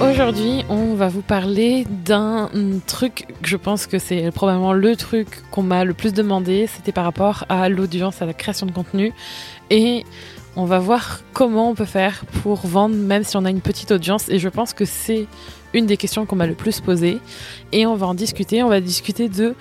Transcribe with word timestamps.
Aujourd'hui, 0.00 0.62
on 0.68 0.94
va 0.94 1.08
vous 1.08 1.22
parler 1.22 1.86
d'un 2.04 2.50
truc 2.86 3.26
je 3.42 3.56
pense 3.56 3.86
que 3.86 3.98
c'est 3.98 4.30
probablement 4.30 4.74
le 4.74 4.94
truc 4.94 5.42
qu'on 5.50 5.62
m'a 5.62 5.84
le 5.84 5.94
plus 5.94 6.12
demandé. 6.12 6.66
C'était 6.66 6.92
par 6.92 7.04
rapport 7.04 7.44
à 7.48 7.68
l'audience, 7.68 8.20
à 8.20 8.26
la 8.26 8.34
création 8.34 8.66
de 8.66 8.72
contenu. 8.72 9.12
Et 9.70 10.04
on 10.54 10.64
va 10.64 10.78
voir 10.78 11.20
comment 11.32 11.70
on 11.70 11.74
peut 11.74 11.86
faire 11.86 12.24
pour 12.42 12.66
vendre 12.66 12.94
même 12.94 13.24
si 13.24 13.36
on 13.36 13.44
a 13.44 13.50
une 13.50 13.62
petite 13.62 13.90
audience. 13.90 14.28
Et 14.28 14.38
je 14.38 14.48
pense 14.48 14.74
que 14.74 14.84
c'est 14.84 15.26
une 15.72 15.86
des 15.86 15.96
questions 15.96 16.26
qu'on 16.26 16.36
m'a 16.36 16.46
le 16.46 16.54
plus 16.54 16.80
posées. 16.80 17.18
Et 17.72 17.86
on 17.86 17.94
va 17.94 18.06
en 18.06 18.14
discuter. 18.14 18.62
On 18.62 18.68
va 18.68 18.80
discuter 18.80 19.28
de 19.28 19.54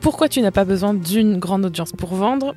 pourquoi 0.00 0.28
tu 0.28 0.40
n'as 0.40 0.50
pas 0.50 0.64
besoin 0.64 0.94
d'une 0.94 1.38
grande 1.38 1.66
audience 1.66 1.92
pour 1.92 2.14
vendre 2.14 2.54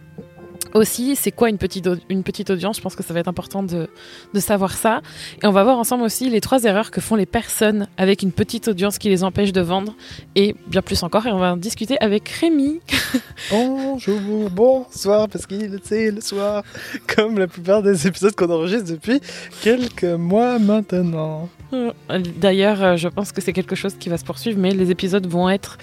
aussi, 0.76 1.16
c'est 1.16 1.32
quoi 1.32 1.50
une 1.50 1.58
petite, 1.58 1.90
une 2.10 2.24
petite 2.24 2.50
audience? 2.50 2.78
Je 2.78 2.82
pense 2.82 2.96
que 2.96 3.04
ça 3.04 3.14
va 3.14 3.22
être 3.22 3.28
important 3.28 3.64
de, 3.64 3.90
de, 4.34 4.40
savoir 4.40 4.74
ça. 4.74 5.02
Et 5.42 5.48
on 5.48 5.52
va 5.52 5.64
voir 5.64 5.80
ensemble 5.80 6.04
aussi 6.04 6.30
les 6.30 6.42
trois 6.42 6.64
erreurs 6.64 6.92
que 6.92 7.02
font 7.02 7.16
les 7.16 7.26
personnes 7.26 7.88
avec 7.98 8.22
une 8.22 8.32
petite 8.32 8.68
audience 8.68 8.98
qui 8.98 9.10
les 9.10 9.24
empêche 9.24 9.54
de 9.54 9.62
vendre 9.62 9.96
et 10.36 10.56
bien 10.68 10.82
plus 10.82 11.02
encore. 11.04 11.26
Et 11.26 11.32
on 11.32 11.40
va 11.40 11.54
en 11.54 11.58
discuter 11.58 11.98
avec 12.02 12.28
Rémi. 12.30 12.82
Bonjour, 13.50 14.50
bonsoir, 14.52 15.30
parce 15.30 15.46
qu'il 15.48 15.64
est 15.64 16.12
le 16.12 16.22
soir, 16.22 16.64
comme 17.08 17.40
la 17.40 17.48
plupart 17.48 17.82
des 17.82 18.08
épisodes 18.08 18.36
qu'on 18.36 18.50
enregistre 18.50 18.92
depuis 18.92 19.22
quelques 19.62 20.04
mois 20.04 20.60
maintenant. 20.60 21.50
Euh, 21.74 21.92
d'ailleurs, 22.38 22.84
euh, 22.84 22.96
je 22.96 23.08
pense 23.08 23.32
que 23.32 23.42
c'est 23.42 23.54
quelque 23.54 23.76
chose 23.76 23.96
qui 23.96 24.10
va 24.10 24.18
se 24.18 24.26
poursuivre, 24.26 24.60
mais 24.60 24.72
les 24.72 24.92
épisodes 24.92 25.26
vont 25.26 25.50
être, 25.50 25.78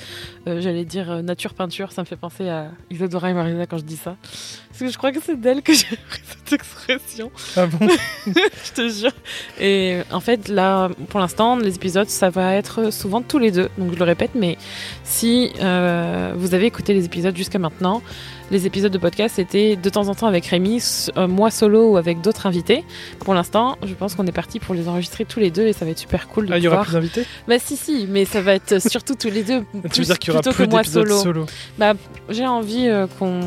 euh, 0.46 0.60
j'allais 0.60 0.84
dire, 0.84 1.22
nature 1.22 1.54
peinture. 1.54 1.92
Ça 1.92 2.02
me 2.02 2.06
fait 2.06 2.16
penser 2.16 2.48
à 2.48 2.70
Isadora 2.90 3.30
et 3.30 3.34
Marina 3.34 3.66
quand 3.66 3.78
je 3.78 3.84
dis 3.84 3.96
ça. 3.96 4.16
Parce 4.68 4.80
que 4.80 4.88
je 4.88 4.96
crois 4.96 5.12
que 5.12 5.20
c'est 5.22 5.40
d'elle 5.40 5.62
que 5.62 5.72
j'ai 5.74 5.96
pris 5.96 6.20
cette 6.24 6.52
expression. 6.52 7.30
Ah 7.56 7.66
bon 7.66 7.88
Je 8.26 8.72
te 8.72 8.88
jure. 8.88 9.12
Et 9.60 10.00
en 10.10 10.20
fait, 10.20 10.48
là, 10.48 10.90
pour 11.08 11.20
l'instant, 11.20 11.56
les 11.56 11.74
épisodes, 11.74 12.08
ça 12.08 12.30
va 12.30 12.54
être 12.54 12.92
souvent 12.92 13.22
tous 13.22 13.38
les 13.38 13.50
deux. 13.50 13.68
Donc 13.78 13.92
je 13.92 13.98
le 13.98 14.04
répète, 14.04 14.32
mais 14.34 14.58
si 15.04 15.50
vous 15.54 16.54
avez 16.54 16.66
écouté 16.66 16.94
les 16.94 17.04
épisodes 17.04 17.36
jusqu'à 17.36 17.58
maintenant, 17.58 18.02
les 18.52 18.66
épisodes 18.66 18.92
de 18.92 18.98
podcast 18.98 19.36
c'était 19.36 19.76
de 19.76 19.90
temps 19.90 20.08
en 20.08 20.14
temps 20.14 20.26
avec 20.26 20.46
Rémi, 20.46 20.82
moi 21.28 21.50
solo 21.50 21.92
ou 21.92 21.96
avec 21.96 22.20
d'autres 22.20 22.46
invités. 22.46 22.84
Pour 23.20 23.34
l'instant, 23.34 23.76
je 23.84 23.94
pense 23.94 24.14
qu'on 24.14 24.26
est 24.26 24.32
parti 24.32 24.60
pour 24.60 24.74
les 24.74 24.88
enregistrer 24.88 25.24
tous 25.24 25.40
les 25.40 25.50
deux 25.50 25.66
et 25.66 25.72
ça 25.72 25.84
va 25.84 25.90
être 25.90 25.98
super 25.98 26.28
cool 26.28 26.46
de 26.46 26.52
Ah, 26.52 26.58
il 26.58 26.64
y 26.64 26.68
aura 26.68 26.82
plus 26.82 26.92
d'invités? 26.92 27.24
Bah 27.48 27.58
si 27.58 27.76
si, 27.76 28.06
mais 28.08 28.24
ça 28.24 28.42
va 28.42 28.54
être 28.54 28.78
surtout 28.80 29.14
tous 29.14 29.30
les 29.30 29.42
deux. 29.42 29.64
Tu 29.92 30.00
veux 30.00 30.06
dire 30.06 30.18
qu'il 30.18 30.32
y 30.32 30.36
aura 30.36 30.42
plutôt 30.42 30.54
plus 30.54 30.66
que 30.66 30.70
moi 30.70 30.84
solo. 30.84 31.18
solo? 31.18 31.46
Bah 31.78 31.94
j'ai 32.28 32.46
envie 32.46 32.88
euh, 32.88 33.06
qu'on 33.18 33.40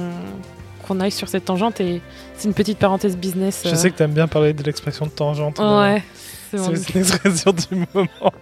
qu'on 0.88 1.00
aille 1.00 1.12
sur 1.12 1.28
cette 1.28 1.46
tangente 1.46 1.82
et 1.82 2.02
c'est 2.36 2.48
une 2.48 2.54
petite 2.54 2.78
parenthèse 2.78 3.18
business. 3.18 3.62
Je 3.66 3.70
euh, 3.70 3.76
sais 3.76 3.90
que 3.90 3.96
t'aimes 3.98 4.14
bien 4.14 4.28
parler 4.28 4.54
de 4.54 4.64
l'expression 4.64 5.06
de 5.06 5.12
tangente. 5.12 5.60
Ouais. 5.60 6.04
C'est 6.52 6.58
C'est 6.58 6.94
l'expression 6.94 7.52
du 7.52 7.86
moment. 7.94 8.34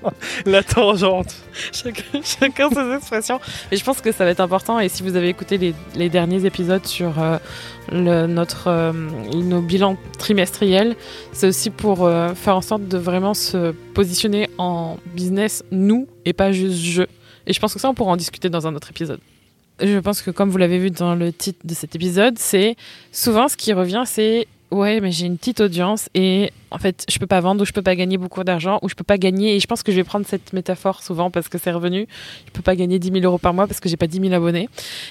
La 0.46 0.64
tangente. 0.64 1.34
chacun, 1.72 2.22
chacun 2.24 2.70
ses 2.70 2.96
expressions. 2.96 3.40
Et 3.72 3.78
je 3.78 3.84
pense 3.84 4.02
que 4.02 4.12
ça 4.12 4.26
va 4.26 4.32
être 4.32 4.40
important. 4.40 4.80
Et 4.80 4.90
si 4.90 5.04
vous 5.04 5.16
avez 5.16 5.30
écouté 5.30 5.58
les, 5.58 5.74
les 5.96 6.10
derniers 6.10 6.46
épisodes 6.46 6.86
sur 6.86 7.20
euh, 7.20 7.38
le, 7.92 8.28
notre, 8.28 8.68
euh, 8.68 8.92
nos 8.92 9.62
bilans 9.62 9.98
trimestriels, 10.18 10.96
c'est 11.32 11.48
aussi 11.48 11.70
pour 11.70 12.06
euh, 12.06 12.34
faire 12.34 12.56
en 12.56 12.62
sorte 12.62 12.88
de 12.88 12.98
vraiment 12.98 13.34
se 13.34 13.72
positionner 13.94 14.50
en 14.58 14.98
business 15.14 15.64
nous 15.72 16.08
et 16.26 16.34
pas 16.34 16.52
juste 16.52 16.78
je. 16.78 17.04
Et 17.46 17.54
je 17.54 17.60
pense 17.60 17.74
que 17.74 17.80
ça, 17.80 17.90
on 17.90 17.94
pourra 17.94 18.12
en 18.12 18.18
discuter 18.18 18.50
dans 18.50 18.68
un 18.68 18.76
autre 18.76 18.90
épisode. 18.90 19.20
Je 19.82 20.00
pense 20.00 20.22
que 20.22 20.32
comme 20.32 20.50
vous 20.50 20.58
l'avez 20.58 20.78
vu 20.78 20.92
dans 20.92 21.16
le 21.16 21.34
titre 21.34 21.60
de 21.66 21.74
cet 21.74 21.96
épisode, 21.96 22.38
c'est 22.38 22.76
souvent 23.12 23.48
ce 23.48 23.58
qui 23.58 23.74
revient, 23.74 24.04
c'est 24.06 24.48
ouais, 24.74 25.00
mais 25.00 25.12
j'ai 25.12 25.26
une 25.26 25.38
petite 25.38 25.62
audience 25.62 26.10
et 26.14 26.52
en 26.72 26.78
fait, 26.78 27.06
je 27.10 27.18
peux 27.20 27.28
pas 27.28 27.40
vendre 27.40 27.62
ou 27.62 27.66
je 27.66 27.72
peux 27.72 27.82
pas 27.82 27.96
gagner 27.96 28.18
beaucoup 28.18 28.44
d'argent 28.44 28.80
ou 28.82 28.90
je 28.90 28.96
peux 28.96 29.04
pas 29.04 29.18
gagner. 29.18 29.56
Et 29.56 29.60
je 29.60 29.68
pense 29.68 29.84
que 29.84 29.92
je 29.92 29.98
vais 29.98 30.04
prendre 30.04 30.26
cette 30.26 30.52
métaphore 30.54 31.02
souvent 31.04 31.32
parce 31.32 31.48
que 31.50 31.58
c'est 31.58 31.72
revenu. 31.72 32.08
Je 32.48 32.52
peux 32.52 32.62
pas 32.62 32.76
gagner 32.76 33.00
10 33.00 33.12
000 33.12 33.24
euros 33.24 33.38
par 33.38 33.54
mois 33.54 33.68
parce 33.68 33.80
que 33.80 33.88
j'ai 33.90 33.98
pas 33.98 34.08
10 34.08 34.20
000 34.20 34.34
abonnés. 34.34 34.70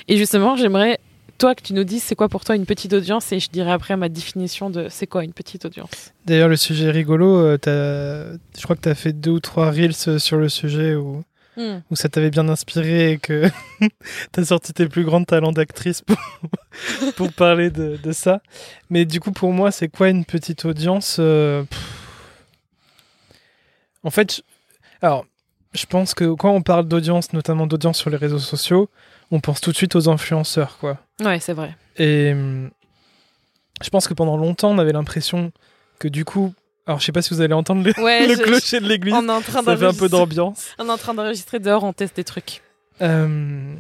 Et 0.09 0.17
justement, 0.17 0.57
j'aimerais 0.57 0.99
toi 1.39 1.55
que 1.55 1.63
tu 1.63 1.73
nous 1.75 1.85
dises 1.85 2.03
c'est 2.05 2.15
quoi 2.15 2.29
pour 2.29 2.45
toi 2.45 2.55
une 2.55 2.67
petite 2.67 2.93
audience 2.93 3.33
et 3.33 3.41
je 3.41 3.49
dirai 3.51 3.73
après 3.73 3.97
ma 3.97 4.09
définition 4.09 4.71
de 4.71 4.87
c'est 4.91 5.07
quoi 5.07 5.25
une 5.25 5.33
petite 5.33 5.65
audience. 5.65 6.13
D'ailleurs, 6.27 6.49
le 6.49 6.57
sujet 6.57 6.87
est 6.87 6.91
rigolo. 6.91 7.37
euh, 7.37 8.37
Je 8.57 8.63
crois 8.63 8.77
que 8.77 8.83
tu 8.83 8.89
as 8.89 8.95
fait 8.95 9.13
deux 9.13 9.31
ou 9.33 9.41
trois 9.41 9.71
reels 9.71 9.93
euh, 10.09 10.19
sur 10.19 10.37
le 10.37 10.49
sujet 10.49 10.95
où, 10.95 11.23
où 11.57 11.97
ça 11.97 12.09
t'avait 12.09 12.31
bien 12.31 12.49
inspiré 12.49 13.13
et 13.13 13.19
que 13.19 13.49
tu 14.33 14.41
as 14.41 14.45
sorti 14.47 14.73
tes 14.73 14.89
plus 14.89 15.05
grands 15.05 15.23
talents 15.25 15.53
d'actrice 15.53 16.01
pour, 16.01 16.17
pour 17.17 17.33
parler 17.33 17.71
de, 17.71 17.97
de 18.03 18.13
ça. 18.13 18.41
Mais 18.91 19.05
du 19.05 19.21
coup, 19.21 19.33
pour 19.33 19.53
moi, 19.53 19.71
c'est 19.71 19.89
quoi 19.89 20.09
une 20.09 20.25
petite 20.25 20.65
audience 20.65 21.17
euh. 21.21 21.65
En 24.05 24.11
fait, 24.11 24.37
je- 24.37 24.41
alors, 25.01 25.27
je 25.75 25.87
pense 25.87 26.15
que 26.15 26.33
quand 26.35 26.51
on 26.53 26.63
parle 26.63 26.87
d'audience, 26.89 27.33
notamment 27.33 27.67
d'audience 27.67 27.99
sur 27.99 28.11
les 28.11 28.17
réseaux 28.17 28.39
sociaux, 28.39 28.89
on 29.31 29.41
pense 29.41 29.61
tout 29.61 29.71
de 29.73 29.77
suite 29.77 29.97
aux 29.97 30.09
influenceurs, 30.09 30.77
quoi. 30.79 30.99
Ouais, 31.21 31.41
c'est 31.41 31.53
vrai. 31.55 31.77
Et 31.97 32.33
hum, 32.33 32.71
je 33.83 33.91
pense 33.91 34.07
que 34.09 34.15
pendant 34.15 34.37
longtemps, 34.37 34.71
on 34.71 34.79
avait 34.79 34.93
l'impression 34.93 35.53
que 35.99 36.09
du 36.09 36.25
coup, 36.25 36.53
alors 36.87 36.99
je 37.01 37.05
sais 37.07 37.13
pas 37.13 37.23
si 37.23 37.33
vous 37.35 37.41
allez 37.41 37.55
entendre 37.55 37.83
le, 37.85 37.93
Ouais, 38.03 38.27
le 38.29 38.35
je- 38.35 38.43
clocher 38.43 38.81
de 38.81 38.87
l'église, 38.89 39.15
On 39.15 39.29
est 39.29 39.33
en 39.33 39.41
train 39.41 39.63
ça 39.63 39.77
fait 39.77 39.87
un 39.87 39.93
peu 39.93 40.09
d'enregistrer. 40.09 40.09
d'ambiance. 40.37 40.67
On 40.79 40.87
est 40.89 40.91
en 40.91 40.99
train 40.99 41.15
d'enregistrer 41.15 41.59
dehors, 41.61 41.85
on 41.85 41.93
teste 41.93 42.17
des 42.17 42.25
trucs. 42.25 42.63
Euh, 43.01 43.75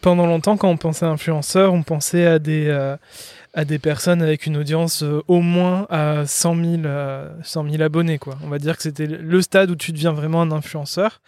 pendant 0.00 0.26
longtemps, 0.26 0.56
quand 0.56 0.68
on 0.68 0.76
pensait 0.76 1.04
à 1.06 1.08
influenceurs, 1.08 1.72
on 1.72 1.82
pensait 1.82 2.24
à 2.26 2.38
des, 2.38 2.66
euh, 2.68 2.96
à 3.54 3.64
des 3.64 3.78
personnes 3.80 4.22
avec 4.22 4.46
une 4.46 4.56
audience 4.56 5.02
euh, 5.02 5.22
au 5.26 5.40
moins 5.40 5.86
à 5.90 6.24
100 6.24 6.54
000, 6.54 6.66
euh, 6.84 7.28
100 7.42 7.68
000 7.70 7.82
abonnés. 7.82 8.18
Quoi. 8.18 8.38
On 8.44 8.48
va 8.48 8.58
dire 8.60 8.76
que 8.76 8.82
c'était 8.84 9.06
le 9.06 9.42
stade 9.42 9.70
où 9.70 9.76
tu 9.76 9.90
deviens 9.92 10.12
vraiment 10.12 10.40
un 10.42 10.52
influenceur. 10.52 11.20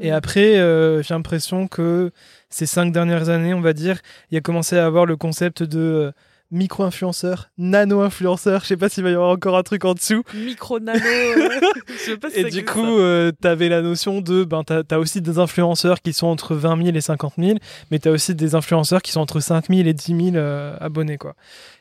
Et 0.00 0.10
après, 0.10 0.58
euh, 0.58 1.02
j'ai 1.02 1.14
l'impression 1.14 1.68
que 1.68 2.10
ces 2.50 2.66
cinq 2.66 2.92
dernières 2.92 3.30
années, 3.30 3.54
on 3.54 3.62
va 3.62 3.72
dire, 3.72 3.98
il 4.30 4.34
y 4.34 4.38
a 4.38 4.42
commencé 4.42 4.76
à 4.78 4.84
avoir 4.84 5.06
le 5.06 5.16
concept 5.16 5.62
de 5.62 6.12
micro-influenceur, 6.50 7.50
nano-influenceur. 7.58 8.62
Je 8.62 8.66
sais 8.68 8.76
pas 8.76 8.88
s'il 8.88 9.04
va 9.04 9.10
y 9.10 9.14
avoir 9.14 9.30
encore 9.30 9.56
un 9.56 9.62
truc 9.62 9.84
en 9.84 9.94
dessous. 9.94 10.22
Micro 10.34 10.80
nano. 10.80 11.00
euh, 11.04 11.60
je 11.86 11.98
sais 11.98 12.16
pas 12.16 12.30
si 12.30 12.40
Et 12.40 12.44
du 12.44 12.64
coup, 12.64 12.98
euh, 12.98 13.32
t'avais 13.32 13.68
la 13.68 13.82
notion 13.82 14.20
de, 14.20 14.44
ben, 14.44 14.64
t'as 14.64 14.82
as 14.90 14.98
aussi 14.98 15.20
des 15.20 15.38
influenceurs 15.38 16.00
qui 16.00 16.12
sont 16.12 16.26
entre 16.26 16.54
20 16.54 16.82
000 16.84 16.96
et 16.96 17.00
50 17.00 17.34
000, 17.38 17.58
mais 17.90 17.98
t'as 17.98 18.10
aussi 18.10 18.34
des 18.34 18.54
influenceurs 18.54 19.02
qui 19.02 19.12
sont 19.12 19.20
entre 19.20 19.40
5 19.40 19.68
000 19.68 19.86
et 19.86 19.92
10 19.92 20.06
000 20.06 20.36
euh, 20.36 20.76
abonnés, 20.80 21.18
quoi. 21.18 21.34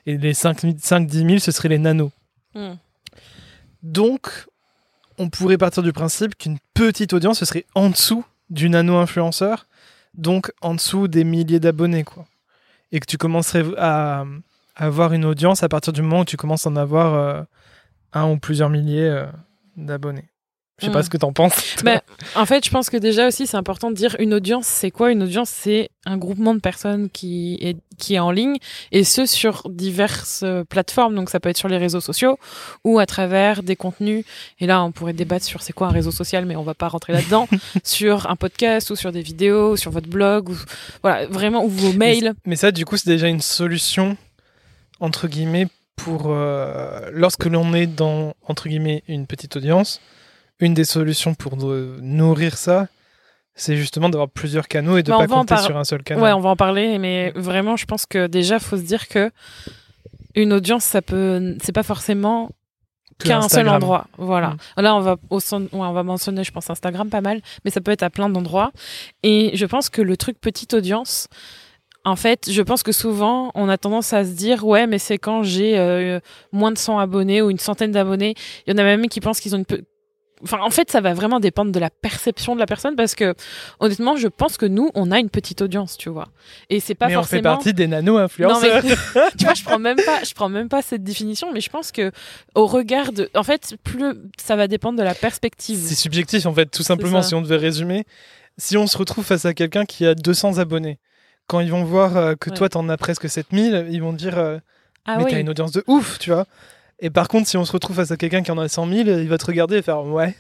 Et 0.06 0.18
les 0.18 0.34
5-10 0.34 1.10
000, 1.12 1.40
ce 1.40 1.52
seraient 1.52 1.70
les 1.70 1.80
nanos. 1.80 2.12
Hmm. 2.54 2.76
Donc, 3.84 4.48
on 5.18 5.30
pourrait 5.30 5.58
partir 5.58 5.84
du 5.84 5.94
principe 5.94 6.38
qu'une 6.38 6.58
petite 6.74 7.14
audience, 7.14 7.40
ce 7.40 7.46
serait 7.46 7.66
en 7.76 7.90
dessous 7.90 8.26
du 8.50 8.70
nano-influenceur, 8.70 9.68
donc 10.14 10.52
en 10.62 10.76
dessous 10.76 11.08
des 11.08 11.24
milliers 11.24 11.60
d'abonnés, 11.60 12.04
quoi. 12.04 12.26
Et 12.92 13.00
que 13.00 13.06
tu 13.06 13.18
commencerais 13.18 13.66
à 13.78 14.26
avoir 14.78 15.14
une 15.14 15.26
audience 15.26 15.64
à 15.64 15.70
partir 15.70 15.92
du 15.94 16.02
moment 16.02 16.22
où 16.22 16.26
tu 16.26 16.38
commences 16.38 16.66
à 16.66 16.70
en 16.70 16.76
avoir 16.76 17.14
euh, 17.16 17.42
un 18.14 18.30
ou 18.30 18.38
plusieurs 18.38 18.70
milliers 18.70 19.10
euh, 19.10 19.26
d'abonnés. 19.76 20.30
Je 20.80 20.86
sais 20.86 20.92
Mm. 20.92 20.94
pas 20.94 21.02
ce 21.02 21.10
que 21.10 21.18
t'en 21.18 21.34
penses. 21.34 21.76
Mais 21.84 22.02
en 22.36 22.46
fait, 22.46 22.64
je 22.64 22.70
pense 22.70 22.92
que 22.92 22.98
déjà 22.98 23.28
aussi, 23.28 23.48
c'est 23.48 23.58
important 23.58 23.90
de 23.90 23.96
dire 23.96 24.16
une 24.20 24.32
audience, 24.36 24.68
c'est 24.68 24.92
quoi 24.92 25.12
Une 25.12 25.24
audience, 25.24 25.50
c'est 25.50 25.90
un 26.06 26.18
groupement 26.18 26.54
de 26.54 26.60
personnes 26.60 27.10
qui 27.10 27.58
est, 27.62 27.78
qui 27.98 28.14
est 28.14 28.20
en 28.20 28.30
ligne, 28.30 28.58
et 28.92 29.04
ce, 29.04 29.26
sur 29.26 29.68
diverses 29.72 30.42
euh, 30.44 30.64
plateformes. 30.64 31.16
Donc, 31.16 31.32
ça 31.32 31.40
peut 31.40 31.50
être 31.50 31.58
sur 31.58 31.68
les 31.68 31.80
réseaux 31.80 32.00
sociaux 32.00 32.38
ou 32.84 33.00
à 33.00 33.08
travers 33.08 33.64
des 33.64 33.76
contenus. 33.76 34.24
Et 34.60 34.68
là, 34.68 34.84
on 34.84 34.92
pourrait 34.92 35.14
débattre 35.14 35.46
sur 35.46 35.64
c'est 35.64 35.74
quoi 35.74 35.88
un 35.88 35.92
réseau 35.92 36.12
social, 36.12 36.46
mais 36.46 36.56
on 36.56 36.62
va 36.62 36.76
pas 36.76 36.90
rentrer 36.90 37.12
là-dedans. 37.12 37.48
sur 37.84 38.30
un 38.30 38.36
podcast 38.36 38.92
ou 38.92 38.96
sur 38.96 39.12
des 39.12 39.24
vidéos, 39.24 39.72
ou 39.72 39.78
sur 39.78 39.90
votre 39.90 40.08
blog, 40.10 40.50
ou 40.50 40.56
voilà, 41.02 41.26
vraiment, 41.26 41.66
ou 41.66 41.70
vos 41.70 41.94
mails. 41.94 42.36
Mais 42.46 42.56
ça, 42.56 42.72
du 42.72 42.86
coup, 42.86 42.98
c'est 42.98 43.10
déjà 43.10 43.28
une 43.30 43.42
solution, 43.42 44.16
entre 45.00 45.28
guillemets, 45.28 45.68
pour 45.96 46.28
euh, 46.28 47.10
lorsque 47.12 47.46
l'on 47.46 47.74
est 47.74 47.88
dans, 47.88 48.34
entre 48.48 48.70
guillemets, 48.70 49.04
une 49.08 49.26
petite 49.28 49.56
audience. 49.56 50.00
Une 50.60 50.74
des 50.74 50.86
solutions 50.86 51.36
pour 51.36 51.54
euh, 51.70 51.98
nourrir 52.02 52.58
ça, 52.58 52.88
c'est 53.54 53.76
justement 53.78 54.10
d'avoir 54.10 54.30
plusieurs 54.30 54.68
canaux 54.68 54.98
et 54.98 55.04
de 55.04 55.12
Bah, 55.12 55.18
on 55.18 55.22
pas 55.22 55.28
compter 55.28 55.56
par- 55.56 55.64
sur 55.64 55.78
un 55.78 55.84
seul 55.84 56.02
canal. 56.04 56.24
Ouais, 56.24 56.32
on 56.32 56.40
va 56.40 56.50
en 56.50 56.56
parler, 56.56 56.98
mais 56.98 57.32
vraiment, 57.36 57.76
je 57.78 57.86
pense 57.86 58.06
que 58.06 58.26
déjà, 58.28 58.60
faut 58.60 58.78
se 58.78 58.82
dire 58.84 59.08
que 59.08 59.32
une 60.36 60.54
audience, 60.54 60.84
ça 60.84 61.02
peut, 61.02 61.56
c'est 61.64 61.72
pas 61.74 61.84
forcément 61.84 62.52
qu'à 63.20 63.38
un 63.40 63.50
seul 63.50 63.68
endroit. 63.70 64.08
Voilà. 64.18 64.56
Mm. 64.78 64.82
Là, 64.82 64.96
on 64.96 65.00
va, 65.02 65.18
au 65.30 65.40
son- 65.40 65.64
ouais, 65.64 65.70
on 65.74 65.94
va 65.94 66.04
mentionner, 66.04 66.44
je 66.44 66.52
pense, 66.52 66.70
Instagram 66.70 67.10
pas 67.10 67.22
mal, 67.22 67.42
mais 67.66 67.72
ça 67.72 67.82
peut 67.82 67.92
être 67.92 68.04
à 68.04 68.10
plein 68.10 68.30
d'endroits. 68.30 68.72
Et 69.24 69.52
je 69.56 69.66
pense 69.66 69.90
que 69.90 70.02
le 70.02 70.18
truc 70.18 70.40
petite 70.40 70.74
audience, 70.76 71.28
en 72.08 72.16
fait, 72.16 72.50
je 72.50 72.62
pense 72.62 72.84
que 72.84 72.94
souvent, 72.94 73.52
on 73.54 73.68
a 73.68 73.78
tendance 73.78 74.14
à 74.14 74.24
se 74.24 74.30
dire, 74.30 74.66
ouais, 74.66 74.88
mais 74.88 74.98
c'est 74.98 75.18
quand 75.18 75.44
j'ai 75.44 75.78
euh, 75.78 76.22
moins 76.54 76.72
de 76.72 76.78
100 76.78 77.00
abonnés 77.00 77.42
ou 77.42 77.50
une 77.50 77.60
centaine 77.60 77.92
d'abonnés. 77.92 78.34
Il 78.66 78.72
y 78.72 78.74
en 78.74 78.78
a 78.78 78.84
même 78.84 79.08
qui 79.10 79.20
pensent 79.20 79.42
qu'ils 79.42 79.56
ont 79.56 79.58
une 79.58 79.66
peu. 79.66 79.82
Enfin, 80.42 80.60
en 80.62 80.70
fait, 80.70 80.90
ça 80.90 81.02
va 81.02 81.14
vraiment 81.14 81.42
dépendre 81.42 81.72
de 81.72 81.80
la 81.80 81.90
perception 81.90 82.56
de 82.56 82.60
la 82.60 82.66
personne 82.66 82.96
parce 82.96 83.14
que, 83.14 83.34
honnêtement, 83.82 84.16
je 84.16 84.30
pense 84.30 84.56
que 84.56 84.66
nous, 84.66 84.90
on 84.94 85.12
a 85.12 85.20
une 85.20 85.30
petite 85.30 85.62
audience, 85.62 85.98
tu 85.98 86.10
vois. 86.10 86.30
Et 86.70 86.80
c'est 86.80 86.96
pas 86.96 87.08
mais 87.08 87.16
forcément. 87.16 87.40
on 87.40 87.42
fait 87.42 87.56
partie 87.56 87.74
des 87.74 87.88
nano-influenceurs. 87.88 88.84
mais 88.86 88.92
tu 89.38 89.44
vois, 89.44 89.56
je 89.56 89.64
prends 89.64 89.80
même 89.80 89.98
pas, 89.98 90.24
je 90.24 90.34
prends 90.34 90.50
même 90.50 90.70
pas 90.70 90.82
cette 90.82 91.04
définition, 91.04 91.52
mais 91.52 91.60
je 91.60 91.70
pense 91.70 91.92
que 91.92 92.12
au 92.56 92.68
regard 92.68 93.12
de, 93.12 93.30
en 93.36 93.44
fait, 93.44 93.76
plus 93.84 94.14
ça 94.38 94.56
va 94.56 94.68
dépendre 94.70 94.98
de 94.98 95.04
la 95.04 95.16
perspective. 95.16 95.80
C'est 95.84 95.96
subjectif 95.96 96.46
en 96.46 96.54
fait, 96.54 96.68
tout 96.68 96.84
simplement, 96.84 97.22
si 97.22 97.36
on 97.36 97.42
devait 97.42 97.58
résumer. 97.58 98.06
Si 98.60 98.78
on 98.78 98.88
se 98.88 98.98
retrouve 98.98 99.26
face 99.26 99.46
à 99.46 99.54
quelqu'un 99.54 99.86
qui 99.86 100.06
a 100.06 100.16
200 100.16 100.58
abonnés, 100.58 101.00
quand 101.48 101.60
ils 101.62 101.72
vont 101.72 101.84
voir 101.84 102.18
euh, 102.18 102.36
que 102.36 102.50
Ouais. 102.50 102.56
toi 102.56 102.70
t'en 102.70 102.88
as 102.90 102.98
presque 102.98 103.30
7000, 103.30 103.88
ils 103.90 104.02
vont 104.02 104.14
dire 104.14 104.38
euh, 104.38 104.58
Ah 105.06 105.18
mais 105.18 105.24
oui. 105.26 105.32
t'as 105.32 105.40
une 105.40 105.50
audience 105.50 105.72
de 105.72 105.84
ouf, 105.88 106.20
tu 106.20 106.32
vois. 106.32 106.46
Et 107.00 107.10
par 107.10 107.28
contre, 107.28 107.48
si 107.48 107.58
on 107.58 107.66
se 107.66 107.72
retrouve 107.72 107.96
face 107.98 108.12
à 108.12 108.18
quelqu'un 108.18 108.42
qui 108.44 108.52
en 108.52 108.58
a 108.58 108.68
100 108.68 108.88
000, 108.88 109.10
il 109.20 109.28
va 109.30 109.38
te 109.38 109.46
regarder 109.46 109.78
et 109.78 109.82
faire 109.82 110.04
ouais, 110.04 110.36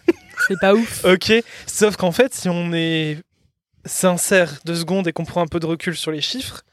c'est 0.48 0.60
pas 0.60 0.74
ouf. 0.74 1.06
ok. 1.06 1.32
Sauf 1.68 1.96
qu'en 1.98 2.12
fait, 2.12 2.34
si 2.34 2.50
on 2.50 2.74
est 2.74 3.18
sincère 3.86 4.60
deux 4.66 4.76
secondes 4.76 5.08
et 5.08 5.14
qu'on 5.14 5.24
prend 5.26 5.42
un 5.42 5.48
peu 5.48 5.60
de 5.60 5.66
recul 5.66 5.96
sur 5.96 6.12
les 6.12 6.22
chiffres, 6.22 6.64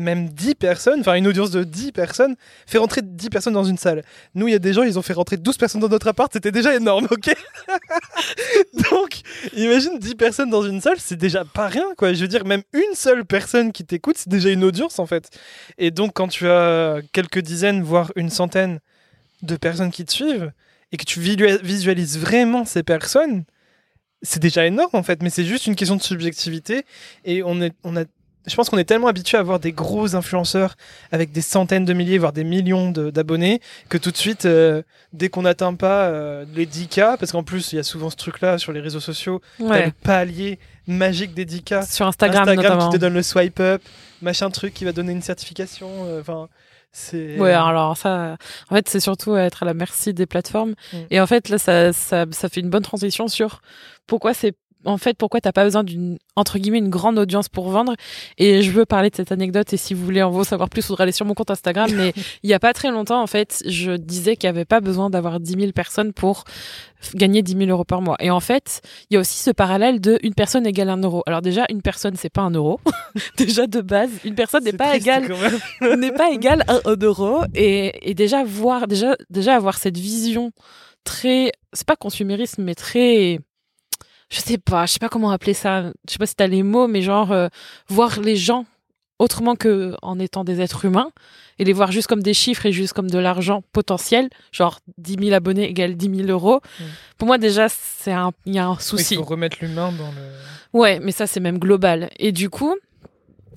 même 0.00 0.28
10 0.28 0.54
personnes, 0.54 1.00
enfin 1.00 1.14
une 1.14 1.26
audience 1.26 1.50
de 1.50 1.62
10 1.62 1.92
personnes, 1.92 2.36
fait 2.66 2.78
rentrer 2.78 3.02
10 3.02 3.30
personnes 3.30 3.54
dans 3.54 3.64
une 3.64 3.78
salle. 3.78 4.02
Nous, 4.34 4.48
il 4.48 4.52
y 4.52 4.54
a 4.54 4.58
des 4.58 4.72
gens, 4.72 4.82
ils 4.82 4.98
ont 4.98 5.02
fait 5.02 5.12
rentrer 5.12 5.36
12 5.36 5.56
personnes 5.56 5.80
dans 5.80 5.88
notre 5.88 6.08
appart, 6.08 6.32
c'était 6.32 6.52
déjà 6.52 6.74
énorme, 6.74 7.06
ok? 7.10 7.34
Donc, 8.90 9.20
imagine 9.54 9.98
10 9.98 10.14
personnes 10.14 10.50
dans 10.50 10.62
une 10.62 10.80
salle, 10.80 10.98
c'est 10.98 11.16
déjà 11.16 11.44
pas 11.44 11.68
rien, 11.68 11.86
quoi. 11.96 12.12
Je 12.12 12.20
veux 12.20 12.28
dire, 12.28 12.44
même 12.44 12.62
une 12.72 12.94
seule 12.94 13.24
personne 13.24 13.72
qui 13.72 13.84
t'écoute, 13.84 14.16
c'est 14.18 14.28
déjà 14.28 14.50
une 14.50 14.64
audience, 14.64 14.98
en 14.98 15.06
fait. 15.06 15.30
Et 15.78 15.90
donc, 15.90 16.12
quand 16.14 16.28
tu 16.28 16.48
as 16.48 17.00
quelques 17.12 17.40
dizaines, 17.40 17.82
voire 17.82 18.12
une 18.16 18.30
centaine 18.30 18.80
de 19.42 19.56
personnes 19.56 19.90
qui 19.90 20.04
te 20.04 20.12
suivent, 20.12 20.52
et 20.92 20.96
que 20.96 21.04
tu 21.04 21.20
visu- 21.20 21.62
visualises 21.62 22.18
vraiment 22.18 22.64
ces 22.64 22.82
personnes, 22.82 23.44
c'est 24.22 24.40
déjà 24.40 24.66
énorme 24.66 24.90
en 24.92 25.02
fait, 25.02 25.22
mais 25.22 25.30
c'est 25.30 25.44
juste 25.44 25.66
une 25.66 25.76
question 25.76 25.96
de 25.96 26.02
subjectivité. 26.02 26.84
Et 27.24 27.42
on 27.42 27.60
est, 27.62 27.72
on 27.84 27.96
a, 27.96 28.04
je 28.46 28.54
pense 28.56 28.70
qu'on 28.70 28.78
est 28.78 28.84
tellement 28.84 29.08
habitué 29.08 29.36
à 29.38 29.42
voir 29.42 29.60
des 29.60 29.72
gros 29.72 30.16
influenceurs 30.16 30.76
avec 31.12 31.30
des 31.32 31.40
centaines 31.42 31.84
de 31.84 31.92
milliers, 31.92 32.18
voire 32.18 32.32
des 32.32 32.44
millions 32.44 32.90
de- 32.90 33.10
d'abonnés, 33.10 33.60
que 33.88 33.98
tout 33.98 34.10
de 34.10 34.16
suite, 34.16 34.46
euh, 34.46 34.82
dès 35.12 35.28
qu'on 35.28 35.42
n'atteint 35.42 35.74
pas 35.74 36.04
euh, 36.06 36.44
les 36.54 36.66
10K, 36.66 37.16
parce 37.18 37.32
qu'en 37.32 37.42
plus 37.42 37.72
il 37.72 37.76
y 37.76 37.78
a 37.78 37.82
souvent 37.82 38.08
ce 38.10 38.16
truc-là 38.16 38.58
sur 38.58 38.72
les 38.72 38.80
réseaux 38.80 39.00
sociaux, 39.00 39.40
le 39.86 39.90
palier 40.02 40.58
magique 40.86 41.34
des 41.34 41.44
10K. 41.44 41.90
Sur 41.90 42.06
Instagram, 42.06 42.46
notamment. 42.54 42.88
qui 42.88 42.94
te 42.96 43.00
donne 43.00 43.14
le 43.14 43.22
swipe 43.22 43.60
up, 43.60 43.82
machin 44.22 44.50
truc 44.50 44.74
qui 44.74 44.84
va 44.84 44.92
donner 44.92 45.12
une 45.12 45.22
certification. 45.22 45.88
euh, 46.06 46.20
Enfin, 46.20 46.48
c'est. 46.92 47.38
Ouais, 47.38 47.52
alors 47.52 47.96
ça, 47.96 48.36
en 48.68 48.74
fait, 48.74 48.88
c'est 48.88 48.98
surtout 49.00 49.36
être 49.36 49.62
à 49.62 49.66
la 49.66 49.74
merci 49.74 50.12
des 50.12 50.26
plateformes. 50.26 50.74
Mm. 50.92 50.96
Et 51.10 51.20
en 51.20 51.26
fait, 51.28 51.48
là, 51.48 51.58
ça, 51.58 51.92
ça, 51.92 52.24
ça 52.32 52.48
fait 52.48 52.60
une 52.60 52.70
bonne 52.70 52.82
transition 52.82 53.28
sur 53.28 53.60
pourquoi 54.08 54.34
c'est, 54.34 54.54
en 54.84 54.96
fait, 54.96 55.16
pourquoi 55.16 55.40
t'as 55.40 55.52
pas 55.52 55.64
besoin 55.64 55.84
d'une, 55.84 56.18
entre 56.36 56.58
guillemets, 56.58 56.78
une 56.78 56.88
grande 56.88 57.18
audience 57.18 57.48
pour 57.48 57.68
vendre? 57.68 57.94
Et 58.38 58.62
je 58.62 58.70
veux 58.70 58.86
parler 58.86 59.10
de 59.10 59.16
cette 59.16 59.32
anecdote. 59.32 59.72
Et 59.72 59.76
si 59.76 59.94
vous 59.94 60.04
voulez 60.04 60.22
en 60.22 60.44
savoir 60.44 60.68
plus, 60.68 60.82
faudra 60.86 61.02
aller 61.02 61.12
sur 61.12 61.26
mon 61.26 61.34
compte 61.34 61.50
Instagram. 61.50 61.90
Mais 61.94 62.12
il 62.42 62.50
y 62.50 62.54
a 62.54 62.58
pas 62.58 62.72
très 62.72 62.90
longtemps, 62.90 63.22
en 63.22 63.26
fait, 63.26 63.62
je 63.66 63.92
disais 63.92 64.36
qu'il 64.36 64.48
y 64.48 64.50
avait 64.50 64.64
pas 64.64 64.80
besoin 64.80 65.10
d'avoir 65.10 65.40
10 65.40 65.52
000 65.58 65.72
personnes 65.72 66.12
pour 66.12 66.44
gagner 67.14 67.42
10 67.42 67.56
000 67.56 67.70
euros 67.70 67.84
par 67.84 68.02
mois. 68.02 68.16
Et 68.20 68.30
en 68.30 68.40
fait, 68.40 68.80
il 69.10 69.14
y 69.14 69.16
a 69.16 69.20
aussi 69.20 69.38
ce 69.38 69.50
parallèle 69.50 70.00
de 70.00 70.18
une 70.22 70.34
personne 70.34 70.66
égale 70.66 70.88
un 70.88 70.98
euro. 70.98 71.22
Alors 71.26 71.42
déjà, 71.42 71.66
une 71.70 71.82
personne, 71.82 72.16
c'est 72.16 72.30
pas 72.30 72.42
un 72.42 72.50
euro. 72.50 72.80
déjà, 73.36 73.66
de 73.66 73.80
base, 73.80 74.10
une 74.24 74.34
personne 74.34 74.64
n'est 74.64 74.72
pas 74.74 74.96
égale 74.96 75.30
n'est 75.80 76.12
pas 76.12 76.30
égal 76.30 76.64
à 76.68 76.78
un 76.84 76.96
euro 77.00 77.42
et, 77.54 78.10
et 78.10 78.14
déjà 78.14 78.44
voir 78.44 78.86
déjà 78.86 79.16
déjà 79.28 79.54
avoir 79.54 79.78
cette 79.78 79.98
vision 79.98 80.52
très 81.04 81.52
c'est 81.72 81.86
pas 81.86 81.96
consumérisme 81.96 82.62
mais 82.62 82.74
très 82.74 83.40
je 84.30 84.40
sais 84.40 84.58
pas 84.58 84.86
je 84.86 84.92
sais 84.92 84.98
pas 84.98 85.08
comment 85.08 85.30
appeler 85.30 85.54
ça 85.54 85.82
je 86.06 86.12
sais 86.12 86.18
pas 86.18 86.26
si 86.26 86.34
t'as 86.36 86.46
les 86.46 86.62
mots 86.62 86.86
mais 86.88 87.02
genre 87.02 87.32
euh, 87.32 87.48
voir 87.88 88.20
les 88.20 88.36
gens 88.36 88.64
autrement 89.18 89.54
que 89.56 89.94
en 90.02 90.18
étant 90.18 90.44
des 90.44 90.60
êtres 90.60 90.84
humains 90.86 91.10
et 91.58 91.64
les 91.64 91.74
voir 91.74 91.92
juste 91.92 92.06
comme 92.06 92.22
des 92.22 92.32
chiffres 92.32 92.64
et 92.64 92.72
juste 92.72 92.94
comme 92.94 93.10
de 93.10 93.18
l'argent 93.18 93.62
potentiel 93.72 94.30
genre 94.52 94.78
10 94.98 95.16
000 95.24 95.34
abonnés 95.34 95.68
égale 95.68 95.94
10 95.96 96.16
000 96.24 96.28
euros 96.30 96.60
Mm. 96.80 96.84
pour 97.18 97.26
moi 97.26 97.36
déjà 97.38 97.68
c'est 97.68 98.12
un 98.12 98.32
il 98.46 98.54
y 98.54 98.58
a 98.58 98.66
un 98.66 98.74
Il 98.76 98.80
souci 98.82 99.16
faut 99.16 99.24
remettre 99.24 99.58
l'humain 99.60 99.92
dans 99.92 100.10
le. 100.12 100.22
Ouais, 100.72 101.00
mais 101.00 101.10
ça 101.12 101.26
c'est 101.26 101.40
même 101.40 101.58
global. 101.58 102.10
Et 102.20 102.30
du 102.30 102.48
coup, 102.48 102.76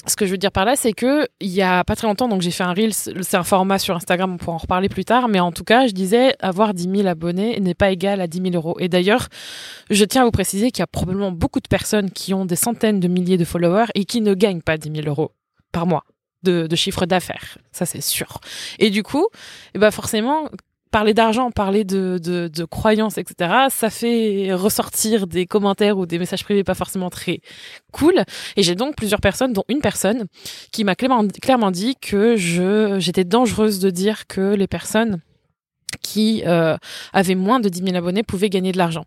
ce 0.05 0.15
que 0.15 0.25
je 0.25 0.31
veux 0.31 0.37
dire 0.37 0.51
par 0.51 0.65
là, 0.65 0.75
c'est 0.75 0.93
que 0.93 1.27
il 1.39 1.49
y 1.49 1.61
a 1.61 1.83
pas 1.83 1.95
très 1.95 2.07
longtemps, 2.07 2.27
donc 2.27 2.41
j'ai 2.41 2.51
fait 2.51 2.63
un 2.63 2.73
reel, 2.73 2.93
c'est 2.93 3.35
un 3.35 3.43
format 3.43 3.79
sur 3.79 3.95
Instagram, 3.95 4.33
on 4.33 4.37
pourra 4.37 4.53
en 4.53 4.57
reparler 4.57 4.89
plus 4.89 5.05
tard, 5.05 5.29
mais 5.29 5.39
en 5.39 5.51
tout 5.51 5.63
cas, 5.63 5.87
je 5.87 5.93
disais 5.93 6.35
avoir 6.39 6.73
10 6.73 6.89
000 6.97 7.07
abonnés 7.07 7.59
n'est 7.59 7.73
pas 7.73 7.91
égal 7.91 8.19
à 8.19 8.27
10 8.27 8.41
000 8.51 8.55
euros. 8.55 8.75
Et 8.79 8.89
d'ailleurs, 8.89 9.29
je 9.89 10.03
tiens 10.03 10.23
à 10.23 10.25
vous 10.25 10.31
préciser 10.31 10.71
qu'il 10.71 10.81
y 10.81 10.83
a 10.83 10.87
probablement 10.87 11.31
beaucoup 11.31 11.59
de 11.59 11.67
personnes 11.67 12.11
qui 12.11 12.33
ont 12.33 12.45
des 12.45 12.55
centaines 12.55 12.99
de 12.99 13.07
milliers 13.07 13.37
de 13.37 13.45
followers 13.45 13.87
et 13.95 14.05
qui 14.05 14.21
ne 14.21 14.33
gagnent 14.33 14.61
pas 14.61 14.77
10 14.77 14.91
000 15.03 15.07
euros 15.07 15.31
par 15.71 15.85
mois 15.85 16.03
de, 16.43 16.75
chiffre 16.75 17.05
d'affaires. 17.05 17.57
Ça 17.71 17.85
c'est 17.85 18.01
sûr. 18.01 18.39
Et 18.79 18.89
du 18.89 19.03
coup, 19.03 19.27
eh 19.73 19.79
ben 19.79 19.91
forcément. 19.91 20.49
Parler 20.93 21.15
d'argent, 21.15 21.49
parler 21.49 21.85
de, 21.85 22.19
de, 22.19 22.65
croyances, 22.65 23.17
etc., 23.17 23.51
ça 23.69 23.89
fait 23.89 24.53
ressortir 24.53 25.25
des 25.25 25.47
commentaires 25.47 25.97
ou 25.97 26.05
des 26.05 26.19
messages 26.19 26.43
privés 26.43 26.63
pas 26.63 26.75
forcément 26.75 27.09
très 27.09 27.41
cool. 27.91 28.23
Et 28.57 28.61
j'ai 28.61 28.75
donc 28.75 28.95
plusieurs 28.95 29.19
personnes, 29.19 29.53
dont 29.53 29.63
une 29.69 29.79
personne, 29.79 30.27
qui 30.71 30.83
m'a 30.83 30.93
clairement, 30.93 31.71
dit 31.71 31.95
que 31.99 32.35
j'étais 32.37 33.23
dangereuse 33.23 33.79
de 33.79 33.89
dire 33.89 34.27
que 34.27 34.53
les 34.53 34.67
personnes 34.67 35.19
qui 36.03 36.43
euh, 36.45 36.77
avaient 37.13 37.33
moins 37.33 37.59
de 37.59 37.69
10 37.69 37.81
000 37.83 37.95
abonnés 37.95 38.21
pouvaient 38.21 38.49
gagner 38.49 38.71
de 38.71 38.77
l'argent. 38.77 39.05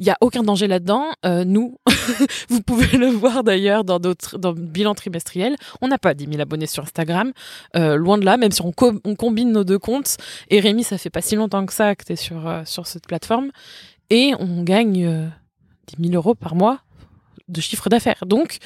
Il 0.00 0.04
n'y 0.06 0.10
a 0.10 0.16
aucun 0.20 0.42
danger 0.42 0.66
là-dedans. 0.66 1.04
Euh, 1.24 1.44
nous, 1.44 1.78
vous 2.48 2.62
pouvez 2.62 2.96
le 2.98 3.06
voir 3.06 3.44
d'ailleurs 3.44 3.84
dans 3.84 4.00
d'autres 4.00 4.38
dans 4.38 4.50
le 4.52 4.60
bilan 4.60 4.94
trimestriel. 4.94 5.54
On 5.80 5.88
n'a 5.88 5.98
pas 5.98 6.14
10 6.14 6.26
000 6.26 6.40
abonnés 6.40 6.66
sur 6.66 6.82
Instagram, 6.82 7.32
euh, 7.76 7.94
loin 7.96 8.18
de 8.18 8.24
là. 8.24 8.36
Même 8.36 8.50
si 8.50 8.62
on, 8.62 8.72
co- 8.72 8.98
on 9.04 9.14
combine 9.14 9.52
nos 9.52 9.62
deux 9.62 9.78
comptes. 9.78 10.16
Et 10.48 10.58
Rémi, 10.58 10.82
ça 10.82 10.98
fait 10.98 11.10
pas 11.10 11.20
si 11.20 11.36
longtemps 11.36 11.64
que 11.66 11.72
ça 11.72 11.94
que 11.94 12.04
tu 12.04 12.14
es 12.14 12.16
sur 12.16 12.48
euh, 12.48 12.62
sur 12.64 12.86
cette 12.86 13.06
plateforme, 13.06 13.50
et 14.08 14.32
on 14.40 14.62
gagne 14.62 15.04
euh, 15.06 15.26
10 15.98 16.08
000 16.08 16.14
euros 16.16 16.34
par 16.34 16.54
mois 16.54 16.80
de 17.48 17.60
chiffre 17.60 17.88
d'affaires. 17.90 18.24
Donc 18.26 18.56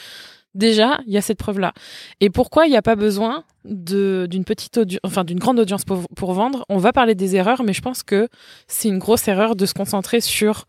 déjà, 0.54 1.00
il 1.06 1.12
y 1.12 1.16
a 1.18 1.22
cette 1.22 1.38
preuve-là. 1.38 1.72
Et 2.20 2.30
pourquoi 2.30 2.66
il 2.66 2.70
n'y 2.70 2.76
a 2.76 2.82
pas 2.82 2.96
besoin 2.96 3.44
d'une 3.64 4.44
petite 4.44 4.78
enfin 5.02 5.24
d'une 5.24 5.38
grande 5.38 5.58
audience 5.58 5.84
pour, 5.84 6.08
pour 6.16 6.32
vendre? 6.32 6.64
On 6.68 6.78
va 6.78 6.92
parler 6.92 7.14
des 7.14 7.36
erreurs, 7.36 7.62
mais 7.64 7.72
je 7.72 7.82
pense 7.82 8.02
que 8.02 8.28
c'est 8.68 8.88
une 8.88 8.98
grosse 8.98 9.26
erreur 9.28 9.56
de 9.56 9.66
se 9.66 9.74
concentrer 9.74 10.20
sur 10.20 10.66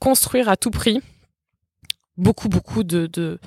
construire 0.00 0.48
à 0.48 0.56
tout 0.56 0.70
prix 0.70 1.00
beaucoup, 2.16 2.48
beaucoup 2.48 2.82
de, 2.84 3.06
de 3.06 3.38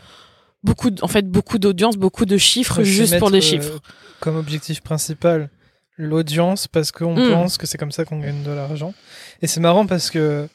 beaucoup, 0.63 0.89
de- 0.91 1.03
en 1.03 1.07
fait, 1.07 1.27
beaucoup 1.27 1.57
d'audience, 1.57 1.97
beaucoup 1.97 2.25
de 2.25 2.37
chiffres 2.37 2.83
juste 2.83 3.17
pour 3.19 3.29
les 3.29 3.37
euh, 3.39 3.41
chiffres. 3.41 3.79
comme 4.19 4.35
objectif 4.35 4.81
principal 4.81 5.49
l'audience 5.97 6.67
parce 6.67 6.91
qu'on 6.91 7.15
Mm. 7.15 7.31
pense 7.31 7.57
que 7.57 7.65
c'est 7.67 7.77
comme 7.77 7.91
ça 7.91 8.05
qu'on 8.05 8.19
gagne 8.19 8.43
de 8.43 8.51
l'argent. 8.51 8.93
Et 9.41 9.47
c'est 9.47 9.59
marrant 9.59 9.85
parce 9.85 10.09
que 10.09 10.47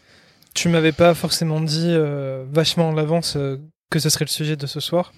tu 0.54 0.68
m'avais 0.68 0.92
pas 0.92 1.14
forcément 1.14 1.60
dit 1.60 1.88
euh, 1.90 2.44
vachement 2.50 2.88
en 2.88 2.96
avance 2.96 3.36
euh, 3.36 3.58
que 3.94 4.00
ce 4.00 4.08
serait 4.10 4.24
le 4.24 4.30
sujet 4.30 4.56
de 4.56 4.66
ce 4.66 4.80
soir. 4.80 5.12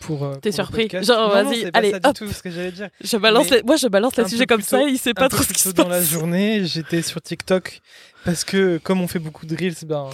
Pour, 0.00 0.24
euh, 0.24 0.36
T'es 0.36 0.48
pour 0.50 0.54
surpris. 0.54 0.88
Genre, 1.02 1.28
Non, 1.28 1.28
vas-y, 1.28 1.68
allez, 1.74 1.92
hop. 1.94 2.14
tout 2.16 2.28
ce 2.32 2.42
que 2.42 2.50
j'allais 2.50 2.70
dire. 2.72 2.88
Je 3.02 3.16
balance, 3.18 3.50
les- 3.50 3.62
moi 3.64 3.76
je 3.76 3.86
balance 3.88 4.16
les 4.16 4.26
sujets 4.28 4.46
comme 4.46 4.60
plus 4.60 4.66
ça, 4.68 4.78
tôt- 4.78 4.86
il 4.88 4.96
sait 4.96 5.12
pas 5.12 5.28
trop 5.28 5.42
ce 5.42 5.52
qui 5.52 5.60
se 5.60 5.68
tôt 5.70 5.82
dans 5.82 5.88
la 5.88 5.98
passe. 5.98 6.08
journée, 6.08 6.64
j'étais 6.64 7.02
sur 7.02 7.20
TikTok 7.20 7.80
parce 8.24 8.44
que 8.44 8.78
comme 8.82 9.00
on 9.02 9.08
fait 9.08 9.18
beaucoup 9.18 9.44
de 9.44 9.54
reels, 9.56 9.74
ben 9.84 10.08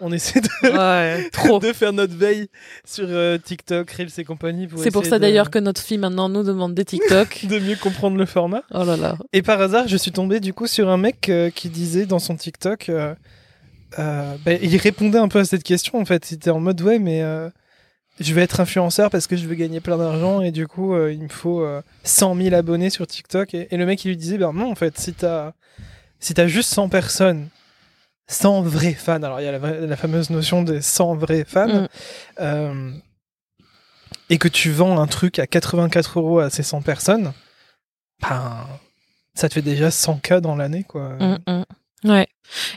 on 0.00 0.10
essaie 0.12 0.40
de, 0.40 0.48
Ouais, 0.76 1.30
trop. 1.32 1.60
de 1.60 1.72
faire 1.72 1.92
notre 1.92 2.16
veille 2.16 2.48
sur 2.84 3.06
euh, 3.08 3.38
TikTok, 3.38 3.88
reels 3.92 4.10
et 4.18 4.24
compagnie. 4.24 4.68
C'est 4.76 4.90
pour 4.90 5.06
ça 5.06 5.16
de- 5.18 5.22
d'ailleurs 5.22 5.50
que 5.50 5.60
notre 5.60 5.80
fille 5.80 5.98
maintenant 5.98 6.28
nous 6.28 6.42
demande 6.42 6.74
des 6.74 6.84
TikTok. 6.84 7.46
de 7.48 7.58
mieux 7.60 7.76
comprendre 7.76 8.16
le 8.18 8.26
format. 8.26 8.64
oh 8.74 8.84
là 8.84 8.96
là. 8.96 9.16
Et 9.32 9.40
par 9.42 9.60
hasard, 9.62 9.86
je 9.86 9.96
suis 9.96 10.10
tombé 10.12 10.40
du 10.40 10.52
coup 10.52 10.66
sur 10.66 10.88
un 10.90 10.96
mec 10.98 11.28
euh, 11.28 11.48
qui 11.50 11.68
disait 11.68 12.04
dans 12.06 12.18
son 12.18 12.34
TikTok, 12.36 12.88
euh, 12.88 13.14
bah, 13.96 14.52
il 14.60 14.76
répondait 14.76 15.18
un 15.18 15.28
peu 15.28 15.40
à 15.40 15.44
cette 15.44 15.62
question 15.62 16.00
en 16.00 16.04
fait. 16.04 16.30
Il 16.30 16.34
était 16.34 16.50
en 16.50 16.60
mode 16.60 16.80
ouais, 16.80 16.98
mais 16.98 17.22
euh, 17.22 17.48
je 18.20 18.34
vais 18.34 18.42
être 18.42 18.60
influenceur 18.60 19.10
parce 19.10 19.26
que 19.26 19.36
je 19.36 19.46
veux 19.46 19.54
gagner 19.54 19.80
plein 19.80 19.96
d'argent 19.96 20.40
et 20.40 20.50
du 20.50 20.66
coup 20.66 20.94
euh, 20.94 21.12
il 21.12 21.22
me 21.22 21.28
faut 21.28 21.62
euh, 21.62 21.82
100 22.04 22.36
000 22.36 22.54
abonnés 22.54 22.90
sur 22.90 23.06
TikTok. 23.06 23.54
Et, 23.54 23.68
et 23.70 23.76
le 23.76 23.86
mec 23.86 24.04
il 24.04 24.08
lui 24.08 24.16
disait 24.16 24.38
ben 24.38 24.52
non 24.52 24.70
en 24.70 24.74
fait 24.74 24.98
si 24.98 25.12
t'as 25.12 25.52
si 26.20 26.34
t'as 26.34 26.46
juste 26.46 26.72
100 26.72 26.88
personnes, 26.88 27.48
100 28.28 28.62
vrais 28.62 28.94
fans. 28.94 29.22
Alors 29.22 29.40
il 29.40 29.44
y 29.44 29.48
a 29.48 29.58
la, 29.58 29.96
fameuse 29.96 30.30
notion 30.30 30.62
des 30.62 30.80
100 30.80 31.16
vrais 31.16 31.44
fans. 31.44 31.66
Mm. 31.66 31.88
euh, 32.40 32.92
et 34.30 34.38
que 34.38 34.48
tu 34.48 34.70
vends 34.70 34.98
un 34.98 35.06
truc 35.06 35.38
à 35.38 35.46
84 35.46 36.18
euros 36.18 36.38
à 36.38 36.48
ces 36.48 36.62
100 36.62 36.80
personnes, 36.82 37.32
ben 38.22 38.66
ça 39.34 39.48
te 39.48 39.54
fait 39.54 39.62
déjà 39.62 39.90
100 39.90 40.18
cas 40.18 40.40
dans 40.40 40.56
l'année, 40.56 40.84
quoi. 40.84 41.10
Mm, 41.18 41.38
mm. 41.46 41.64
Ouais. 42.04 42.26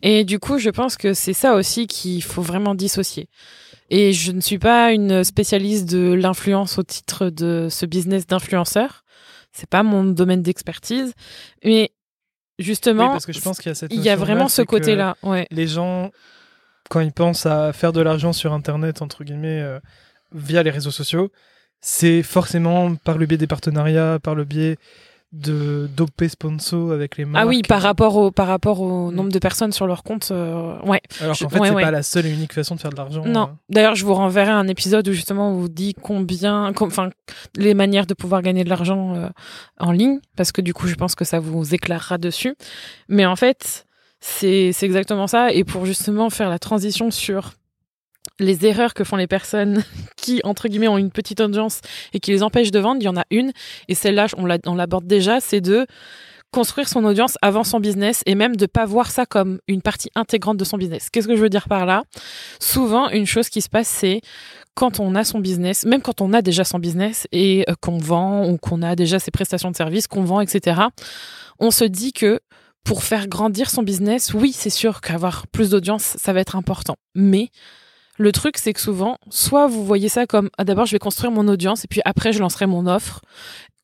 Et 0.02 0.24
du 0.24 0.40
coup, 0.40 0.58
je 0.58 0.70
pense 0.70 0.98
que 0.98 1.14
c'est 1.14 1.34
ça 1.34 1.56
aussi 1.56 1.88
qu'il 1.88 2.24
faut 2.24 2.42
vraiment 2.42 2.76
dissocier. 2.76 3.30
Et 3.90 4.14
je 4.14 4.32
ne 4.32 4.42
suis 4.42 4.58
pas 4.58 4.92
une 4.92 5.24
spécialiste 5.24 5.90
de 5.90 6.14
l'influence 6.14 6.78
au 6.78 6.84
titre 6.84 7.30
de 7.30 7.68
ce 7.70 7.86
business 7.86 8.26
d'influenceur. 8.26 9.04
C'est 9.52 9.70
pas 9.70 9.84
mon 9.84 10.04
domaine 10.04 10.42
d'expertise. 10.42 11.14
Mais 11.64 11.92
justement, 12.58 13.06
Oui, 13.06 13.10
parce 13.12 13.26
que 13.26 13.34
je 13.34 13.42
pense 13.42 13.60
qu'il 13.60 13.70
y 13.70 13.72
a 13.72 13.76
cette 13.76 13.94
il 13.94 14.02
y 14.02 14.10
a 14.10 14.16
vraiment 14.16 14.48
ce 14.48 14.62
côté-là. 14.62 15.18
Ouais. 15.24 15.48
Les 15.52 15.68
gens, 15.68 16.12
quand 16.90 17.00
ils 17.00 17.12
pensent 17.12 17.46
à 17.46 17.74
faire 17.74 17.94
de 17.94 18.02
l'argent 18.02 18.34
sur 18.34 18.54
Internet, 18.54 19.02
entre 19.02 19.24
guillemets, 19.24 19.62
euh, 19.62 19.80
via 20.34 20.64
les 20.64 20.72
réseaux 20.72 20.92
sociaux, 20.92 21.32
c'est 21.80 22.24
forcément 22.24 22.96
par 22.96 23.18
le 23.18 23.26
biais 23.28 23.38
des 23.38 23.48
partenariats, 23.48 24.20
par 24.22 24.34
le 24.34 24.44
biais 24.46 24.78
de 25.36 25.90
d'OP 25.96 26.24
sponsor 26.28 26.92
avec 26.92 27.18
les 27.18 27.26
marques. 27.26 27.44
Ah 27.44 27.48
oui, 27.48 27.62
par 27.62 27.82
rapport 27.82 28.16
au 28.16 28.32
par 28.32 28.48
rapport 28.48 28.82
au 28.82 29.12
Mm. 29.12 29.16
nombre 29.16 29.32
de 29.32 29.40
personnes 29.40 29.72
sur 29.72 29.86
leur 29.88 30.04
compte. 30.04 30.30
euh, 30.32 30.80
ouais. 30.84 31.02
Alors 31.22 31.38
qu'en 31.38 31.50
fait, 31.50 31.60
ouais, 31.60 31.68
c'est 31.70 31.76
ouais. 31.76 31.84
pas 31.84 31.92
la 31.92 32.04
seule 32.04 32.26
et 32.26 32.32
unique 32.32 32.54
façon 32.54 32.76
de 32.76 32.80
faire 32.80 32.92
de 32.92 32.96
l'argent. 32.96 33.24
Non. 33.26 33.42
hein. 33.42 33.58
D'ailleurs, 33.70 33.96
je 33.96 34.06
vous 34.06 34.14
renverrai 34.14 34.52
un 34.52 34.68
épisode 34.68 35.08
où 35.08 35.12
justement 35.14 35.50
on 35.52 35.56
vous 35.56 35.70
dit 35.70 35.94
combien, 35.94 36.72
com- 36.74 36.88
enfin, 36.88 37.10
les 37.56 37.74
manières 37.74 38.06
de 38.06 38.14
pouvoir 38.14 38.42
gagner 38.42 38.64
de 38.64 38.70
l'argent 38.70 39.16
euh, 39.16 39.30
en 39.80 39.92
ligne, 39.92 40.20
parce 40.38 40.52
que 40.52 40.62
du 40.62 40.74
coup, 40.74 40.88
je 40.88 40.96
pense 40.96 41.16
que 41.16 41.26
ça 41.26 41.40
vous 41.40 41.74
éclairera 41.76 42.18
dessus. 42.18 42.56
Mais 43.10 43.26
en 43.26 43.36
fait, 43.36 43.86
c'est 44.20 44.72
c'est 44.74 44.86
exactement 44.86 45.28
ça. 45.28 45.52
Et 45.52 45.64
pour 45.64 45.86
justement 45.86 46.30
faire 46.30 46.50
la 46.50 46.60
transition 46.60 47.12
sur 47.12 47.54
les 48.40 48.66
erreurs 48.66 48.94
que 48.94 49.04
font 49.04 49.16
les 49.16 49.28
personnes 49.28 49.84
qui, 50.18 50.42
entre 50.44 50.68
guillemets, 50.68 50.88
ont 50.88 50.98
une 50.98 51.12
petite 51.12 51.40
audience 51.42 51.82
et 52.14 52.20
qui 52.20 52.32
les 52.32 52.44
empêchent 52.44 52.72
de 52.72 52.80
vendre, 52.80 53.02
il 53.02 53.06
y 53.06 53.10
en 53.10 53.18
a 53.18 53.24
une. 53.32 53.52
Et 53.88 53.96
celle-là, 53.96 54.28
on 54.38 54.46
l'a- 54.46 54.58
on 54.66 54.76
l'aborde 54.76 55.08
déjà, 55.08 55.40
c'est 55.40 55.62
de 55.62 55.86
construire 56.52 56.88
son 56.88 57.04
audience 57.04 57.38
avant 57.42 57.66
son 57.66 57.82
business 57.82 58.22
et 58.26 58.34
même 58.34 58.56
de 58.56 58.66
pas 58.66 58.86
voir 58.86 59.12
ça 59.12 59.26
comme 59.26 59.60
une 59.68 59.82
partie 59.82 60.10
intégrante 60.16 60.56
de 60.56 60.64
son 60.64 60.78
business. 60.78 61.10
Qu'est-ce 61.10 61.28
que 61.28 61.36
je 61.36 61.42
veux 61.42 61.50
dire 61.50 61.68
par 61.68 61.86
là? 61.86 62.04
Souvent, 62.62 63.10
une 63.10 63.26
chose 63.26 63.50
qui 63.50 63.62
se 63.62 63.68
passe, 63.68 63.90
c'est 63.90 64.22
quand 64.74 65.02
on 65.02 65.16
a 65.16 65.26
son 65.26 65.40
business, 65.40 65.86
même 65.86 66.02
quand 66.02 66.22
on 66.22 66.32
a 66.32 66.42
déjà 66.42 66.64
son 66.64 66.80
business 66.80 67.28
et 67.34 67.66
euh, 67.70 67.74
qu'on 67.82 67.98
vend 67.98 68.48
ou 68.50 68.58
qu'on 68.58 68.82
a 68.84 68.96
déjà 68.96 69.20
ses 69.20 69.32
prestations 69.32 69.70
de 69.72 69.76
services, 69.76 70.08
qu'on 70.08 70.24
vend, 70.24 70.40
etc., 70.40 70.82
on 71.60 71.72
se 71.72 71.84
dit 71.84 72.14
que 72.14 72.40
pour 72.86 73.04
faire 73.04 73.28
grandir 73.28 73.70
son 73.70 73.84
business, 73.84 74.34
oui, 74.34 74.54
c'est 74.54 74.70
sûr 74.70 75.02
qu'avoir 75.02 75.48
plus 75.48 75.72
d'audience, 75.72 76.16
ça 76.18 76.32
va 76.34 76.40
être 76.40 76.56
important. 76.56 76.96
Mais 77.16 77.50
le 78.18 78.32
truc, 78.32 78.58
c'est 78.58 78.74
que 78.74 78.80
souvent, 78.80 79.18
soit 79.30 79.68
vous 79.68 79.84
voyez 79.84 80.10
ça 80.10 80.26
comme 80.26 80.50
ah, 80.58 80.64
d'abord 80.64 80.86
je 80.86 80.92
vais 80.92 81.00
construire 81.00 81.32
mon 81.32 81.48
audience 81.48 81.84
et 81.84 81.88
puis 81.88 82.02
après 82.06 82.32
je 82.32 82.40
lancerai 82.40 82.66
mon 82.66 82.88
offre, 82.88 83.22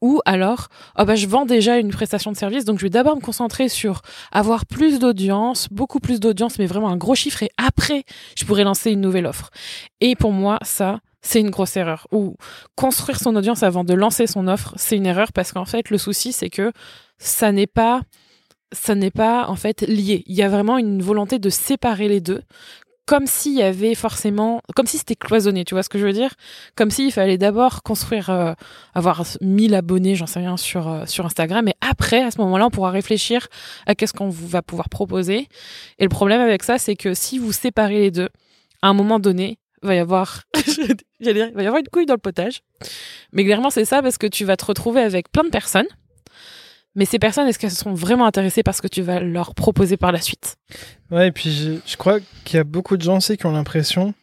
ou 0.01 0.19
alors 0.25 0.67
ah 0.95 1.05
bah 1.05 1.15
je 1.15 1.27
vends 1.27 1.45
déjà 1.45 1.77
une 1.77 1.91
prestation 1.91 2.31
de 2.31 2.37
service 2.37 2.65
donc 2.65 2.79
je 2.79 2.83
vais 2.83 2.89
d'abord 2.89 3.15
me 3.15 3.21
concentrer 3.21 3.69
sur 3.69 4.01
avoir 4.31 4.65
plus 4.65 4.99
d'audience, 4.99 5.67
beaucoup 5.69 5.99
plus 5.99 6.19
d'audience, 6.19 6.59
mais 6.59 6.65
vraiment 6.65 6.89
un 6.89 6.97
gros 6.97 7.15
chiffre 7.15 7.43
et 7.43 7.49
après 7.57 8.03
je 8.35 8.45
pourrais 8.45 8.63
lancer 8.63 8.91
une 8.91 9.01
nouvelle 9.01 9.27
offre. 9.27 9.49
Et 9.99 10.15
pour 10.15 10.31
moi, 10.31 10.59
ça 10.63 10.99
c'est 11.21 11.39
une 11.39 11.51
grosse 11.51 11.77
erreur. 11.77 12.07
Ou 12.11 12.35
construire 12.75 13.19
son 13.19 13.35
audience 13.35 13.61
avant 13.61 13.83
de 13.83 13.93
lancer 13.93 14.25
son 14.25 14.47
offre, 14.47 14.73
c'est 14.75 14.97
une 14.97 15.05
erreur 15.05 15.31
parce 15.33 15.51
qu'en 15.51 15.65
fait 15.65 15.89
le 15.89 15.97
souci 15.97 16.33
c'est 16.33 16.49
que 16.49 16.71
ça 17.19 17.51
n'est 17.51 17.67
pas 17.67 18.01
ça 18.71 18.95
n'est 18.95 19.11
pas 19.11 19.47
en 19.49 19.55
fait 19.55 19.81
lié. 19.81 20.23
Il 20.25 20.35
y 20.35 20.43
a 20.43 20.49
vraiment 20.49 20.77
une 20.77 21.01
volonté 21.01 21.37
de 21.37 21.49
séparer 21.49 22.07
les 22.07 22.21
deux 22.21 22.41
comme 23.05 23.27
s'il 23.27 23.53
y 23.53 23.61
avait 23.61 23.95
forcément, 23.95 24.61
comme 24.75 24.87
si 24.87 24.97
c'était 24.97 25.15
cloisonné, 25.15 25.65
tu 25.65 25.73
vois 25.73 25.83
ce 25.83 25.89
que 25.89 25.99
je 25.99 26.05
veux 26.05 26.13
dire? 26.13 26.33
Comme 26.75 26.91
s'il 26.91 27.11
fallait 27.11 27.37
d'abord 27.37 27.83
construire, 27.83 28.29
euh, 28.29 28.53
avoir 28.93 29.23
1000 29.41 29.75
abonnés, 29.75 30.15
j'en 30.15 30.27
sais 30.27 30.39
rien, 30.39 30.57
sur, 30.57 30.87
euh, 30.87 31.05
sur 31.05 31.25
Instagram, 31.25 31.67
et 31.67 31.75
après, 31.81 32.23
à 32.23 32.31
ce 32.31 32.39
moment-là, 32.41 32.67
on 32.67 32.69
pourra 32.69 32.91
réfléchir 32.91 33.47
à 33.85 33.95
qu'est-ce 33.95 34.13
qu'on 34.13 34.29
va 34.29 34.61
pouvoir 34.61 34.89
proposer. 34.89 35.47
Et 35.99 36.03
le 36.03 36.09
problème 36.09 36.41
avec 36.41 36.63
ça, 36.63 36.77
c'est 36.77 36.95
que 36.95 37.13
si 37.13 37.37
vous 37.37 37.51
séparez 37.51 37.99
les 37.99 38.11
deux, 38.11 38.29
à 38.81 38.87
un 38.87 38.93
moment 38.93 39.19
donné, 39.19 39.57
va 39.81 39.95
y 39.95 39.99
avoir, 39.99 40.43
il 41.19 41.33
va 41.33 41.63
y 41.63 41.67
avoir 41.67 41.77
une 41.77 41.87
couille 41.91 42.05
dans 42.05 42.13
le 42.13 42.19
potage. 42.19 42.61
Mais 43.33 43.43
clairement, 43.43 43.69
c'est 43.69 43.85
ça 43.85 44.01
parce 44.01 44.17
que 44.17 44.27
tu 44.27 44.45
vas 44.45 44.57
te 44.57 44.65
retrouver 44.65 45.01
avec 45.01 45.31
plein 45.31 45.43
de 45.43 45.49
personnes. 45.49 45.87
Mais 46.95 47.05
ces 47.05 47.19
personnes, 47.19 47.47
est-ce 47.47 47.57
qu'elles 47.59 47.71
sont 47.71 47.93
vraiment 47.93 48.25
intéressées 48.25 48.63
par 48.63 48.75
ce 48.75 48.81
que 48.81 48.87
tu 48.87 49.01
vas 49.01 49.19
leur 49.21 49.55
proposer 49.55 49.95
par 49.97 50.11
la 50.11 50.19
suite? 50.19 50.57
Ouais, 51.09 51.29
et 51.29 51.31
puis 51.31 51.51
je, 51.51 51.71
je 51.89 51.95
crois 51.97 52.19
qu'il 52.43 52.57
y 52.57 52.59
a 52.59 52.63
beaucoup 52.65 52.97
de 52.97 53.01
gens 53.01 53.17
aussi 53.17 53.37
qui 53.37 53.45
ont 53.45 53.51
l'impression 53.53 54.13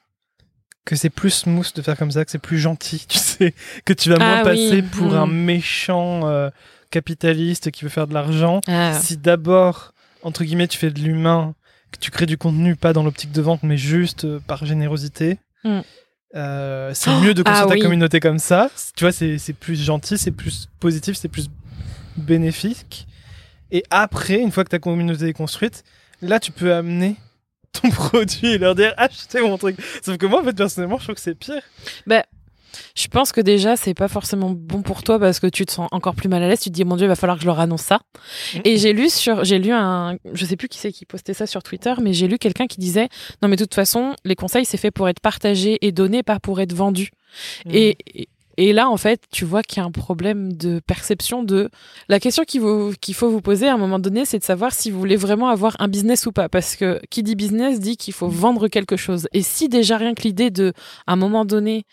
que 0.84 0.96
c'est 0.96 1.10
plus 1.10 1.30
smooth 1.30 1.75
de 1.75 1.82
faire 1.82 1.96
comme 1.96 2.10
ça, 2.10 2.25
que 2.25 2.30
c'est 2.30 2.38
plus 2.38 2.58
gentil, 2.58 3.04
tu 3.08 3.18
sais, 3.18 3.54
que 3.84 3.92
tu 3.92 4.10
vas 4.10 4.18
moins 4.18 4.40
Ah 4.40 4.44
passer 4.44 4.82
pour 4.82 5.12
mm. 5.12 5.16
un 5.16 5.26
méchant 5.26 6.26
euh, 6.28 6.50
capitaliste 6.90 7.70
qui 7.70 7.84
veut 7.84 7.90
faire 7.90 8.06
de 8.06 8.14
l'argent. 8.14 8.60
Ah. 8.66 8.92
Si 9.00 9.16
d'abord, 9.16 9.92
entre 10.22 10.44
guillemets, 10.44 10.68
tu 10.68 10.78
fais 10.78 10.90
de 10.90 11.00
l'humain, 11.00 11.54
que 11.92 11.98
tu 11.98 12.10
crées 12.10 12.26
du 12.26 12.37
contenu 12.37 12.76
pas 12.76 12.92
dans 12.92 13.02
l'optique 13.02 13.32
de 13.32 13.40
vente, 13.40 13.62
mais 13.62 13.76
juste 13.78 14.25
euh, 14.25 14.40
par 14.46 14.64
générosité, 14.66 15.38
Mm. 15.64 15.80
euh, 16.37 16.90
c'est 16.94 17.10
Oh, 17.10 17.20
mieux 17.20 17.34
de 17.34 17.42
construire 17.44 17.64
ah 17.64 17.68
ta 17.68 17.75
oui. 17.75 17.80
communauté 17.80 18.20
comme 18.20 18.38
ça. 18.38 18.70
Tu 18.96 19.04
vois, 19.04 19.12
c'est 19.12 19.38
plus 19.58 19.75
gentil, 19.82 20.16
c'est 20.16 20.30
plus 20.30 20.68
positif, 20.80 21.16
c'est 21.16 21.28
plus 21.28 21.48
bénéfique. 22.18 23.06
Et 23.70 23.82
après, 23.90 24.38
une 24.40 24.50
fois 24.50 24.64
que 24.64 24.70
ta 24.70 24.78
communauté 24.78 25.28
est 25.28 25.32
construite, 25.32 25.84
là, 26.22 26.40
tu 26.40 26.52
peux 26.52 26.75
amener 26.75 27.16
ton 27.72 27.90
produit 27.90 28.48
et 28.48 28.58
leur 28.58 28.75
dire 28.75 28.94
achetez 28.96 29.40
mon 29.40 29.58
truc. 29.58 29.76
Sauf 30.02 30.16
que 30.16 30.26
moi, 30.26 30.40
en 30.40 30.44
fait, 30.44 30.54
personnellement, 30.56 30.98
je 30.98 31.04
trouve 31.04 31.14
que 31.16 31.20
c'est 31.20 31.34
pire. 31.34 31.62
Je 32.94 33.08
pense 33.08 33.32
que 33.32 33.40
déjà, 33.40 33.76
c'est 33.76 33.94
pas 33.94 34.08
forcément 34.08 34.50
bon 34.50 34.82
pour 34.82 35.02
toi 35.02 35.18
parce 35.18 35.40
que 35.40 35.46
tu 35.46 35.64
te 35.64 35.72
sens 35.72 35.88
encore 35.90 36.14
plus 36.14 36.28
mal 36.28 36.42
à 36.42 36.48
l'aise. 36.48 36.60
Tu 36.60 36.68
te 36.70 36.75
dis, 36.75 36.84
mon 36.84 36.96
Dieu, 36.96 37.06
il 37.06 37.08
va 37.08 37.16
falloir 37.16 37.37
que 37.37 37.42
je 37.42 37.46
leur 37.46 37.58
annonce 37.60 37.82
ça. 37.82 38.00
Mhm. 38.54 38.60
Et 38.64 38.76
j'ai 38.76 38.92
lu 38.92 39.08
sur, 39.08 39.44
j'ai 39.44 39.58
lu 39.58 39.72
un, 39.72 40.16
je 40.32 40.44
sais 40.44 40.56
plus 40.56 40.68
qui 40.68 40.78
c'est 40.78 40.92
qui 40.92 41.04
postait 41.06 41.34
ça 41.34 41.46
sur 41.46 41.62
Twitter, 41.62 41.94
mais 42.00 42.12
j'ai 42.12 42.28
lu 42.28 42.38
quelqu'un 42.38 42.66
qui 42.66 42.78
disait, 42.78 43.08
non, 43.42 43.48
mais 43.48 43.56
de 43.56 43.64
toute 43.64 43.75
façon, 43.75 44.14
les 44.25 44.34
conseils, 44.37 44.64
c'est 44.64 44.76
fait 44.76 44.90
pour 44.90 45.08
être 45.08 45.20
partagés 45.20 45.78
et 45.80 45.92
donnés, 45.92 46.22
pas 46.22 46.40
pour 46.40 46.60
être 46.60 46.72
vendus. 46.75 47.10
Et, 47.70 47.96
et- 48.14 48.28
et 48.61 48.73
là, 48.73 48.91
en 48.91 48.97
fait, 48.97 49.23
tu 49.31 49.45
vois 49.45 49.62
qu'il 49.62 49.81
y 49.81 49.85
a 49.85 49.87
un 49.87 49.93
problème 49.93 50.53
de 50.53 50.81
perception 50.81 51.45
de 51.45 51.71
la 52.09 52.19
question 52.19 52.43
qu'il 52.43 52.61
faut, 53.15 53.31
vous 53.31 53.41
poser 53.41 53.69
à 53.69 53.75
un 53.75 53.77
moment 53.77 54.00
donné, 54.00 54.25
c'est 54.25 54.41
de 54.41 54.45
savoir 54.45 54.73
si 54.73 54.91
vous 54.91 54.99
voulez 54.99 55.15
vraiment 55.15 55.49
avoir 55.49 55.77
un 55.79 55.87
business 55.87 56.27
ou 56.27 56.33
pas. 56.33 56.49
Parce 56.49 56.75
que 56.75 57.00
qui 57.09 57.23
dit 57.23 57.37
business 57.37 57.79
dit 57.79 57.97
qu'il 57.97 58.12
faut 58.12 58.27
vendre 58.27 58.67
quelque 58.67 58.97
chose. 58.97 59.29
Et 59.33 59.43
si 59.43 59.69
déjà 59.69 59.97
rien 59.97 60.12
que 60.12 60.23
l'idée 60.23 60.50
de, 60.50 60.73
à 61.07 61.12
un 61.12 61.17
moment 61.17 61.45
donné, 61.45 61.87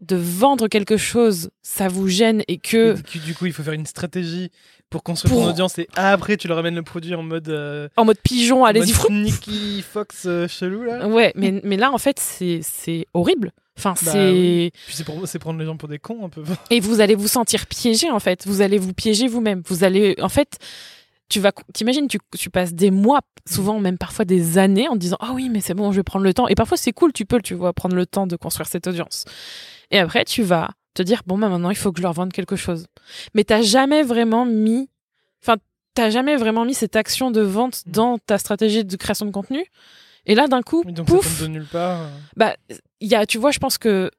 de 0.00 0.16
vendre 0.16 0.68
quelque 0.68 0.96
chose, 0.96 1.50
ça 1.62 1.88
vous 1.88 2.08
gêne 2.08 2.42
et 2.48 2.58
que 2.58 2.96
Et 3.14 3.18
du, 3.18 3.34
coup, 3.34 3.46
il 3.46 3.52
faut 3.52 3.62
faire 3.62 3.74
une 3.74 3.86
stratégie 3.86 4.50
pour 4.88 5.02
construire 5.02 5.32
Pour- 5.34 5.44
ton 5.44 5.50
audience 5.50 5.78
et 5.78 5.88
après, 5.94 6.36
tu 6.36 6.48
leur 6.48 6.56
ramènes 6.56 6.74
le 6.74 6.82
produit 6.82 7.14
en 7.14 7.22
mode. 7.22 7.48
euh, 7.48 7.88
en 7.96 8.04
mode 8.04 8.18
pigeon, 8.22 8.64
allez-y. 8.64 8.94
Nicky 9.12 9.82
Fox 9.82 10.24
euh, 10.26 10.48
chelou 10.48 10.82
là. 10.84 11.06
Ouais, 11.06 11.32
mais, 11.36 11.60
mais 11.64 11.76
là, 11.76 11.92
en 11.92 11.98
fait, 11.98 12.18
c'est, 12.18 13.06
horrible. 13.14 13.52
Enfin, 13.78 13.94
Bah 14.02 14.12
c'est. 14.12 14.30
oui. 14.32 14.72
C'est 14.88 15.38
prendre 15.38 15.58
les 15.58 15.64
gens 15.64 15.76
pour 15.76 15.88
des 15.88 15.98
cons 15.98 16.24
un 16.24 16.28
peu. 16.28 16.42
Et 16.70 16.80
vous 16.80 17.00
allez 17.00 17.14
vous 17.14 17.28
sentir 17.28 17.66
piégé, 17.66 18.10
en 18.10 18.18
fait. 18.20 18.46
Vous 18.46 18.60
allez 18.62 18.78
vous 18.78 18.92
piéger 18.92 19.28
vous-même. 19.28 19.62
Vous 19.66 19.84
allez, 19.84 20.16
en 20.20 20.28
fait, 20.28 20.58
tu 21.28 21.40
vas, 21.40 21.52
t'imagines, 21.72 22.08
tu, 22.08 22.18
tu 22.36 22.50
passes 22.50 22.74
des 22.74 22.90
mois, 22.90 23.20
souvent 23.48 23.78
même 23.80 23.96
parfois 23.96 24.24
des 24.24 24.58
années, 24.58 24.88
en 24.88 24.94
te 24.94 24.98
disant, 24.98 25.16
ah 25.20 25.30
oui, 25.34 25.48
mais 25.48 25.60
c'est 25.60 25.74
bon, 25.74 25.92
je 25.92 25.96
vais 25.96 26.02
prendre 26.02 26.24
le 26.24 26.34
temps. 26.34 26.48
Et 26.48 26.54
parfois, 26.56 26.76
c'est 26.76 26.92
cool, 26.92 27.12
tu 27.12 27.24
peux, 27.24 27.40
tu 27.40 27.54
vois, 27.54 27.72
prendre 27.72 27.94
le 27.94 28.04
temps 28.06 28.26
de 28.26 28.34
construire 28.36 28.66
cette 28.66 28.86
audience. 28.88 29.24
Et 29.90 29.98
après, 29.98 30.24
tu 30.24 30.42
vas 30.42 30.70
te 30.94 31.02
dire, 31.02 31.22
bon, 31.26 31.38
bah, 31.38 31.48
maintenant, 31.48 31.70
il 31.70 31.76
faut 31.76 31.92
que 31.92 31.98
je 31.98 32.02
leur 32.02 32.12
vende 32.12 32.32
quelque 32.32 32.56
chose. 32.56 32.86
Mais 33.34 33.44
t'as 33.44 33.62
jamais 33.62 34.02
vraiment 34.02 34.44
mis, 34.44 34.88
enfin, 35.42 35.56
t'as 35.94 36.10
jamais 36.10 36.36
vraiment 36.36 36.64
mis 36.64 36.74
cette 36.74 36.96
action 36.96 37.30
de 37.30 37.40
vente 37.40 37.82
dans 37.86 38.18
ta 38.18 38.38
stratégie 38.38 38.84
de 38.84 38.96
création 38.96 39.26
de 39.26 39.30
contenu. 39.30 39.64
Et 40.26 40.34
là, 40.34 40.48
d'un 40.48 40.62
coup, 40.62 40.84
Donc 40.84 41.06
pouf, 41.06 41.26
ça 41.26 41.30
tombe 41.38 41.48
de 41.48 41.52
nulle 41.52 41.66
part. 41.66 41.98
bah, 42.36 42.54
il 43.00 43.08
y 43.08 43.14
a, 43.14 43.24
tu 43.26 43.38
vois, 43.38 43.50
je 43.52 43.58
pense 43.58 43.78
que 43.78 44.10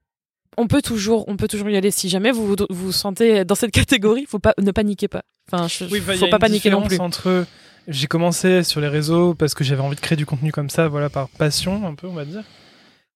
on 0.58 0.68
peut 0.68 0.82
toujours, 0.82 1.26
on 1.30 1.38
peut 1.38 1.48
toujours 1.48 1.70
y 1.70 1.78
aller. 1.78 1.92
Si 1.92 2.10
jamais 2.10 2.32
vous 2.32 2.46
vous, 2.48 2.56
vous 2.70 2.92
sentez 2.92 3.46
dans 3.46 3.56
cette 3.56 3.72
catégorie, 3.72 4.26
faut 4.26 4.40
pas, 4.40 4.54
ne 4.60 4.72
paniquez 4.72 5.08
pas. 5.08 5.22
Enfin, 5.52 5.68
je- 5.68 5.86
Oui, 5.86 6.00
y 6.00 6.18
faut 6.18 6.26
a 6.26 6.30
pas 6.30 6.36
une 6.36 6.40
paniquer 6.42 6.70
non 6.70 6.82
plus. 6.82 7.00
entre 7.00 7.46
j'ai 7.88 8.08
commencé 8.08 8.64
sur 8.64 8.80
les 8.82 8.88
réseaux 8.88 9.34
parce 9.34 9.54
que 9.54 9.64
j'avais 9.64 9.82
envie 9.82 9.96
de 9.96 10.02
créer 10.02 10.16
du 10.18 10.26
contenu 10.26 10.52
comme 10.52 10.70
ça, 10.70 10.88
voilà, 10.88 11.10
par 11.10 11.30
passion 11.30 11.88
un 11.88 11.96
peu, 11.96 12.08
on 12.08 12.14
va 12.14 12.26
dire. 12.26 12.44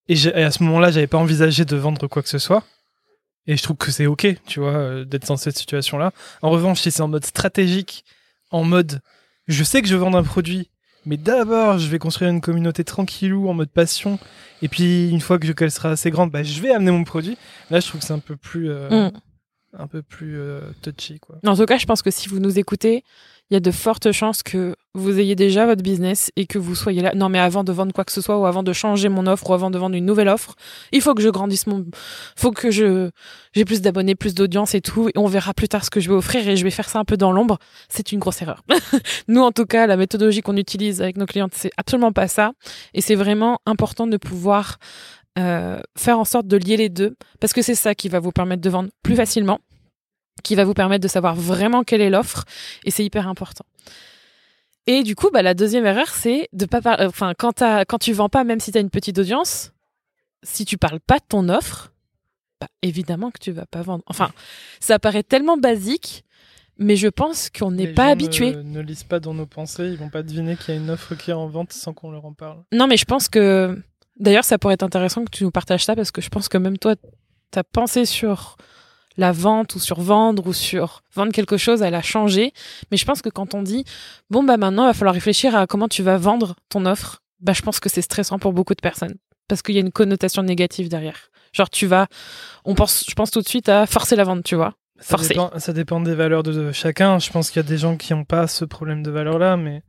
Et, 0.08 0.34
à 0.34 0.52
ce 0.52 0.64
moment-là, 0.64 0.92
j'avais 0.92 1.08
pas 1.08 1.18
envisagé 1.18 1.66
de 1.66 1.76
vendre 1.76 2.08
quoi 2.08 2.22
que 2.22 2.30
ce 2.30 2.38
soit. 2.38 2.64
Et 3.48 3.58
je 3.58 3.64
trouve 3.64 3.78
que 3.78 3.92
c'est 3.92 4.08
ok, 4.08 4.28
tu 4.48 4.60
vois, 4.60 4.74
euh, 4.74 5.06
d'être 5.06 5.28
dans 5.28 5.38
cette 5.38 5.58
situation-là. 5.58 6.12
En 6.42 6.50
revanche, 6.50 6.82
si 6.82 6.92
c'est 6.92 7.02
en 7.02 7.08
mode 7.08 7.26
stratégique, 7.26 8.04
en 8.52 8.64
mode 8.64 9.02
je 9.48 9.64
sais 9.64 9.82
que 9.82 9.88
je 9.88 9.96
vends 9.96 10.16
un 10.16 10.24
produit, 10.24 10.72
mais 11.06 11.18
d'abord 11.18 11.78
je 11.78 11.88
vais 11.88 12.00
construire 12.00 12.32
une 12.32 12.42
communauté 12.42 12.84
tranquillou 12.84 13.48
en 13.48 13.54
mode 13.54 13.70
passion, 13.70 14.18
et 14.64 14.68
puis 14.68 15.10
une 15.10 15.22
fois 15.22 15.38
que 15.38 15.52
qu'elle 15.52 15.70
sera 15.70 15.92
assez 15.92 16.10
grande, 16.10 16.32
bah, 16.32 16.42
je 16.42 16.60
vais 16.60 16.72
amener 16.72 16.90
mon 16.90 17.04
produit. 17.04 17.38
Là, 17.70 17.80
je 17.80 17.88
trouve 17.88 18.02
que 18.02 18.08
c'est 18.08 18.14
un 18.14 18.20
peu 18.20 18.36
plus, 18.36 18.72
euh, 18.72 19.10
Mm. 19.10 19.12
Un 19.78 19.88
peu 19.88 20.02
plus 20.02 20.40
euh, 20.40 20.62
touchy. 20.82 21.20
Quoi. 21.20 21.38
En 21.46 21.56
tout 21.56 21.66
cas, 21.66 21.78
je 21.78 21.86
pense 21.86 22.02
que 22.02 22.12
si 22.12 22.30
vous 22.30 22.40
nous 22.40 22.60
écoutez, 22.60 23.04
il 23.52 23.54
y 23.54 23.58
a 23.58 23.60
de 23.60 23.70
fortes 23.70 24.12
chances 24.12 24.42
que 24.42 24.76
vous 24.96 25.20
ayez 25.20 25.36
déjà 25.36 25.68
votre 25.68 25.84
business 25.84 26.32
et 26.36 26.48
que 26.48 26.58
vous 26.58 26.74
soyez 26.74 27.02
là. 27.04 27.14
Non, 27.14 27.30
mais 27.30 27.38
avant 27.38 27.64
de 27.64 27.72
vendre 27.72 27.94
quoi 27.94 28.04
que 28.04 28.12
ce 28.12 28.20
soit 28.20 28.40
ou 28.40 28.46
avant 28.46 28.64
de 28.64 28.74
changer 28.74 29.08
mon 29.08 29.28
offre 29.28 29.50
ou 29.52 29.54
avant 29.54 29.70
de 29.70 29.78
vendre 29.78 29.96
une 29.96 30.06
nouvelle 30.06 30.30
offre, 30.30 30.56
il 30.92 31.02
faut 31.02 31.14
que 31.14 31.22
je 31.22 31.30
grandisse 31.30 31.68
mon, 31.68 31.86
faut 32.36 32.52
que 32.52 32.72
je, 32.72 33.12
j'ai 33.54 33.64
plus 33.64 33.82
d'abonnés, 33.82 34.16
plus 34.16 34.34
d'audience 34.34 34.74
et 34.74 34.82
tout. 34.82 35.10
Et 35.10 35.18
on 35.18 35.28
verra 35.28 35.54
plus 35.54 35.68
tard 35.68 35.86
ce 35.86 35.92
que 35.92 36.00
je 36.00 36.10
vais 36.10 36.16
offrir 36.16 36.48
et 36.48 36.56
je 36.56 36.64
vais 36.64 36.72
faire 36.72 36.90
ça 36.90 36.98
un 36.98 37.06
peu 37.06 37.18
dans 37.18 37.32
l'ombre. 37.32 37.60
C'est 37.88 38.12
une 38.12 38.20
grosse 38.20 38.42
erreur. 38.42 38.64
Nous, 39.28 39.42
en 39.42 39.52
tout 39.52 39.66
cas, 39.66 39.86
la 39.86 39.98
méthodologie 39.98 40.42
qu'on 40.42 40.58
utilise 40.58 41.04
avec 41.04 41.18
nos 41.18 41.28
clientes, 41.28 41.54
c'est 41.54 41.72
absolument 41.78 42.14
pas 42.14 42.28
ça. 42.28 42.54
Et 42.96 43.02
c'est 43.02 43.16
vraiment 43.16 43.60
important 43.68 44.08
de 44.08 44.18
pouvoir 44.18 44.78
euh, 45.38 45.80
faire 45.98 46.20
en 46.20 46.26
sorte 46.26 46.48
de 46.48 46.58
lier 46.58 46.78
les 46.78 46.90
deux 46.90 47.16
parce 47.40 47.54
que 47.54 47.62
c'est 47.62 47.76
ça 47.76 47.96
qui 47.96 48.10
va 48.10 48.20
vous 48.20 48.32
permettre 48.32 48.62
de 48.62 48.70
vendre 48.70 48.90
plus 49.04 49.16
facilement 49.16 49.60
qui 50.44 50.56
va 50.56 50.64
vous 50.64 50.74
permettre 50.74 51.04
de 51.04 51.08
savoir 51.08 51.36
vraiment 51.36 51.84
quelle 51.84 52.02
est 52.02 52.10
l'offre 52.10 52.46
et 52.84 52.92
c'est 52.92 53.04
hyper 53.04 53.28
important. 53.28 53.66
Et 54.88 55.04
du 55.04 55.16
coup, 55.16 55.30
bah, 55.34 55.42
la 55.42 55.54
deuxième 55.54 55.86
erreur, 55.86 56.10
c'est 56.10 56.48
de 56.54 56.66
pas 56.66 56.82
parler. 56.82 57.06
Enfin, 57.06 57.34
quand, 57.38 57.64
quand 57.88 57.98
tu 57.98 58.14
vends 58.14 58.30
pas, 58.30 58.44
même 58.44 58.60
si 58.60 58.72
tu 58.72 58.78
as 58.78 58.82
une 58.82 58.92
petite 58.92 59.18
audience, 59.18 59.72
si 60.44 60.64
tu 60.66 60.78
parles 60.78 61.00
pas 61.00 61.18
de 61.18 61.24
ton 61.28 61.50
offre, 61.50 61.92
bah, 62.62 62.68
évidemment 62.84 63.32
que 63.32 63.40
tu 63.40 63.52
vas 63.52 63.66
pas 63.66 63.82
vendre. 63.82 64.04
Enfin, 64.06 64.32
ça 64.80 65.00
paraît 65.00 65.24
tellement 65.24 65.58
basique, 65.58 66.24
mais 66.78 66.96
je 66.96 67.08
pense 67.08 67.50
qu'on 67.50 67.72
n'est 67.72 67.94
pas 67.94 68.06
habitué. 68.06 68.52
Ne, 68.52 68.62
ne 68.62 68.82
lisent 68.82 69.04
pas 69.04 69.20
dans 69.20 69.34
nos 69.34 69.48
pensées, 69.48 69.88
ils 69.88 69.98
vont 69.98 70.10
pas 70.10 70.22
deviner 70.22 70.56
qu'il 70.56 70.76
y 70.76 70.78
a 70.78 70.80
une 70.80 70.92
offre 70.92 71.16
qui 71.16 71.32
est 71.32 71.34
en 71.34 71.48
vente 71.48 71.74
sans 71.74 71.94
qu'on 71.94 72.12
leur 72.12 72.26
en 72.26 72.34
parle. 72.34 72.64
Non, 72.72 72.86
mais 72.86 72.98
je 72.98 73.06
pense 73.06 73.28
que. 73.28 73.82
D'ailleurs, 74.18 74.44
ça 74.44 74.58
pourrait 74.58 74.76
être 74.76 74.84
intéressant 74.84 75.26
que 75.26 75.32
tu 75.32 75.44
nous 75.44 75.52
partages 75.52 75.86
ça 75.86 75.96
parce 75.96 76.12
que 76.12 76.22
je 76.22 76.30
pense 76.30 76.48
que 76.48 76.58
même 76.58 76.78
toi, 76.78 76.96
ta 77.52 77.64
pensée 77.64 78.06
sur 78.06 78.58
la 79.18 79.32
vente 79.32 79.76
ou 79.76 79.80
sur 79.80 80.00
vendre 80.02 80.48
ou 80.48 80.54
sur 80.54 81.02
vendre 81.14 81.32
quelque 81.32 81.58
chose, 81.58 81.82
elle 81.82 81.96
a 81.96 82.02
changé. 82.02 82.54
Mais 82.92 82.98
je 82.98 83.06
pense 83.06 83.22
que 83.22 83.30
quand 83.30 83.54
on 83.54 83.62
dit, 83.62 83.86
bon, 84.30 84.44
bah 84.44 84.58
maintenant, 84.58 84.84
il 84.84 84.88
va 84.88 84.94
falloir 84.94 85.14
réfléchir 85.14 85.56
à 85.56 85.68
comment 85.68 85.88
tu 85.88 86.04
vas 86.04 86.18
vendre 86.18 86.56
ton 86.70 86.86
offre, 86.86 87.22
bah 87.40 87.54
je 87.54 87.62
pense 87.62 87.80
que 87.80 87.90
c'est 87.90 88.02
stressant 88.02 88.40
pour 88.40 88.54
beaucoup 88.54 88.76
de 88.76 88.82
personnes. 88.82 89.16
Parce 89.48 89.62
qu'il 89.62 89.76
y 89.76 89.78
a 89.78 89.82
une 89.82 89.92
connotation 89.92 90.44
négative 90.44 90.90
derrière. 90.90 91.30
Genre, 91.54 91.70
tu 91.70 91.86
vas, 91.86 92.08
on 92.66 92.76
pense, 92.76 93.06
je 93.08 93.14
pense 93.14 93.32
tout 93.32 93.42
de 93.42 93.48
suite 93.48 93.70
à 93.70 93.86
forcer 93.86 94.16
la 94.16 94.24
vente, 94.24 94.44
tu 94.44 94.56
vois. 94.56 94.74
Forcer. 95.00 95.36
Ça 95.58 95.74
dépend, 95.74 96.00
des 96.00 96.16
valeurs 96.16 96.42
de, 96.42 96.72
chacun. 96.72 97.20
Je 97.20 97.30
pense 97.30 97.52
qu'il 97.52 97.62
y 97.62 97.66
a 97.66 97.68
des 97.68 97.78
gens 97.78 97.98
qui 97.98 98.14
n'ont 98.14 98.24
pas 98.24 98.48
ce 98.48 98.66
problème 98.66 99.04
de 99.04 99.12
valeur-là, 99.12 99.58
mais 99.58 99.84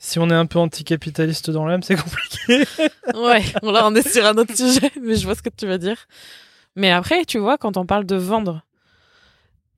si 0.00 0.18
on 0.18 0.28
est 0.30 0.34
un 0.34 0.46
peu 0.46 0.58
anticapitaliste 0.58 1.50
dans 1.50 1.66
l'âme, 1.66 1.82
c'est 1.82 1.94
compliqué. 2.02 2.64
ouais, 3.14 3.44
là 3.62 3.86
on 3.86 3.94
est 3.94 4.08
sur 4.08 4.26
un 4.26 4.36
autre 4.36 4.56
sujet, 4.56 4.90
mais 5.00 5.14
je 5.14 5.24
vois 5.24 5.36
ce 5.36 5.42
que 5.42 5.50
tu 5.56 5.66
vas 5.66 5.78
dire. 5.78 6.08
Mais 6.74 6.90
après, 6.90 7.24
tu 7.24 7.38
vois, 7.38 7.58
quand 7.58 7.76
on 7.76 7.84
parle 7.84 8.06
de 8.06 8.16
vendre, 8.16 8.62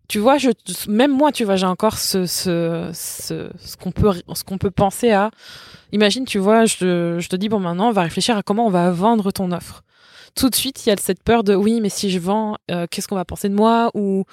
tu 0.09 0.21
vois, 0.21 0.39
je, 0.39 0.51
même 0.89 1.11
moi, 1.11 1.33
tu 1.33 1.45
vois, 1.45 1.57
j'ai 1.57 1.67
encore 1.67 1.99
ce, 1.99 2.27
ce, 2.27 2.91
ce, 2.95 3.51
ce 3.59 3.77
qu'on 3.77 3.91
peut, 3.91 4.13
ce 4.35 4.45
qu'on 4.45 4.59
peut 4.59 4.71
penser 4.71 5.11
à. 5.11 5.31
Imagine, 5.91 6.25
tu 6.25 6.39
vois, 6.39 6.67
je, 6.67 7.19
je 7.19 7.29
te 7.29 7.35
dis, 7.37 7.49
bon, 7.49 7.59
maintenant, 7.59 7.89
on 7.89 7.93
va 7.93 8.03
réfléchir 8.03 8.37
à 8.37 8.43
comment 8.43 8.67
on 8.67 8.71
va 8.71 8.91
vendre 8.91 9.31
ton 9.33 9.51
offre. 9.53 9.83
Tout 10.35 10.49
de 10.51 10.55
suite, 10.55 10.87
il 10.87 10.91
y 10.91 10.93
a 10.93 10.97
cette 10.97 11.23
peur 11.23 11.45
de, 11.45 11.55
oui, 11.55 11.81
mais 11.81 11.89
si 11.89 12.11
je 12.11 12.19
vends, 12.19 12.57
euh, 12.71 12.87
qu'est-ce 12.91 13.09
qu'on 13.09 13.17
va 13.17 13.25
penser 13.25 13.49
de 13.49 13.55
moi? 13.55 13.91
Ou 13.95 14.25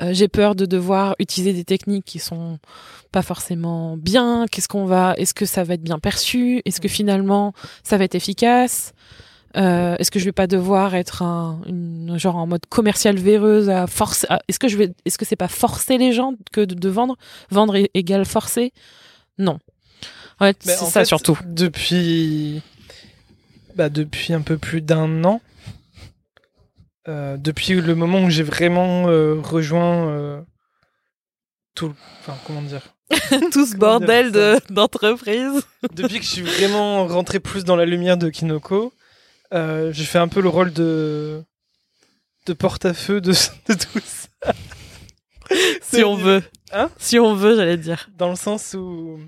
euh, 0.00 0.10
j'ai 0.12 0.28
peur 0.28 0.54
de 0.54 0.66
devoir 0.66 1.16
utiliser 1.18 1.52
des 1.52 1.64
techniques 1.64 2.04
qui 2.04 2.18
sont 2.18 2.58
pas 3.10 3.22
forcément 3.22 3.96
bien. 3.96 4.46
Qu'est-ce 4.50 4.68
qu'on 4.68 4.84
va 4.84 5.14
Est-ce 5.16 5.34
que 5.34 5.46
ça 5.46 5.64
va 5.64 5.74
être 5.74 5.82
bien 5.82 5.98
perçu? 5.98 6.62
Est-ce 6.64 6.80
que 6.80 6.88
finalement, 6.88 7.52
ça 7.82 7.96
va 7.96 8.04
être 8.04 8.14
efficace? 8.14 8.92
Euh, 9.56 9.96
est-ce 9.98 10.10
que 10.10 10.18
je 10.18 10.26
vais 10.26 10.32
pas 10.32 10.46
devoir 10.46 10.94
être 10.94 11.22
un 11.22 11.60
une, 11.66 12.18
genre 12.18 12.36
en 12.36 12.46
mode 12.46 12.66
commercial 12.68 13.16
véreuse 13.16 13.70
à 13.70 13.86
forcer 13.86 14.26
Est-ce 14.46 14.58
que 14.58 14.68
je 14.68 14.76
vais 14.76 14.92
Est-ce 15.04 15.16
que 15.16 15.24
c'est 15.24 15.36
pas 15.36 15.48
forcer 15.48 15.96
les 15.96 16.12
gens 16.12 16.34
que 16.52 16.60
de, 16.60 16.88
vendre? 16.88 17.16
Vendre 17.50 17.76
égale 17.94 18.26
forcer? 18.26 18.72
Non. 19.38 19.58
Ouais, 20.40 20.54
c'est 20.60 20.76
ça 20.76 21.04
surtout. 21.04 21.38
Depuis 21.46 22.62
bah, 23.74 23.88
depuis 23.88 24.32
un 24.32 24.42
peu 24.42 24.58
plus 24.58 24.80
d'un 24.80 25.24
an, 25.24 25.40
depuis 27.08 27.80
le 27.80 27.94
moment 27.94 28.22
où 28.24 28.30
j'ai 28.30 28.42
vraiment 28.42 29.08
euh, 29.08 29.40
rejoint 29.40 30.08
euh, 30.08 30.42
tout, 31.74 31.94
enfin 32.20 32.36
comment 32.46 32.60
dire, 32.60 32.94
tout 33.52 33.66
ce 33.66 33.76
bordel 33.76 34.60
d'entreprise. 34.68 35.62
depuis 35.94 36.18
que 36.18 36.24
je 36.24 36.30
suis 36.30 36.42
vraiment 36.42 37.06
rentré 37.06 37.40
plus 37.40 37.64
dans 37.64 37.76
la 37.76 37.86
lumière 37.86 38.18
de 38.18 38.28
Kinoko, 38.28 38.92
euh, 39.54 39.90
j'ai 39.92 40.04
fait 40.04 40.18
un 40.18 40.28
peu 40.28 40.42
le 40.42 40.48
rôle 40.48 40.72
de 40.72 41.42
de 42.46 42.52
porte-à-feu 42.52 43.20
de, 43.20 43.32
de 43.68 43.74
tout 43.74 44.00
ça. 44.04 44.52
si 45.80 46.04
on 46.04 46.14
veut. 46.14 46.42
Hein? 46.72 46.90
Si 46.98 47.18
on 47.18 47.34
veut, 47.34 47.56
j'allais 47.56 47.78
dire. 47.78 48.10
Dans 48.16 48.28
le 48.28 48.36
sens 48.36 48.74
où 48.74 49.18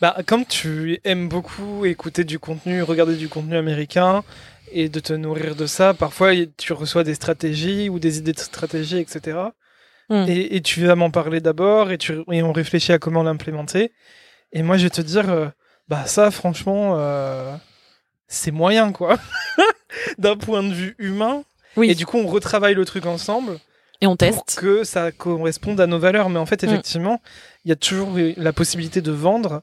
bah, 0.00 0.16
comme 0.26 0.46
tu 0.46 0.98
aimes 1.04 1.28
beaucoup 1.28 1.84
écouter 1.84 2.24
du 2.24 2.38
contenu, 2.38 2.82
regarder 2.82 3.16
du 3.16 3.28
contenu 3.28 3.56
américain 3.56 4.24
et 4.72 4.88
de 4.88 5.00
te 5.00 5.12
nourrir 5.12 5.56
de 5.56 5.66
ça, 5.66 5.94
parfois 5.94 6.32
tu 6.56 6.72
reçois 6.72 7.04
des 7.04 7.14
stratégies 7.14 7.88
ou 7.88 7.98
des 7.98 8.18
idées 8.18 8.32
de 8.32 8.38
stratégie, 8.40 8.98
etc. 8.98 9.38
Hmm. 10.08 10.24
Et, 10.28 10.56
et, 10.56 10.60
tu 10.60 10.84
vas 10.84 10.96
m'en 10.96 11.10
parler 11.10 11.40
d'abord 11.40 11.92
et, 11.92 11.98
tu, 11.98 12.24
et 12.32 12.42
on 12.42 12.52
réfléchit 12.52 12.92
à 12.92 12.98
comment 12.98 13.22
l'implémenter. 13.22 13.92
Et 14.52 14.62
moi, 14.62 14.76
je 14.76 14.84
vais 14.84 14.90
te 14.90 15.00
dire, 15.00 15.30
euh, 15.30 15.46
bah 15.88 16.06
ça, 16.06 16.30
franchement, 16.30 16.96
euh, 16.98 17.54
c'est 18.26 18.50
moyen, 18.50 18.92
quoi. 18.92 19.18
D'un 20.18 20.36
point 20.36 20.62
de 20.62 20.72
vue 20.72 20.96
humain. 20.98 21.44
Oui. 21.76 21.90
Et 21.90 21.94
du 21.94 22.06
coup, 22.06 22.18
on 22.18 22.26
retravaille 22.26 22.74
le 22.74 22.84
truc 22.84 23.06
ensemble. 23.06 23.58
Et 24.00 24.06
on 24.06 24.16
teste. 24.16 24.34
Pour 24.34 24.46
que 24.56 24.84
ça 24.84 25.12
corresponde 25.12 25.80
à 25.80 25.86
nos 25.86 25.98
valeurs. 25.98 26.30
Mais 26.30 26.38
en 26.38 26.46
fait, 26.46 26.62
mm. 26.62 26.68
effectivement, 26.68 27.20
il 27.64 27.68
y 27.68 27.72
a 27.72 27.76
toujours 27.76 28.16
la 28.36 28.52
possibilité 28.52 29.02
de 29.02 29.12
vendre 29.12 29.62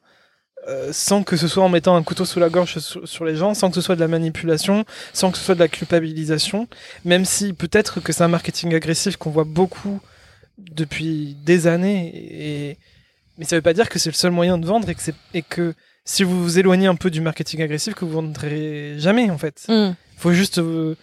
euh, 0.67 0.89
sans 0.91 1.23
que 1.23 1.37
ce 1.37 1.47
soit 1.47 1.63
en 1.63 1.69
mettant 1.69 1.95
un 1.95 2.03
couteau 2.03 2.25
sous 2.25 2.39
la 2.39 2.49
gorge 2.49 2.79
sur, 2.79 3.25
les 3.25 3.35
gens, 3.35 3.53
sans 3.53 3.69
que 3.69 3.75
ce 3.75 3.81
soit 3.81 3.95
de 3.95 4.01
la 4.01 4.07
manipulation, 4.07 4.85
sans 5.13 5.31
que 5.31 5.37
ce 5.37 5.43
soit 5.43 5.55
de 5.55 5.59
la 5.59 5.67
culpabilisation. 5.67 6.67
Même 7.05 7.25
si 7.25 7.53
peut-être 7.53 8.01
que 8.01 8.11
c'est 8.11 8.23
un 8.23 8.27
marketing 8.27 8.73
agressif 8.75 9.17
qu'on 9.17 9.29
voit 9.29 9.45
beaucoup 9.45 10.01
depuis 10.57 11.37
des 11.45 11.67
années. 11.67 12.11
Et... 12.13 12.77
Mais 13.37 13.45
ça 13.45 13.55
veut 13.55 13.61
pas 13.61 13.73
dire 13.73 13.87
que 13.87 13.99
c'est 13.99 14.09
le 14.09 14.15
seul 14.15 14.31
moyen 14.31 14.57
de 14.57 14.65
vendre 14.65 14.89
et 14.89 14.95
que, 14.95 15.01
et 15.33 15.41
que 15.43 15.73
si 16.03 16.23
vous 16.23 16.41
vous 16.41 16.57
éloignez 16.57 16.87
un 16.87 16.95
peu 16.95 17.11
du 17.11 17.21
marketing 17.21 17.61
agressif, 17.61 17.93
que 17.93 18.03
vous 18.03 18.11
vendrez 18.11 18.95
jamais 18.97 19.29
en 19.29 19.37
fait. 19.37 19.65
Il 19.69 19.75
mm. 19.75 19.95
faut 20.17 20.33
juste 20.33 20.57
euh, 20.57 20.95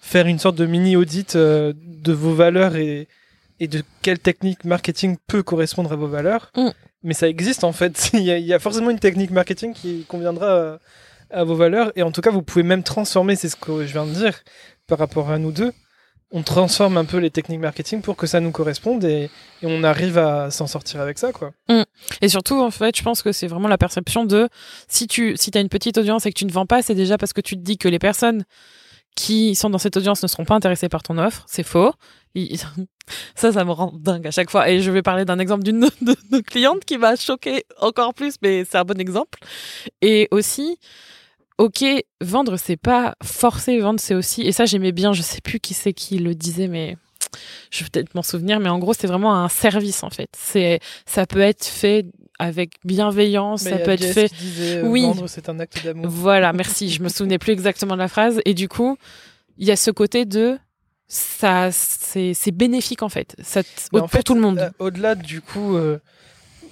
faire 0.00 0.26
une 0.26 0.38
sorte 0.38 0.56
de 0.56 0.64
mini 0.64 0.96
audit 0.96 1.36
euh, 1.36 1.72
de 1.76 2.12
vos 2.12 2.34
valeurs 2.34 2.76
et, 2.76 3.06
et 3.60 3.68
de 3.68 3.82
quelle 4.02 4.18
technique 4.18 4.64
marketing 4.64 5.16
peut 5.26 5.42
correspondre 5.42 5.92
à 5.92 5.96
vos 5.96 6.08
valeurs. 6.08 6.50
Mm. 6.56 6.70
Mais 7.04 7.14
ça 7.14 7.28
existe 7.28 7.62
en 7.62 7.72
fait. 7.72 8.10
il, 8.14 8.22
y 8.22 8.52
a, 8.52 8.58
forcément 8.58 8.90
une 8.90 8.98
technique 8.98 9.30
marketing 9.30 9.72
qui 9.72 10.04
conviendra 10.08 10.78
à, 11.30 11.40
à, 11.40 11.44
vos 11.44 11.54
valeurs. 11.54 11.92
Et 11.94 12.02
en 12.02 12.10
tout 12.10 12.20
cas, 12.20 12.30
vous 12.30 12.42
pouvez 12.42 12.64
même 12.64 12.82
transformer, 12.82 13.36
c'est 13.36 13.48
ce 13.48 13.56
que 13.56 13.86
je 13.86 13.92
viens 13.92 14.06
de 14.06 14.12
dire, 14.12 14.42
par 14.88 14.98
rapport 14.98 15.30
à 15.30 15.38
nous 15.38 15.52
deux 15.52 15.72
on 16.34 16.42
transforme 16.42 16.96
un 16.96 17.04
peu 17.04 17.18
les 17.18 17.30
techniques 17.30 17.60
marketing 17.60 18.02
pour 18.02 18.16
que 18.16 18.26
ça 18.26 18.40
nous 18.40 18.50
corresponde 18.50 19.04
et, 19.04 19.30
on 19.62 19.82
arrive 19.84 20.18
à 20.18 20.50
s'en 20.50 20.66
sortir 20.66 21.00
avec 21.00 21.18
ça 21.18 21.32
quoi. 21.32 21.52
Mm. 21.70 21.84
Et 22.20 22.28
surtout 22.28 22.60
en 22.60 22.70
fait, 22.70 22.94
je 22.96 23.02
pense 23.02 23.22
que 23.22 23.32
c'est 23.32 23.46
vraiment 23.46 23.68
la 23.68 23.78
perception 23.78 24.24
de 24.24 24.48
si 24.88 25.06
tu 25.06 25.36
si 25.38 25.50
as 25.54 25.60
une 25.60 25.70
petite 25.70 25.96
audience 25.96 26.26
et 26.26 26.32
que 26.32 26.38
tu 26.38 26.44
ne 26.44 26.52
vends 26.52 26.66
pas, 26.66 26.82
c'est 26.82 26.96
déjà 26.96 27.16
parce 27.16 27.32
que 27.32 27.40
tu 27.40 27.56
te 27.56 27.62
dis 27.62 27.78
que 27.78 27.88
les 27.88 28.00
personnes 28.00 28.44
qui 29.14 29.54
sont 29.54 29.70
dans 29.70 29.78
cette 29.78 29.96
audience 29.96 30.22
ne 30.22 30.28
seront 30.28 30.44
pas 30.44 30.54
intéressées 30.54 30.88
par 30.88 31.02
ton 31.02 31.18
offre, 31.18 31.44
c'est 31.48 31.62
faux. 31.62 31.92
Ça, 33.36 33.52
ça 33.52 33.64
me 33.64 33.70
rend 33.70 33.92
dingue 33.94 34.26
à 34.26 34.30
chaque 34.30 34.50
fois. 34.50 34.68
Et 34.70 34.80
je 34.80 34.90
vais 34.90 35.02
parler 35.02 35.24
d'un 35.24 35.38
exemple 35.38 35.62
d'une 35.62 35.80
de 36.00 36.16
nos 36.32 36.42
clientes 36.42 36.84
qui 36.84 36.96
m'a 36.96 37.16
choqué 37.16 37.64
encore 37.78 38.14
plus, 38.14 38.36
mais 38.42 38.64
c'est 38.64 38.78
un 38.78 38.84
bon 38.84 38.98
exemple. 38.98 39.38
Et 40.00 40.26
aussi, 40.30 40.78
ok, 41.58 41.84
vendre, 42.22 42.56
c'est 42.56 42.78
pas 42.78 43.14
forcer, 43.22 43.78
vendre, 43.78 44.00
c'est 44.00 44.14
aussi, 44.14 44.42
et 44.42 44.52
ça 44.52 44.64
j'aimais 44.64 44.92
bien, 44.92 45.12
je 45.12 45.22
sais 45.22 45.40
plus 45.42 45.60
qui 45.60 45.74
c'est 45.74 45.92
qui 45.92 46.18
le 46.18 46.34
disait, 46.34 46.66
mais 46.66 46.96
je 47.70 47.84
vais 47.84 47.90
peut-être 47.90 48.14
m'en 48.14 48.22
souvenir, 48.22 48.58
mais 48.60 48.68
en 48.68 48.78
gros, 48.78 48.94
c'est 48.94 49.06
vraiment 49.06 49.34
un 49.34 49.48
service 49.48 50.02
en 50.02 50.10
fait. 50.10 50.30
C'est, 50.36 50.80
ça 51.06 51.26
peut 51.26 51.40
être 51.40 51.64
fait 51.64 52.06
avec 52.38 52.74
bienveillance, 52.84 53.62
ça 53.62 53.78
peut 53.78 53.92
être 53.92 54.04
fait. 54.04 54.32
Disait, 54.34 54.76
euh, 54.76 54.86
oui. 54.86 55.08
C'est 55.26 55.48
un 55.48 55.58
acte 55.60 55.84
d'amour. 55.84 56.06
Voilà, 56.08 56.52
merci. 56.54 56.90
je 56.90 57.02
me 57.02 57.08
souvenais 57.08 57.38
plus 57.38 57.52
exactement 57.52 57.94
de 57.94 58.00
la 58.00 58.08
phrase, 58.08 58.40
et 58.44 58.54
du 58.54 58.68
coup, 58.68 58.96
il 59.58 59.66
y 59.66 59.70
a 59.70 59.76
ce 59.76 59.90
côté 59.90 60.24
de 60.24 60.58
ça, 61.06 61.70
c'est, 61.70 62.34
bénéfique 62.52 63.02
en 63.02 63.08
fait, 63.08 63.36
ça, 63.42 63.60
pour 63.90 64.10
fait, 64.10 64.22
tout 64.22 64.34
le 64.34 64.40
monde. 64.40 64.58
Euh, 64.58 64.70
au-delà 64.78 65.14
du 65.14 65.42
coup 65.42 65.76
euh, 65.76 65.98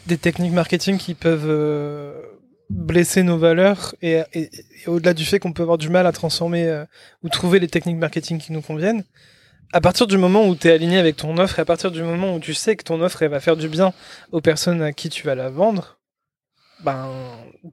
des 0.07 0.17
techniques 0.17 0.53
marketing 0.53 0.97
qui 0.97 1.15
peuvent 1.15 2.15
blesser 2.71 3.23
nos 3.23 3.37
valeurs 3.37 3.95
et, 4.01 4.23
au-delà 4.87 5.13
du 5.13 5.25
fait 5.25 5.39
qu'on 5.39 5.53
peut 5.53 5.63
avoir 5.63 5.79
du 5.79 5.91
mal 5.91 6.07
à 6.07 6.13
transformer 6.13 6.85
ou 7.23 7.29
trouver 7.29 7.61
les 7.61 7.69
techniques 7.69 7.99
marketing 7.99 8.39
qui 8.39 8.53
nous 8.53 8.63
conviennent, 8.63 9.05
à 9.73 9.81
partir 9.81 10.07
du 10.07 10.19
moment 10.19 10.47
où 10.47 10.55
tu 10.55 10.69
es 10.69 10.73
aligné 10.73 10.99
avec 10.99 11.17
ton 11.17 11.37
offre 11.39 11.59
et 11.59 11.63
à 11.63 11.65
partir 11.65 11.91
du 11.91 12.03
moment 12.03 12.35
où 12.35 12.41
tu 12.41 12.55
sais 12.55 12.77
que 12.77 12.85
ton 12.85 13.01
offre 13.01 13.23
elle 13.23 13.31
va 13.31 13.41
faire 13.41 13.57
du 13.57 13.69
bien 13.69 13.93
aux 14.31 14.41
personnes 14.41 14.83
à 14.83 14.93
qui 14.93 15.09
tu 15.09 15.27
vas 15.27 15.35
la 15.35 15.51
vendre, 15.51 15.99
ben 16.85 17.11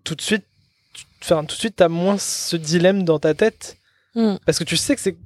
tout 0.04 0.16
de 0.16 0.22
suite, 0.22 0.46
enfin 1.22 1.44
tout 1.46 1.56
de 1.56 1.60
suite 1.60 1.76
t'as 1.78 1.90
moins 1.90 2.18
ce 2.18 2.56
dilemme 2.56 3.04
dans 3.04 3.20
ta 3.20 3.34
tête 3.34 3.78
hmm. 4.16 4.36
parce 4.46 4.60
que 4.60 4.64
tu 4.64 4.78
sais 4.78 4.96
que 4.96 5.02
c'est 5.02 5.18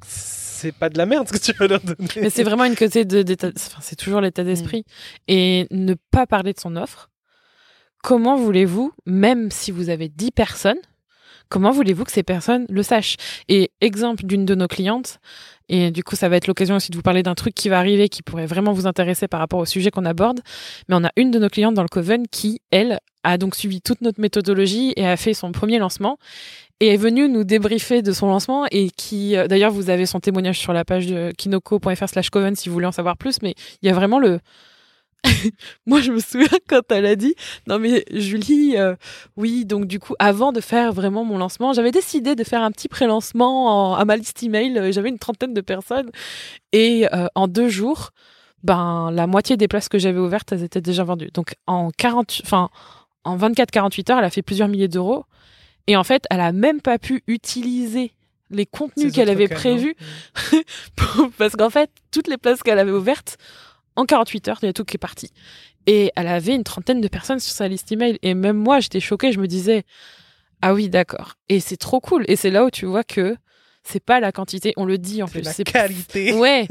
c'est 0.64 0.72
pas 0.72 0.90
de 0.90 0.98
la 0.98 1.06
merde 1.06 1.28
ce 1.28 1.34
que 1.34 1.38
tu 1.40 1.52
vas 1.52 1.68
leur 1.68 1.82
donner. 1.82 2.08
Mais 2.22 2.30
c'est 2.30 2.44
vraiment 2.44 2.64
une 2.64 2.78
côté 2.78 3.04
de, 3.04 3.22
d'état- 3.22 3.52
enfin, 3.54 3.80
c'est 3.82 3.98
toujours 3.98 4.22
l'état 4.22 4.46
d'esprit. 4.46 4.86
Et 5.28 5.68
ne 5.72 5.94
pas 6.10 6.26
parler 6.26 6.54
de 6.54 6.60
son 6.60 6.78
offre. 6.78 7.10
Comment 8.02 8.38
voulez-vous, 8.38 8.94
même 9.06 9.52
si 9.52 9.72
vous 9.72 9.90
avez 9.90 10.08
10 10.08 10.32
personnes, 10.32 10.80
comment 11.54 11.70
voulez-vous 11.70 12.04
que 12.04 12.12
ces 12.12 12.24
personnes 12.24 12.66
le 12.68 12.82
sachent? 12.82 13.16
Et 13.48 13.72
exemple 13.80 14.26
d'une 14.26 14.44
de 14.44 14.56
nos 14.56 14.68
clientes, 14.68 15.20
et 15.70 15.92
du 15.92 16.04
coup 16.04 16.16
ça 16.16 16.28
va 16.28 16.36
être 16.36 16.48
l'occasion 16.48 16.78
aussi 16.78 16.90
de 16.90 16.96
vous 16.96 17.04
parler 17.04 17.22
d'un 17.22 17.36
truc 17.36 17.54
qui 17.54 17.70
va 17.70 17.78
arriver 17.78 18.10
qui 18.10 18.24
pourrait 18.24 18.48
vraiment 18.48 18.74
vous 18.74 18.88
intéresser 18.88 19.28
par 19.28 19.40
rapport 19.40 19.60
au 19.60 19.66
sujet 19.66 19.92
qu'on 19.92 20.04
aborde, 20.04 20.40
mais 20.90 20.96
on 20.96 21.04
a 21.04 21.12
une 21.16 21.30
de 21.30 21.38
nos 21.38 21.50
clientes 21.50 21.76
dans 21.76 21.84
le 21.84 21.90
Coven 21.90 22.28
qui, 22.28 22.60
elle, 22.72 23.00
a 23.24 23.38
donc 23.38 23.54
suivi 23.56 23.82
toute 23.82 24.02
notre 24.02 24.20
méthodologie 24.20 24.94
et 24.96 25.08
a 25.08 25.16
fait 25.16 25.36
son 25.36 25.52
premier 25.52 25.78
lancement 25.78 26.18
et 26.80 26.88
est 26.88 26.98
venue 26.98 27.30
nous 27.30 27.44
débriefer 27.44 28.02
de 28.02 28.12
son 28.12 28.28
lancement 28.28 28.66
et 28.72 28.90
qui, 28.90 29.38
euh, 29.38 29.48
d'ailleurs, 29.48 29.72
vous 29.72 29.92
avez 29.92 30.08
son 30.08 30.20
témoignage 30.20 30.58
sur 30.58 30.74
la 30.74 30.84
page 30.84 31.06
de 31.06 31.32
kinoko.fr 31.38 32.10
slash 32.10 32.32
coven 32.32 32.56
si 32.56 32.68
vous 32.68 32.74
voulez 32.74 32.88
en 32.88 32.92
savoir 32.92 33.16
plus, 33.16 33.42
mais 33.44 33.54
il 33.82 33.88
y 33.88 33.92
a 33.92 33.94
vraiment 33.94 34.18
le... 34.18 34.40
Moi, 35.86 36.02
je 36.02 36.12
me 36.12 36.20
souviens 36.20 36.48
quand 36.68 36.82
elle 36.92 37.06
a 37.06 37.16
dit, 37.16 37.36
non 37.68 37.80
mais 37.80 38.04
Julie, 38.12 38.76
euh, 38.78 38.96
oui, 39.38 39.66
donc 39.66 39.86
du 39.86 40.00
coup, 40.00 40.16
avant 40.20 40.52
de 40.52 40.62
faire 40.62 40.92
vraiment 40.94 41.24
mon 41.24 41.38
lancement, 41.38 41.74
j'avais 41.74 41.92
décidé 41.92 42.36
de 42.36 42.44
faire 42.44 42.62
un 42.62 42.72
petit 42.72 42.88
pré-lancement 42.88 43.92
en- 43.92 43.96
à 43.96 44.06
ma 44.06 44.16
liste 44.18 44.44
email, 44.44 44.78
euh, 44.78 44.92
j'avais 44.92 45.10
une 45.10 45.20
trentaine 45.20 45.54
de 45.54 45.62
personnes, 45.62 46.10
et 46.72 47.08
euh, 47.14 47.28
en 47.36 47.48
deux 47.48 47.70
jours, 47.70 48.12
ben, 48.64 49.12
la 49.12 49.28
moitié 49.28 49.58
des 49.58 49.68
places 49.68 49.90
que 49.90 49.98
j'avais 50.00 50.20
ouvertes, 50.20 50.52
elles 50.52 50.64
étaient 50.64 50.82
déjà 50.82 51.04
vendues. 51.04 51.30
Donc 51.34 51.56
en 51.68 51.90
40, 51.92 52.42
enfin, 52.44 52.70
en 53.26 53.38
24-48 53.38 54.12
heures, 54.12 54.20
elle 54.20 54.26
a 54.26 54.30
fait 54.30 54.42
plusieurs 54.42 54.68
milliers 54.68 54.88
d'euros. 54.88 55.26
Et 55.88 55.98
en 55.98 56.04
fait, 56.06 56.24
elle 56.30 56.40
a 56.40 56.54
même 56.54 56.80
pas 56.80 56.98
pu 56.98 57.24
utiliser 57.28 58.14
les 58.50 58.66
contenus 58.66 59.08
qu'elle 59.14 59.30
avait 59.30 59.48
prévus 59.56 59.96
parce 61.38 61.56
qu'en 61.56 61.70
fait, 61.70 61.90
toutes 62.12 62.28
les 62.28 62.38
places 62.38 62.64
qu'elle 62.64 62.80
avait 62.80 62.92
ouvertes, 62.92 63.38
en 63.96 64.06
48 64.06 64.48
heures, 64.48 64.60
il 64.62 64.66
y 64.68 64.70
a 64.70 64.74
tout 64.74 64.86
qui 64.86 64.96
est 64.96 64.98
parti. 64.98 65.30
Et 65.86 66.12
elle 66.16 66.28
avait 66.28 66.56
une 66.56 66.64
trentaine 66.64 67.02
de 67.02 67.08
personnes 67.08 67.40
sur 67.40 67.54
sa 67.54 67.68
liste 67.68 67.92
email. 67.92 68.18
Et 68.22 68.34
même 68.34 68.58
moi, 68.58 68.80
j'étais 68.80 69.00
choquée. 69.00 69.32
Je 69.32 69.40
me 69.40 69.48
disais, 69.48 69.84
ah 70.62 70.74
oui, 70.74 70.90
d'accord. 70.90 71.34
Et 71.50 71.60
c'est 71.60 71.78
trop 71.78 72.00
cool. 72.00 72.24
Et 72.28 72.36
c'est 72.36 72.50
là 72.52 72.64
où 72.66 72.70
tu 72.72 72.86
vois 72.86 73.04
que 73.04 73.36
c'est 73.86 74.00
pas 74.00 74.22
la 74.22 74.32
quantité. 74.32 74.74
On 74.78 74.86
le 74.86 74.98
dit 74.98 75.22
en 75.22 75.28
C'est 75.28 75.34
plus. 75.40 75.42
la 75.44 75.52
C'est 75.54 75.64
qualité. 75.66 76.32
Ouais. 76.40 76.68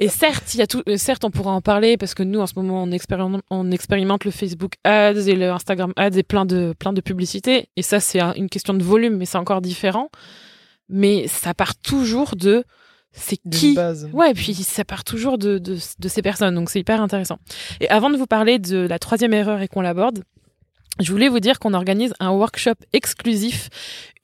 Et 0.00 0.08
certes, 0.08 0.52
il 0.54 0.58
y 0.58 0.62
a 0.62 0.66
tout. 0.66 0.82
euh, 0.88 0.96
Certes, 0.96 1.24
on 1.24 1.30
pourra 1.30 1.52
en 1.52 1.60
parler 1.60 1.96
parce 1.96 2.12
que 2.14 2.24
nous, 2.24 2.40
en 2.40 2.46
ce 2.48 2.54
moment, 2.56 2.82
on 2.82 2.90
expérimente, 2.90 3.42
on 3.50 3.70
expérimente 3.70 4.24
le 4.24 4.32
Facebook 4.32 4.72
Ads 4.82 5.28
et 5.28 5.36
le 5.36 5.50
Instagram 5.52 5.92
Ads 5.96 6.18
et 6.18 6.24
plein 6.24 6.44
de 6.44 6.74
plein 6.76 6.92
de 6.92 7.00
publicités. 7.00 7.68
Et 7.76 7.82
ça, 7.82 8.00
c'est 8.00 8.18
un- 8.18 8.32
une 8.34 8.48
question 8.48 8.74
de 8.74 8.82
volume, 8.82 9.16
mais 9.16 9.26
c'est 9.26 9.38
encore 9.38 9.60
différent. 9.60 10.10
Mais 10.88 11.28
ça 11.28 11.54
part 11.54 11.76
toujours 11.76 12.34
de 12.34 12.64
c'est 13.14 13.38
qui. 13.50 13.74
base. 13.74 14.08
Ouais, 14.12 14.32
et 14.32 14.34
puis 14.34 14.54
ça 14.54 14.84
part 14.84 15.04
toujours 15.04 15.38
de, 15.38 15.58
de, 15.58 15.76
de 15.98 16.08
ces 16.08 16.22
personnes, 16.22 16.54
donc 16.54 16.70
c'est 16.70 16.80
hyper 16.80 17.00
intéressant. 17.00 17.38
Et 17.80 17.88
avant 17.88 18.10
de 18.10 18.16
vous 18.16 18.26
parler 18.26 18.58
de 18.58 18.86
la 18.86 18.98
troisième 18.98 19.32
erreur 19.32 19.62
et 19.62 19.68
qu'on 19.68 19.80
l'aborde, 19.80 20.24
je 21.00 21.10
voulais 21.10 21.28
vous 21.28 21.40
dire 21.40 21.58
qu'on 21.58 21.74
organise 21.74 22.14
un 22.20 22.30
workshop 22.30 22.76
exclusif 22.92 23.68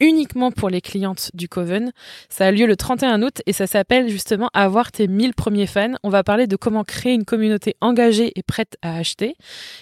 uniquement 0.00 0.50
pour 0.50 0.70
les 0.70 0.80
clientes 0.80 1.30
du 1.34 1.48
Coven. 1.48 1.92
Ça 2.28 2.46
a 2.46 2.50
lieu 2.50 2.66
le 2.66 2.76
31 2.76 3.22
août 3.22 3.42
et 3.46 3.52
ça 3.52 3.66
s'appelle 3.66 4.08
justement 4.08 4.48
Avoir 4.54 4.92
tes 4.92 5.06
1000 5.06 5.34
premiers 5.34 5.66
fans. 5.66 5.94
On 6.02 6.08
va 6.08 6.24
parler 6.24 6.46
de 6.46 6.56
comment 6.56 6.84
créer 6.84 7.12
une 7.12 7.24
communauté 7.24 7.76
engagée 7.80 8.32
et 8.34 8.42
prête 8.42 8.76
à 8.82 8.96
acheter. 8.96 9.34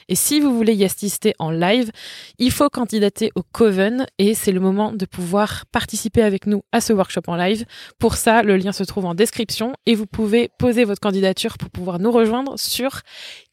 Et 0.09 0.15
si 0.15 0.41
vous 0.41 0.55
voulez 0.55 0.75
y 0.75 0.85
assister 0.85 1.35
en 1.39 1.51
live, 1.51 1.91
il 2.39 2.51
faut 2.51 2.69
candidater 2.69 3.31
au 3.35 3.43
Coven 3.43 4.07
et 4.19 4.35
c'est 4.35 4.53
le 4.53 4.61
moment 4.61 4.93
de 4.93 5.07
pouvoir 5.07 5.67
participer 5.67 6.23
avec 6.23 6.47
nous 6.47 6.63
à 6.73 6.81
ce 6.81 6.93
workshop 6.93 7.23
en 7.29 7.37
live. 7.37 7.65
Pour 7.99 8.17
ça, 8.17 8.43
le 8.43 8.57
lien 8.57 8.73
se 8.73 8.85
trouve 8.85 9.07
en 9.07 9.15
description 9.15 9.73
et 9.87 9.95
vous 9.95 10.07
pouvez 10.07 10.51
poser 10.59 10.85
votre 10.85 11.01
candidature 11.01 11.59
pour 11.59 11.71
pouvoir 11.71 11.99
nous 11.99 12.11
rejoindre 12.11 12.59
sur 12.59 13.03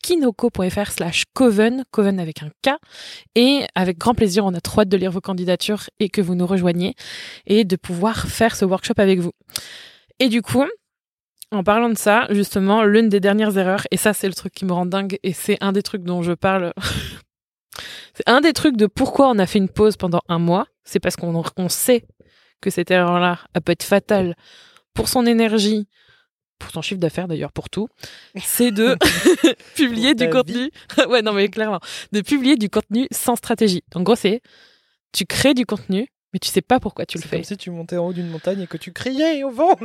kinoko.fr 0.06 0.92
slash 0.92 1.24
coven, 1.34 1.84
coven 1.90 2.20
avec 2.20 2.44
un 2.44 2.50
K. 2.62 2.78
Et 3.34 3.66
avec 3.74 3.98
grand 3.98 4.14
plaisir, 4.14 4.46
on 4.46 4.54
a 4.54 4.62
trop 4.62 4.82
hâte 4.82 4.90
de 4.90 4.98
lire 4.98 5.12
vos 5.12 5.22
candidatures 5.22 5.90
et 6.00 6.10
que 6.10 6.22
vous 6.22 6.36
nous 6.36 6.46
rejoigniez 6.46 6.94
et 7.48 7.64
de 7.64 7.76
pouvoir 7.76 8.28
faire 8.28 8.56
ce 8.56 8.66
workshop 8.66 8.94
avec 8.98 9.20
vous. 9.20 9.32
Et 10.20 10.30
du 10.30 10.44
coup, 10.44 10.64
en 11.52 11.64
parlant 11.64 11.90
de 11.90 11.98
ça, 11.98 12.28
justement, 12.30 12.84
l'une 12.84 13.10
des 13.10 13.20
dernières 13.20 13.58
erreurs, 13.58 13.84
et 13.90 13.98
ça 13.98 14.14
c'est 14.14 14.28
le 14.28 14.34
truc 14.34 14.54
qui 14.54 14.66
me 14.66 14.74
rend 14.74 14.86
dingue, 14.86 15.18
et 15.24 15.34
c'est 15.34 15.58
un 15.62 15.72
des 15.72 15.82
trucs 15.82 16.04
dont 16.04 16.22
je 16.22 16.34
parle, 16.34 16.74
c'est 18.14 18.28
un 18.30 18.42
des 18.42 18.54
trucs 18.54 18.78
de 18.78 18.86
pourquoi 18.86 19.30
on 19.30 19.40
a 19.40 19.46
fait 19.48 19.60
une 19.60 19.70
pause 19.70 19.98
pendant 19.98 20.22
un 20.30 20.40
mois, 20.40 20.68
c'est 20.84 21.00
parce 21.00 21.16
qu'on 21.16 21.44
on 21.58 21.70
sait 21.70 22.06
que 22.62 22.70
cette 22.70 22.92
erreur-là, 22.92 23.40
peut 23.66 23.72
être 23.72 23.84
fatale 23.84 24.36
pour 24.94 25.08
son 25.10 25.26
énergie, 25.26 25.88
pour 26.60 26.72
son 26.72 26.82
chiffre 26.82 27.00
d'affaires 27.00 27.28
d'ailleurs, 27.28 27.52
pour 27.52 27.70
tout, 27.70 27.88
c'est 28.44 28.72
de 28.72 28.98
publier 29.76 30.16
du 30.16 30.30
contenu. 30.30 30.72
ouais, 31.10 31.22
non, 31.22 31.34
mais 31.34 31.50
clairement, 31.50 31.80
de 32.12 32.22
publier 32.22 32.56
du 32.56 32.70
contenu 32.70 33.08
sans 33.12 33.36
stratégie. 33.36 33.84
En 33.94 34.02
gros, 34.02 34.16
c'est 34.16 34.42
tu 35.12 35.26
crées 35.26 35.54
du 35.54 35.66
contenu, 35.66 36.08
mais 36.34 36.40
tu 36.40 36.50
sais 36.50 36.62
pas 36.62 36.80
pourquoi 36.80 37.06
tu 37.06 37.18
le 37.18 37.22
C'est 37.24 37.30
fais. 37.30 37.38
comme 37.38 37.44
si 37.46 37.58
tu 37.58 37.70
montais 37.72 37.98
en 37.98 38.08
haut 38.08 38.14
d'une 38.14 38.28
montagne 38.30 38.62
et 38.62 38.68
que 38.68 38.78
tu 38.78 38.92
criais 38.92 39.44
au 39.44 39.52
vent. 39.52 39.78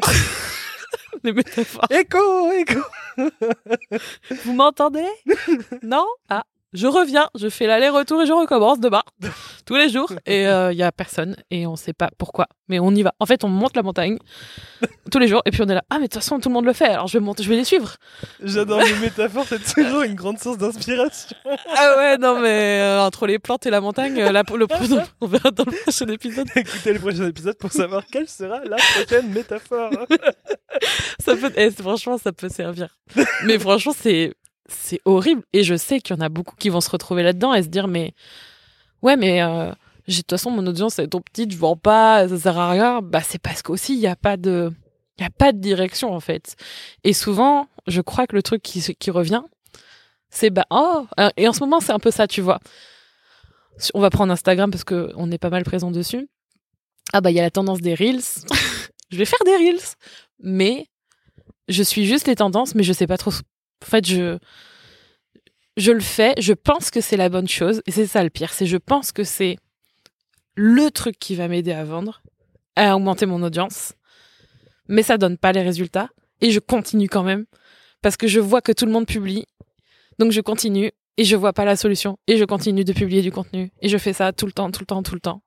Les 1.22 1.32
métaphores. 1.32 1.86
écho, 1.90 2.50
écho. 2.52 2.80
Vous 4.44 4.52
m'entendez? 4.54 5.06
Non? 5.82 6.06
Ah, 6.28 6.44
je 6.72 6.86
reviens, 6.86 7.28
je 7.38 7.48
fais 7.48 7.66
l'aller-retour 7.66 8.22
et 8.22 8.26
je 8.26 8.32
recommence 8.32 8.80
demain, 8.80 9.02
tous 9.66 9.76
les 9.76 9.88
jours. 9.88 10.12
Et 10.26 10.42
il 10.44 10.76
y 10.76 10.82
a 10.82 10.92
personne 10.92 11.36
et 11.50 11.66
on 11.66 11.76
sait 11.76 11.92
pas 11.92 12.10
pourquoi, 12.18 12.46
mais 12.68 12.78
on 12.78 12.90
y 12.94 13.02
va. 13.02 13.12
En 13.18 13.26
fait, 13.26 13.44
on 13.44 13.48
monte 13.48 13.76
la 13.76 13.82
montagne 13.82 14.18
tous 15.10 15.18
les 15.18 15.28
jours 15.28 15.42
et 15.44 15.50
puis 15.50 15.62
on 15.62 15.68
est 15.68 15.74
là. 15.74 15.82
Ah, 15.90 15.96
mais 15.96 16.02
de 16.02 16.12
toute 16.12 16.22
façon, 16.22 16.38
tout 16.38 16.48
le 16.48 16.54
monde 16.54 16.64
le 16.64 16.72
fait, 16.72 16.86
alors 16.86 17.06
je 17.06 17.18
vais 17.18 17.24
monter, 17.24 17.42
je 17.42 17.48
vais 17.48 17.56
les 17.56 17.64
suivre. 17.64 17.96
J'adore 18.42 18.80
les 18.80 18.94
métaphores, 19.00 19.46
c'est 19.48 19.74
toujours 19.74 20.02
une 20.02 20.14
grande 20.14 20.38
source 20.38 20.58
d'inspiration. 20.58 21.36
Ah 21.76 21.94
ouais, 21.96 22.18
non, 22.18 22.40
mais 22.40 22.80
euh, 22.80 23.02
entre 23.02 23.26
les 23.26 23.38
plantes 23.38 23.66
et 23.66 23.70
la 23.70 23.80
montagne, 23.80 24.20
euh, 24.20 24.32
la, 24.32 24.42
le, 24.42 24.66
on 25.20 25.26
verra 25.26 25.50
dans 25.50 25.64
le 25.64 25.72
prochain 25.72 26.06
épisode. 26.08 26.48
Écoutez 26.54 26.92
le 26.92 26.98
prochain 27.00 27.26
épisode 27.26 27.56
pour 27.58 27.72
savoir 27.72 28.04
quelle 28.06 28.28
sera 28.28 28.64
la 28.64 28.76
prochaine 28.76 29.30
métaphore. 29.32 29.90
Ça 31.18 31.36
peut, 31.36 31.52
eh, 31.56 31.70
franchement, 31.70 32.18
ça 32.18 32.32
peut 32.32 32.48
servir. 32.48 32.88
Mais 33.44 33.58
franchement, 33.58 33.92
c'est 33.96 34.34
c'est 34.70 35.00
horrible. 35.04 35.42
Et 35.52 35.64
je 35.64 35.74
sais 35.74 36.00
qu'il 36.00 36.16
y 36.16 36.18
en 36.18 36.22
a 36.22 36.28
beaucoup 36.28 36.56
qui 36.56 36.68
vont 36.68 36.80
se 36.80 36.90
retrouver 36.90 37.22
là-dedans 37.22 37.54
et 37.54 37.62
se 37.62 37.68
dire, 37.68 37.88
mais 37.88 38.14
ouais, 39.02 39.16
mais 39.16 39.42
euh, 39.42 39.72
de 40.08 40.14
toute 40.14 40.30
façon 40.30 40.50
mon 40.50 40.66
audience 40.66 40.98
est 40.98 41.08
trop 41.08 41.20
petite, 41.20 41.52
je 41.52 41.56
vends 41.56 41.76
pas, 41.76 42.28
ça 42.28 42.38
sert 42.38 42.58
à 42.58 42.70
rien. 42.70 43.02
Bah 43.02 43.20
c'est 43.22 43.40
parce 43.40 43.62
qu'aussi 43.62 43.94
il 43.94 44.00
y 44.00 44.06
a 44.06 44.16
pas 44.16 44.36
de 44.36 44.72
il 45.18 45.24
a 45.24 45.30
pas 45.30 45.52
de 45.52 45.58
direction 45.58 46.12
en 46.12 46.20
fait. 46.20 46.56
Et 47.04 47.12
souvent, 47.12 47.68
je 47.86 48.00
crois 48.00 48.26
que 48.26 48.34
le 48.36 48.42
truc 48.42 48.62
qui 48.62 48.82
qui 48.96 49.10
revient, 49.10 49.42
c'est 50.30 50.50
bah 50.50 50.66
oh 50.70 51.06
euh, 51.18 51.30
et 51.36 51.48
en 51.48 51.52
ce 51.52 51.60
moment 51.60 51.80
c'est 51.80 51.92
un 51.92 51.98
peu 51.98 52.10
ça, 52.10 52.26
tu 52.26 52.40
vois. 52.40 52.60
On 53.94 54.00
va 54.00 54.10
prendre 54.10 54.32
Instagram 54.32 54.70
parce 54.70 54.84
que 54.84 55.12
on 55.16 55.30
est 55.30 55.38
pas 55.38 55.50
mal 55.50 55.64
présent 55.64 55.90
dessus. 55.90 56.28
Ah 57.12 57.20
bah 57.20 57.30
il 57.30 57.36
y 57.36 57.40
a 57.40 57.42
la 57.42 57.50
tendance 57.50 57.80
des 57.80 57.94
reels. 57.94 58.20
je 59.10 59.16
vais 59.16 59.24
faire 59.24 59.40
des 59.44 59.56
reels, 59.56 59.80
mais 60.40 60.86
je 61.68 61.82
suis 61.82 62.06
juste 62.06 62.26
les 62.26 62.36
tendances, 62.36 62.74
mais 62.74 62.82
je 62.82 62.92
sais 62.92 63.06
pas 63.06 63.16
trop. 63.18 63.32
En 63.82 63.86
fait, 63.86 64.06
je 64.06 64.38
je 65.76 65.92
le 65.92 66.00
fais, 66.00 66.34
je 66.38 66.52
pense 66.52 66.90
que 66.90 67.00
c'est 67.00 67.16
la 67.16 67.28
bonne 67.28 67.48
chose, 67.48 67.82
et 67.86 67.90
c'est 67.90 68.06
ça 68.06 68.22
le 68.22 68.30
pire, 68.30 68.52
c'est 68.52 68.66
je 68.66 68.76
pense 68.76 69.12
que 69.12 69.24
c'est 69.24 69.56
le 70.54 70.90
truc 70.90 71.18
qui 71.18 71.34
va 71.34 71.48
m'aider 71.48 71.72
à 71.72 71.84
vendre, 71.84 72.22
à 72.76 72.94
augmenter 72.94 73.26
mon 73.26 73.42
audience, 73.42 73.94
mais 74.88 75.02
ça 75.02 75.16
donne 75.16 75.38
pas 75.38 75.52
les 75.52 75.62
résultats, 75.62 76.10
et 76.40 76.50
je 76.50 76.60
continue 76.60 77.08
quand 77.08 77.22
même, 77.22 77.46
parce 78.02 78.16
que 78.16 78.26
je 78.26 78.40
vois 78.40 78.60
que 78.60 78.72
tout 78.72 78.84
le 78.84 78.92
monde 78.92 79.06
publie, 79.06 79.46
donc 80.18 80.32
je 80.32 80.40
continue, 80.40 80.92
et 81.16 81.24
je 81.24 81.36
vois 81.36 81.52
pas 81.52 81.64
la 81.64 81.76
solution, 81.76 82.18
et 82.26 82.36
je 82.36 82.44
continue 82.44 82.84
de 82.84 82.92
publier 82.92 83.22
du 83.22 83.32
contenu, 83.32 83.70
et 83.80 83.88
je 83.88 83.96
fais 83.96 84.12
ça 84.12 84.32
tout 84.32 84.46
le 84.46 84.52
temps, 84.52 84.70
tout 84.70 84.80
le 84.80 84.86
temps, 84.86 85.02
tout 85.02 85.14
le 85.14 85.20
temps. 85.20 85.42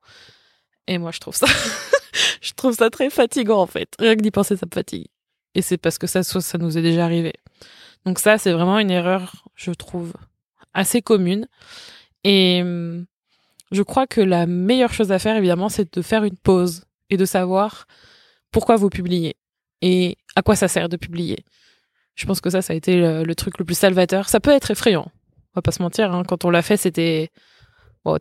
Et 0.86 0.98
moi, 0.98 1.12
je 1.12 1.20
trouve 1.20 1.34
ça, 1.34 1.46
je 2.40 2.52
trouve 2.52 2.74
ça 2.74 2.90
très 2.90 3.08
fatigant 3.10 3.60
en 3.60 3.66
fait. 3.66 3.88
Rien 3.98 4.16
que 4.16 4.20
d'y 4.20 4.30
penser, 4.30 4.56
ça 4.56 4.66
me 4.66 4.74
fatigue. 4.74 5.06
Et 5.54 5.62
c'est 5.62 5.78
parce 5.78 5.98
que 5.98 6.06
ça, 6.06 6.22
ça 6.22 6.58
nous 6.58 6.76
est 6.76 6.82
déjà 6.82 7.04
arrivé. 7.04 7.32
Donc 8.04 8.18
ça, 8.18 8.38
c'est 8.38 8.52
vraiment 8.52 8.78
une 8.78 8.90
erreur, 8.90 9.46
je 9.54 9.70
trouve, 9.70 10.12
assez 10.74 11.02
commune. 11.02 11.48
Et 12.22 12.60
hum, 12.62 13.06
je 13.70 13.82
crois 13.82 14.06
que 14.06 14.20
la 14.20 14.46
meilleure 14.46 14.92
chose 14.92 15.12
à 15.12 15.18
faire, 15.18 15.36
évidemment, 15.36 15.68
c'est 15.68 15.94
de 15.94 16.02
faire 16.02 16.24
une 16.24 16.36
pause 16.36 16.84
et 17.10 17.16
de 17.16 17.24
savoir 17.24 17.86
pourquoi 18.50 18.76
vous 18.76 18.90
publiez 18.90 19.36
et 19.82 20.16
à 20.36 20.42
quoi 20.42 20.56
ça 20.56 20.68
sert 20.68 20.88
de 20.88 20.96
publier. 20.96 21.44
Je 22.14 22.26
pense 22.26 22.40
que 22.40 22.50
ça, 22.50 22.62
ça 22.62 22.72
a 22.72 22.76
été 22.76 22.96
le, 22.96 23.34
truc 23.34 23.58
le 23.58 23.64
plus 23.64 23.76
salvateur. 23.76 24.28
Ça 24.28 24.40
peut 24.40 24.52
être 24.52 24.70
effrayant, 24.70 25.06
on 25.08 25.56
va 25.56 25.62
pas 25.62 25.72
se 25.72 25.82
mentir. 25.82 26.12
Hein. 26.12 26.22
Quand 26.26 26.44
on 26.44 26.50
l'a 26.50 26.62
fait, 26.62 26.76
c'était 26.76 27.30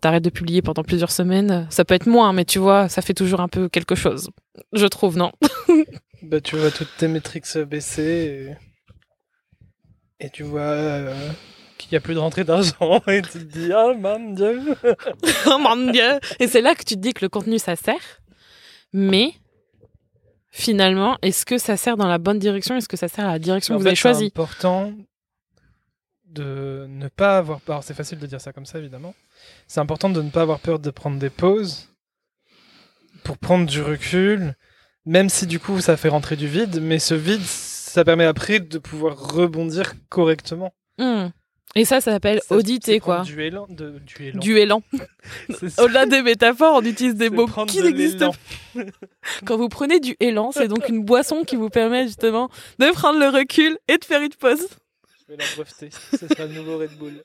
t'arrêtes 0.01 0.23
de 0.23 0.29
publier 0.29 0.61
pendant 0.61 0.83
plusieurs 0.83 1.11
semaines. 1.11 1.67
Ça 1.69 1.85
peut 1.85 1.93
être 1.93 2.07
moins, 2.07 2.33
mais 2.33 2.45
tu 2.45 2.57
vois, 2.57 2.89
ça 2.89 3.01
fait 3.01 3.13
toujours 3.13 3.41
un 3.41 3.49
peu 3.49 3.69
quelque 3.69 3.95
chose. 3.95 4.29
Je 4.71 4.85
trouve, 4.85 5.17
non? 5.17 5.31
Bah, 6.23 6.39
tu 6.39 6.55
vois 6.55 6.71
toutes 6.71 6.95
tes 6.97 7.09
métriques 7.09 7.57
baisser 7.67 8.55
et 10.19 10.29
tu 10.29 10.43
vois 10.43 10.61
euh, 10.61 11.29
qu'il 11.77 11.91
n'y 11.91 11.97
a 11.97 12.01
plus 12.01 12.13
de 12.13 12.19
rentrée 12.19 12.43
d'argent 12.43 13.01
et 13.07 13.21
tu 13.21 13.31
te 13.31 13.37
dis 13.37 13.71
oh 13.75 13.93
mon 13.97 14.33
dieu. 14.33 14.75
oh 15.47 15.57
mon 15.59 15.91
dieu 15.91 16.19
Et 16.39 16.47
c'est 16.47 16.61
là 16.61 16.75
que 16.75 16.83
tu 16.83 16.95
te 16.95 16.99
dis 16.99 17.13
que 17.13 17.25
le 17.25 17.29
contenu, 17.29 17.59
ça 17.59 17.75
sert. 17.75 18.21
Mais 18.93 19.33
finalement, 20.51 21.17
est-ce 21.21 21.45
que 21.45 21.57
ça 21.57 21.77
sert 21.77 21.97
dans 21.97 22.07
la 22.07 22.19
bonne 22.19 22.39
direction? 22.39 22.75
Est-ce 22.77 22.87
que 22.87 22.97
ça 22.97 23.07
sert 23.07 23.25
à 23.25 23.33
la 23.33 23.39
direction 23.39 23.75
En 23.75 23.77
que 23.77 23.81
vous 23.81 23.85
fait, 23.85 23.89
avez 23.89 23.95
choisie? 23.95 24.31
C'est 24.33 24.39
important 24.41 24.93
de 26.25 26.85
ne 26.89 27.07
pas 27.07 27.37
avoir 27.37 27.59
peur. 27.61 27.75
Alors, 27.75 27.83
C'est 27.83 27.93
facile 27.93 28.19
de 28.19 28.27
dire 28.27 28.41
ça 28.41 28.53
comme 28.53 28.65
ça, 28.65 28.79
évidemment. 28.79 29.13
C'est 29.67 29.79
important 29.79 30.09
de 30.09 30.21
ne 30.21 30.29
pas 30.29 30.41
avoir 30.41 30.59
peur 30.59 30.79
de 30.79 30.89
prendre 30.89 31.19
des 31.19 31.29
pauses 31.29 31.89
pour 33.23 33.37
prendre 33.37 33.65
du 33.65 33.81
recul, 33.81 34.55
même 35.05 35.29
si 35.29 35.47
du 35.47 35.59
coup 35.59 35.79
ça 35.79 35.97
fait 35.97 36.09
rentrer 36.09 36.35
du 36.35 36.47
vide. 36.47 36.79
Mais 36.81 36.99
ce 36.99 37.13
vide, 37.13 37.41
ça 37.93 38.03
permet 38.03 38.25
après 38.25 38.59
de 38.59 38.79
pouvoir 38.79 39.15
rebondir 39.15 39.93
correctement. 40.09 40.73
Hmm. 40.97 41.27
Et 41.75 41.85
ça, 41.85 42.01
ça 42.01 42.11
s'appelle 42.11 42.41
auditer, 42.49 42.99
quoi. 42.99 43.21
Du 43.21 43.39
élan. 43.43 43.67
De, 43.69 43.99
du 43.99 44.25
élan. 44.25 44.39
Du 44.39 44.57
élan. 44.57 44.83
Au-delà 45.77 46.07
des 46.07 46.23
métaphores, 46.23 46.77
on 46.77 46.81
utilise 46.81 47.13
des 47.13 47.29
mots 47.29 47.47
qui 47.67 47.83
n'existent 47.83 48.31
pas. 48.73 48.81
Quand 49.45 49.57
vous 49.57 49.69
prenez 49.69 49.99
du 49.99 50.15
élan, 50.19 50.51
c'est 50.51 50.67
donc 50.67 50.89
une 50.89 51.03
boisson 51.03 51.43
qui 51.43 51.55
vous 51.55 51.69
permet 51.69 52.07
justement 52.07 52.49
de 52.79 52.91
prendre 52.93 53.19
le 53.19 53.27
recul 53.27 53.77
et 53.87 53.99
de 53.99 54.05
faire 54.05 54.23
une 54.23 54.33
pause. 54.33 54.67
Je 55.27 55.33
vais 55.33 55.37
la 55.37 55.45
breveter. 55.55 55.89
Ce 56.11 56.27
sera 56.27 56.45
le 56.47 56.53
nouveau 56.53 56.79
Red 56.79 56.97
Bull. 56.97 57.23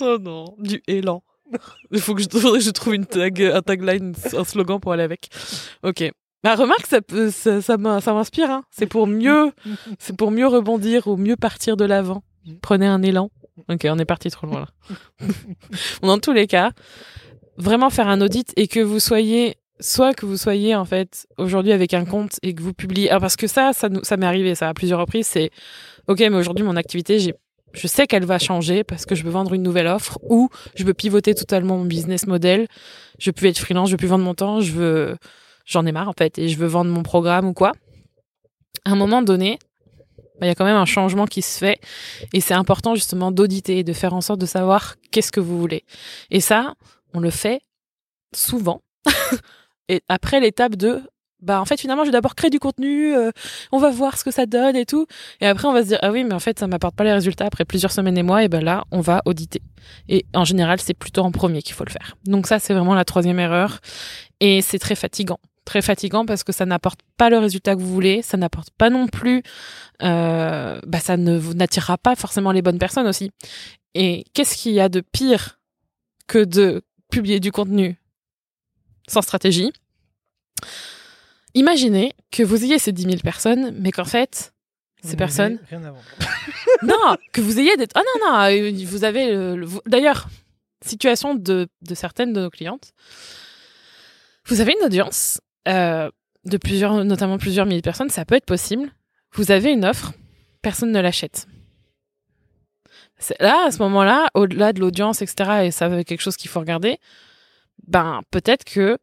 Oh 0.00 0.18
non, 0.18 0.54
du 0.58 0.82
élan. 0.86 1.22
Il 1.90 2.00
faut 2.00 2.14
que 2.14 2.22
je, 2.22 2.28
je 2.28 2.70
trouve 2.70 2.94
une 2.94 3.06
tag, 3.06 3.42
un 3.42 3.60
tagline, 3.60 4.14
un 4.32 4.44
slogan 4.44 4.80
pour 4.80 4.92
aller 4.92 5.02
avec. 5.02 5.28
Ok. 5.82 6.10
Bah, 6.44 6.54
remarque, 6.56 6.86
ça, 6.86 7.00
ça, 7.30 7.60
ça 7.62 7.76
m'in- 7.78 8.00
ça 8.00 8.12
m'inspire. 8.12 8.50
Hein. 8.50 8.64
C'est 8.70 8.86
pour 8.86 9.06
mieux, 9.06 9.50
c'est 9.98 10.16
pour 10.16 10.30
mieux 10.30 10.46
rebondir 10.46 11.06
ou 11.08 11.16
mieux 11.16 11.36
partir 11.36 11.76
de 11.76 11.84
l'avant. 11.86 12.22
Prenez 12.62 12.86
un 12.86 13.02
élan. 13.02 13.30
Ok, 13.70 13.86
on 13.88 13.98
est 13.98 14.04
parti 14.04 14.30
trop 14.30 14.46
loin 14.46 14.60
là. 14.60 14.96
Dans 16.02 16.18
tous 16.18 16.32
les 16.32 16.46
cas, 16.46 16.72
vraiment 17.56 17.88
faire 17.90 18.08
un 18.08 18.20
audit 18.20 18.52
et 18.56 18.66
que 18.68 18.80
vous 18.80 19.00
soyez, 19.00 19.56
soit 19.80 20.12
que 20.12 20.26
vous 20.26 20.36
soyez 20.36 20.74
en 20.74 20.84
fait 20.84 21.26
aujourd'hui 21.38 21.72
avec 21.72 21.94
un 21.94 22.04
compte 22.04 22.38
et 22.42 22.54
que 22.54 22.62
vous 22.62 22.74
publiez. 22.74 23.10
Ah, 23.10 23.20
parce 23.20 23.36
que 23.36 23.46
ça, 23.46 23.72
ça, 23.72 23.88
ça 24.02 24.16
m'est 24.16 24.26
arrivé 24.26 24.54
ça 24.54 24.68
à 24.68 24.74
plusieurs 24.74 25.00
reprises. 25.00 25.26
C'est 25.26 25.50
ok, 26.08 26.18
mais 26.20 26.34
aujourd'hui 26.34 26.64
mon 26.64 26.76
activité, 26.76 27.18
j'ai 27.18 27.34
je 27.72 27.88
sais 27.88 28.06
qu'elle 28.06 28.24
va 28.24 28.38
changer 28.38 28.84
parce 28.84 29.04
que 29.04 29.16
je 29.16 29.24
veux 29.24 29.30
vendre 29.32 29.52
une 29.52 29.62
nouvelle 29.64 29.88
offre 29.88 30.18
ou 30.22 30.48
je 30.76 30.84
veux 30.84 30.94
pivoter 30.94 31.34
totalement 31.34 31.76
mon 31.76 31.84
business 31.84 32.26
model. 32.28 32.68
Je 33.18 33.32
plus 33.32 33.48
être 33.48 33.58
freelance, 33.58 33.90
je 33.90 33.96
plus 33.96 34.06
vendre 34.06 34.22
mon 34.24 34.34
temps, 34.34 34.60
je 34.60 34.70
veux, 34.70 35.16
j'en 35.64 35.86
ai 35.86 35.92
marre 35.92 36.08
en 36.08 36.14
fait 36.16 36.38
et 36.38 36.48
je 36.48 36.58
veux 36.58 36.66
vendre 36.66 36.90
mon 36.90 37.02
programme 37.02 37.46
ou 37.46 37.52
quoi. 37.52 37.72
À 38.84 38.90
un 38.90 38.96
moment 38.96 39.22
donné, 39.22 39.58
bah, 40.40 40.46
il 40.46 40.48
y 40.48 40.50
a 40.50 40.54
quand 40.54 40.64
même 40.64 40.76
un 40.76 40.84
changement 40.84 41.26
qui 41.26 41.42
se 41.42 41.58
fait 41.58 41.80
et 42.32 42.40
c'est 42.40 42.54
important 42.54 42.94
justement 42.94 43.30
d'auditer 43.30 43.78
et 43.78 43.84
de 43.84 43.92
faire 43.92 44.14
en 44.14 44.20
sorte 44.20 44.40
de 44.40 44.46
savoir 44.46 44.96
qu'est-ce 45.10 45.32
que 45.32 45.40
vous 45.40 45.58
voulez. 45.58 45.84
Et 46.30 46.40
ça, 46.40 46.74
on 47.14 47.20
le 47.20 47.30
fait 47.30 47.60
souvent. 48.34 48.82
et 49.88 50.02
après 50.08 50.40
l'étape 50.40 50.76
de 50.76 51.02
bah 51.40 51.60
en 51.60 51.66
fait 51.66 51.78
finalement 51.78 52.04
je 52.04 52.08
vais 52.08 52.12
d'abord 52.12 52.34
créer 52.34 52.48
du 52.48 52.58
contenu, 52.58 53.14
euh, 53.14 53.30
on 53.70 53.78
va 53.78 53.90
voir 53.90 54.16
ce 54.16 54.24
que 54.24 54.30
ça 54.30 54.46
donne 54.46 54.76
et 54.76 54.86
tout. 54.86 55.06
Et 55.40 55.46
après, 55.46 55.68
on 55.68 55.72
va 55.72 55.82
se 55.82 55.88
dire, 55.88 55.98
ah 56.02 56.10
oui, 56.10 56.24
mais 56.24 56.32
en 56.32 56.40
fait, 56.40 56.58
ça 56.58 56.66
m'apporte 56.66 56.96
pas 56.96 57.04
les 57.04 57.12
résultats 57.12 57.44
après 57.44 57.64
plusieurs 57.64 57.92
semaines 57.92 58.16
et 58.16 58.22
mois. 58.22 58.44
Et 58.44 58.48
ben 58.48 58.64
là, 58.64 58.84
on 58.90 59.00
va 59.00 59.20
auditer. 59.26 59.60
Et 60.08 60.24
en 60.34 60.44
général, 60.44 60.80
c'est 60.80 60.94
plutôt 60.94 61.20
en 61.20 61.30
premier 61.30 61.62
qu'il 61.62 61.74
faut 61.74 61.84
le 61.84 61.90
faire. 61.90 62.16
Donc 62.24 62.46
ça, 62.46 62.58
c'est 62.58 62.72
vraiment 62.72 62.94
la 62.94 63.04
troisième 63.04 63.38
erreur. 63.38 63.80
Et 64.40 64.62
c'est 64.62 64.78
très 64.78 64.94
fatigant. 64.94 65.38
Très 65.64 65.80
fatigant 65.82 66.26
parce 66.26 66.44
que 66.44 66.52
ça 66.52 66.66
n'apporte 66.66 67.00
pas 67.16 67.30
le 67.30 67.38
résultat 67.38 67.74
que 67.74 67.80
vous 67.80 67.92
voulez. 67.92 68.20
Ça 68.22 68.36
n'apporte 68.36 68.70
pas 68.70 68.90
non 68.90 69.06
plus, 69.06 69.42
euh, 70.02 70.78
bah, 70.86 71.00
ça 71.00 71.16
ne 71.16 71.38
vous 71.38 71.54
n'attirera 71.54 71.96
pas 71.96 72.14
forcément 72.16 72.52
les 72.52 72.60
bonnes 72.62 72.78
personnes 72.78 73.06
aussi. 73.06 73.30
Et 73.94 74.24
qu'est-ce 74.34 74.56
qu'il 74.56 74.72
y 74.72 74.80
a 74.80 74.88
de 74.88 75.00
pire 75.00 75.58
que 76.26 76.44
de 76.44 76.82
publier 77.10 77.40
du 77.40 77.50
contenu 77.52 77.96
sans 79.08 79.22
stratégie? 79.22 79.72
Imaginez 81.54 82.12
que 82.30 82.42
vous 82.42 82.64
ayez 82.64 82.78
ces 82.78 82.92
10 82.92 83.02
000 83.04 83.16
personnes, 83.22 83.74
mais 83.78 83.92
qu'en 83.92 84.04
fait, 84.04 84.52
ces 85.02 85.16
personnes 85.16 85.58
Rien 85.70 85.78
vendre. 85.80 86.02
non, 86.82 87.16
que 87.32 87.40
vous 87.40 87.58
ayez 87.60 87.76
des. 87.76 87.86
Ah 87.94 88.00
non, 88.00 88.26
non, 88.26 88.38
euh, 88.50 88.84
vous 88.86 89.04
avez. 89.04 89.32
le- 89.32 89.66
D'ailleurs, 89.86 90.28
situation 90.84 91.34
de, 91.34 91.68
de 91.82 91.94
certaines 91.94 92.32
de 92.32 92.40
nos 92.40 92.50
clientes. 92.50 92.92
Vous 94.46 94.60
avez 94.60 94.74
une 94.78 94.84
audience 94.84 95.40
euh, 95.68 96.10
de 96.44 96.56
plusieurs, 96.56 97.04
notamment 97.04 97.38
plusieurs 97.38 97.66
milliers 97.66 97.80
de 97.80 97.84
personnes, 97.84 98.10
ça 98.10 98.24
peut 98.24 98.34
être 98.34 98.46
possible. 98.46 98.90
Vous 99.32 99.50
avez 99.50 99.72
une 99.72 99.84
offre, 99.84 100.12
personne 100.62 100.92
ne 100.92 101.00
l'achète. 101.00 101.46
Là, 103.40 103.66
à 103.66 103.70
ce 103.70 103.78
moment-là, 103.78 104.28
au-delà 104.34 104.72
de 104.72 104.80
l'audience, 104.80 105.22
etc., 105.22 105.64
et 105.64 105.70
ça 105.70 105.88
c'est 105.88 106.04
quelque 106.04 106.20
chose 106.20 106.36
qu'il 106.36 106.50
faut 106.50 106.60
regarder, 106.60 106.98
ben 107.86 108.20
peut-être 108.30 108.64
que 108.64 108.98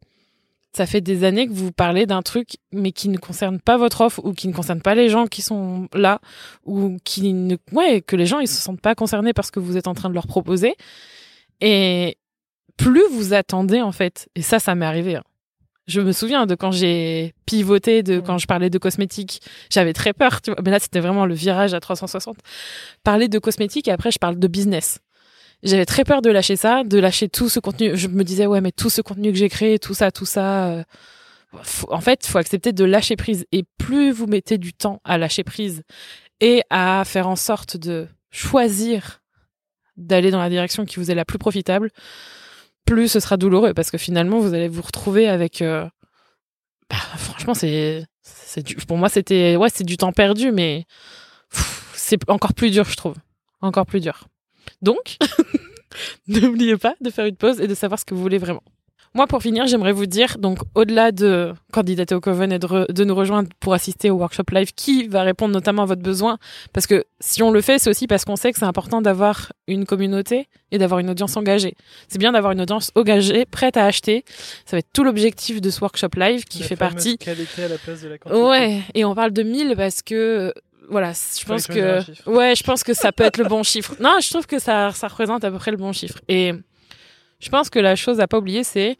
ça 0.74 0.86
fait 0.86 1.00
des 1.00 1.24
années 1.24 1.46
que 1.46 1.52
vous 1.52 1.72
parlez 1.72 2.06
d'un 2.06 2.22
truc, 2.22 2.56
mais 2.72 2.92
qui 2.92 3.08
ne 3.08 3.18
concerne 3.18 3.60
pas 3.60 3.76
votre 3.76 4.00
offre 4.00 4.24
ou 4.24 4.32
qui 4.32 4.48
ne 4.48 4.54
concerne 4.54 4.80
pas 4.80 4.94
les 4.94 5.08
gens 5.08 5.26
qui 5.26 5.42
sont 5.42 5.88
là 5.92 6.20
ou 6.64 6.96
qui 7.04 7.32
ne 7.34 7.56
ouais 7.72 8.00
que 8.00 8.16
les 8.16 8.26
gens 8.26 8.38
ils 8.38 8.48
se 8.48 8.60
sentent 8.60 8.80
pas 8.80 8.94
concernés 8.94 9.34
par 9.34 9.44
ce 9.44 9.52
que 9.52 9.60
vous 9.60 9.76
êtes 9.76 9.86
en 9.86 9.94
train 9.94 10.08
de 10.08 10.14
leur 10.14 10.26
proposer 10.26 10.74
et 11.60 12.16
plus 12.78 13.04
vous 13.12 13.34
attendez 13.34 13.82
en 13.82 13.92
fait 13.92 14.30
et 14.34 14.40
ça 14.40 14.58
ça 14.58 14.74
m'est 14.74 14.86
arrivé 14.86 15.16
hein. 15.16 15.24
Je 15.86 16.00
me 16.00 16.12
souviens 16.12 16.46
de 16.46 16.54
quand 16.54 16.70
j'ai 16.72 17.34
pivoté 17.46 18.02
de 18.02 18.20
quand 18.20 18.38
je 18.38 18.46
parlais 18.46 18.70
de 18.70 18.78
cosmétiques. 18.78 19.40
J'avais 19.70 19.92
très 19.92 20.12
peur 20.12 20.40
tu 20.40 20.50
vois. 20.52 20.60
Mais 20.64 20.70
là 20.70 20.78
c'était 20.78 21.00
vraiment 21.00 21.26
le 21.26 21.34
virage 21.34 21.74
à 21.74 21.80
360 21.80 22.36
parler 23.04 23.28
de 23.28 23.38
cosmétiques 23.38 23.88
et 23.88 23.92
après 23.92 24.10
je 24.10 24.18
parle 24.18 24.38
de 24.38 24.46
business. 24.48 25.00
J'avais 25.64 25.84
très 25.86 26.04
peur 26.04 26.22
de 26.22 26.30
lâcher 26.30 26.56
ça 26.56 26.84
de 26.84 26.98
lâcher 26.98 27.28
tout 27.28 27.48
ce 27.48 27.58
contenu. 27.60 27.96
Je 27.96 28.08
me 28.08 28.22
disais 28.24 28.46
ouais 28.46 28.60
mais 28.60 28.72
tout 28.72 28.90
ce 28.90 29.00
contenu 29.02 29.32
que 29.32 29.38
j'ai 29.38 29.48
créé 29.48 29.78
tout 29.78 29.94
ça 29.94 30.10
tout 30.12 30.24
ça 30.26 30.68
euh, 30.70 30.82
faut- 31.62 31.92
en 31.92 32.00
fait, 32.00 32.26
faut 32.26 32.38
accepter 32.38 32.72
de 32.72 32.84
lâcher 32.84 33.14
prise. 33.16 33.44
Et 33.52 33.64
plus 33.78 34.10
vous 34.12 34.26
mettez 34.26 34.58
du 34.58 34.72
temps 34.72 35.00
à 35.04 35.18
lâcher 35.18 35.44
prise 35.44 35.82
et 36.40 36.62
à 36.70 37.02
faire 37.04 37.28
en 37.28 37.36
sorte 37.36 37.76
de 37.76 38.08
choisir 38.30 39.20
d'aller 39.98 40.30
dans 40.30 40.40
la 40.40 40.48
direction 40.48 40.84
qui 40.86 40.96
vous 40.96 41.10
est 41.10 41.14
la 41.14 41.26
plus 41.26 41.38
profitable, 41.38 41.90
plus 42.84 43.08
ce 43.08 43.20
sera 43.20 43.36
douloureux 43.36 43.74
parce 43.74 43.90
que 43.90 43.98
finalement 43.98 44.38
vous 44.40 44.54
allez 44.54 44.68
vous 44.68 44.82
retrouver 44.82 45.28
avec. 45.28 45.62
euh, 45.62 45.88
bah, 46.90 46.96
franchement, 47.16 47.54
c'est, 47.54 48.04
c'est 48.22 48.62
du, 48.62 48.76
pour 48.76 48.98
moi 48.98 49.08
c'était 49.08 49.56
ouais 49.56 49.68
c'est 49.72 49.84
du 49.84 49.96
temps 49.96 50.12
perdu, 50.12 50.52
mais 50.52 50.84
c'est 51.94 52.28
encore 52.28 52.54
plus 52.54 52.70
dur, 52.70 52.84
je 52.84 52.96
trouve, 52.96 53.14
encore 53.60 53.86
plus 53.86 54.00
dur. 54.00 54.28
Donc, 54.82 55.16
n'oubliez 56.28 56.76
pas 56.76 56.94
de 57.00 57.10
faire 57.10 57.26
une 57.26 57.36
pause 57.36 57.60
et 57.60 57.66
de 57.66 57.74
savoir 57.74 57.98
ce 57.98 58.04
que 58.04 58.14
vous 58.14 58.22
voulez 58.22 58.38
vraiment. 58.38 58.62
Moi, 59.14 59.26
pour 59.26 59.42
finir, 59.42 59.66
j'aimerais 59.66 59.92
vous 59.92 60.06
dire, 60.06 60.38
donc, 60.38 60.58
au-delà 60.74 61.12
de 61.12 61.52
candidater 61.70 62.14
au 62.14 62.20
Coven 62.20 62.50
et 62.50 62.58
de, 62.58 62.66
re- 62.66 62.90
de 62.90 63.04
nous 63.04 63.14
rejoindre 63.14 63.50
pour 63.60 63.74
assister 63.74 64.08
au 64.10 64.14
workshop 64.14 64.44
live, 64.52 64.72
qui 64.74 65.06
va 65.06 65.22
répondre 65.22 65.52
notamment 65.52 65.82
à 65.82 65.84
votre 65.84 66.00
besoin, 66.00 66.38
parce 66.72 66.86
que 66.86 67.04
si 67.20 67.42
on 67.42 67.50
le 67.50 67.60
fait, 67.60 67.78
c'est 67.78 67.90
aussi 67.90 68.06
parce 68.06 68.24
qu'on 68.24 68.36
sait 68.36 68.52
que 68.52 68.58
c'est 68.58 68.64
important 68.64 69.02
d'avoir 69.02 69.52
une 69.68 69.84
communauté 69.84 70.48
et 70.70 70.78
d'avoir 70.78 71.00
une 71.00 71.10
audience 71.10 71.36
engagée. 71.36 71.74
C'est 72.08 72.18
bien 72.18 72.32
d'avoir 72.32 72.52
une 72.52 72.62
audience 72.62 72.90
engagée, 72.94 73.44
prête 73.44 73.76
à 73.76 73.84
acheter. 73.84 74.24
Ça 74.64 74.76
va 74.76 74.78
être 74.78 74.88
tout 74.94 75.04
l'objectif 75.04 75.60
de 75.60 75.68
ce 75.68 75.80
workshop 75.82 76.08
live 76.16 76.44
qui 76.44 76.60
La 76.60 76.66
fait 76.68 76.76
partie. 76.76 77.18
qualité 77.18 77.64
à 77.64 77.68
la 77.68 77.76
place 77.76 78.00
de 78.00 78.08
la 78.08 78.16
quantité. 78.16 78.40
Ouais, 78.42 78.80
et 78.94 79.04
on 79.04 79.14
parle 79.14 79.32
de 79.32 79.42
1000 79.42 79.74
parce 79.76 80.00
que 80.00 80.54
voilà, 80.88 81.12
je 81.12 81.44
pense 81.44 81.66
que 81.66 82.00
ouais, 82.30 82.54
je 82.56 82.62
pense 82.64 82.82
que 82.82 82.94
ça 82.94 83.12
peut 83.12 83.24
être 83.24 83.36
le 83.38 83.44
bon 83.44 83.62
chiffre. 83.62 83.94
Non, 84.00 84.16
je 84.22 84.30
trouve 84.30 84.46
que 84.46 84.58
ça 84.58 84.90
ça 84.92 85.08
représente 85.08 85.44
à 85.44 85.50
peu 85.50 85.58
près 85.58 85.70
le 85.70 85.76
bon 85.76 85.92
chiffre. 85.92 86.18
Et 86.28 86.52
je 87.42 87.48
pense 87.50 87.70
que 87.70 87.78
la 87.78 87.96
chose 87.96 88.20
à 88.20 88.28
pas 88.28 88.38
oublier, 88.38 88.64
c'est 88.64 88.96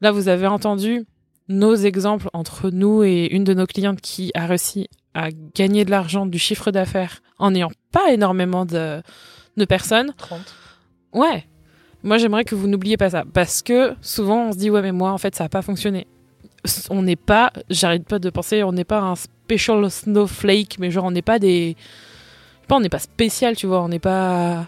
là 0.00 0.12
vous 0.12 0.28
avez 0.28 0.46
entendu 0.46 1.06
nos 1.48 1.74
exemples 1.74 2.28
entre 2.32 2.70
nous 2.70 3.02
et 3.02 3.28
une 3.30 3.44
de 3.44 3.54
nos 3.54 3.66
clientes 3.66 4.00
qui 4.00 4.30
a 4.34 4.46
réussi 4.46 4.88
à 5.14 5.28
gagner 5.54 5.84
de 5.84 5.90
l'argent, 5.90 6.26
du 6.26 6.38
chiffre 6.38 6.70
d'affaires 6.70 7.22
en 7.38 7.52
n'ayant 7.52 7.70
pas 7.92 8.12
énormément 8.12 8.66
de 8.66 9.00
de 9.56 9.64
personnes. 9.64 10.12
30. 10.18 10.40
Ouais. 11.12 11.46
Moi, 12.02 12.18
j'aimerais 12.18 12.44
que 12.44 12.54
vous 12.54 12.68
n'oubliez 12.68 12.96
pas 12.96 13.10
ça. 13.10 13.24
Parce 13.32 13.62
que 13.62 13.94
souvent, 14.00 14.48
on 14.48 14.52
se 14.52 14.58
dit, 14.58 14.70
ouais, 14.70 14.82
mais 14.82 14.92
moi, 14.92 15.12
en 15.12 15.18
fait, 15.18 15.34
ça 15.34 15.44
n'a 15.44 15.48
pas 15.48 15.62
fonctionné. 15.62 16.06
On 16.90 17.02
n'est 17.02 17.16
pas, 17.16 17.52
j'arrête 17.70 18.06
pas 18.06 18.18
de 18.18 18.28
penser, 18.28 18.62
on 18.62 18.72
n'est 18.72 18.84
pas 18.84 19.00
un 19.00 19.14
special 19.14 19.90
snowflake, 19.90 20.78
mais 20.78 20.90
genre, 20.90 21.04
on 21.04 21.10
n'est 21.10 21.22
pas 21.22 21.38
des. 21.38 21.76
je 21.78 22.60
sais 22.60 22.66
Pas, 22.66 22.76
on 22.76 22.80
n'est 22.80 22.88
pas 22.88 22.98
spécial, 22.98 23.56
tu 23.56 23.66
vois, 23.66 23.82
on 23.82 23.88
n'est 23.88 23.98
pas. 23.98 24.66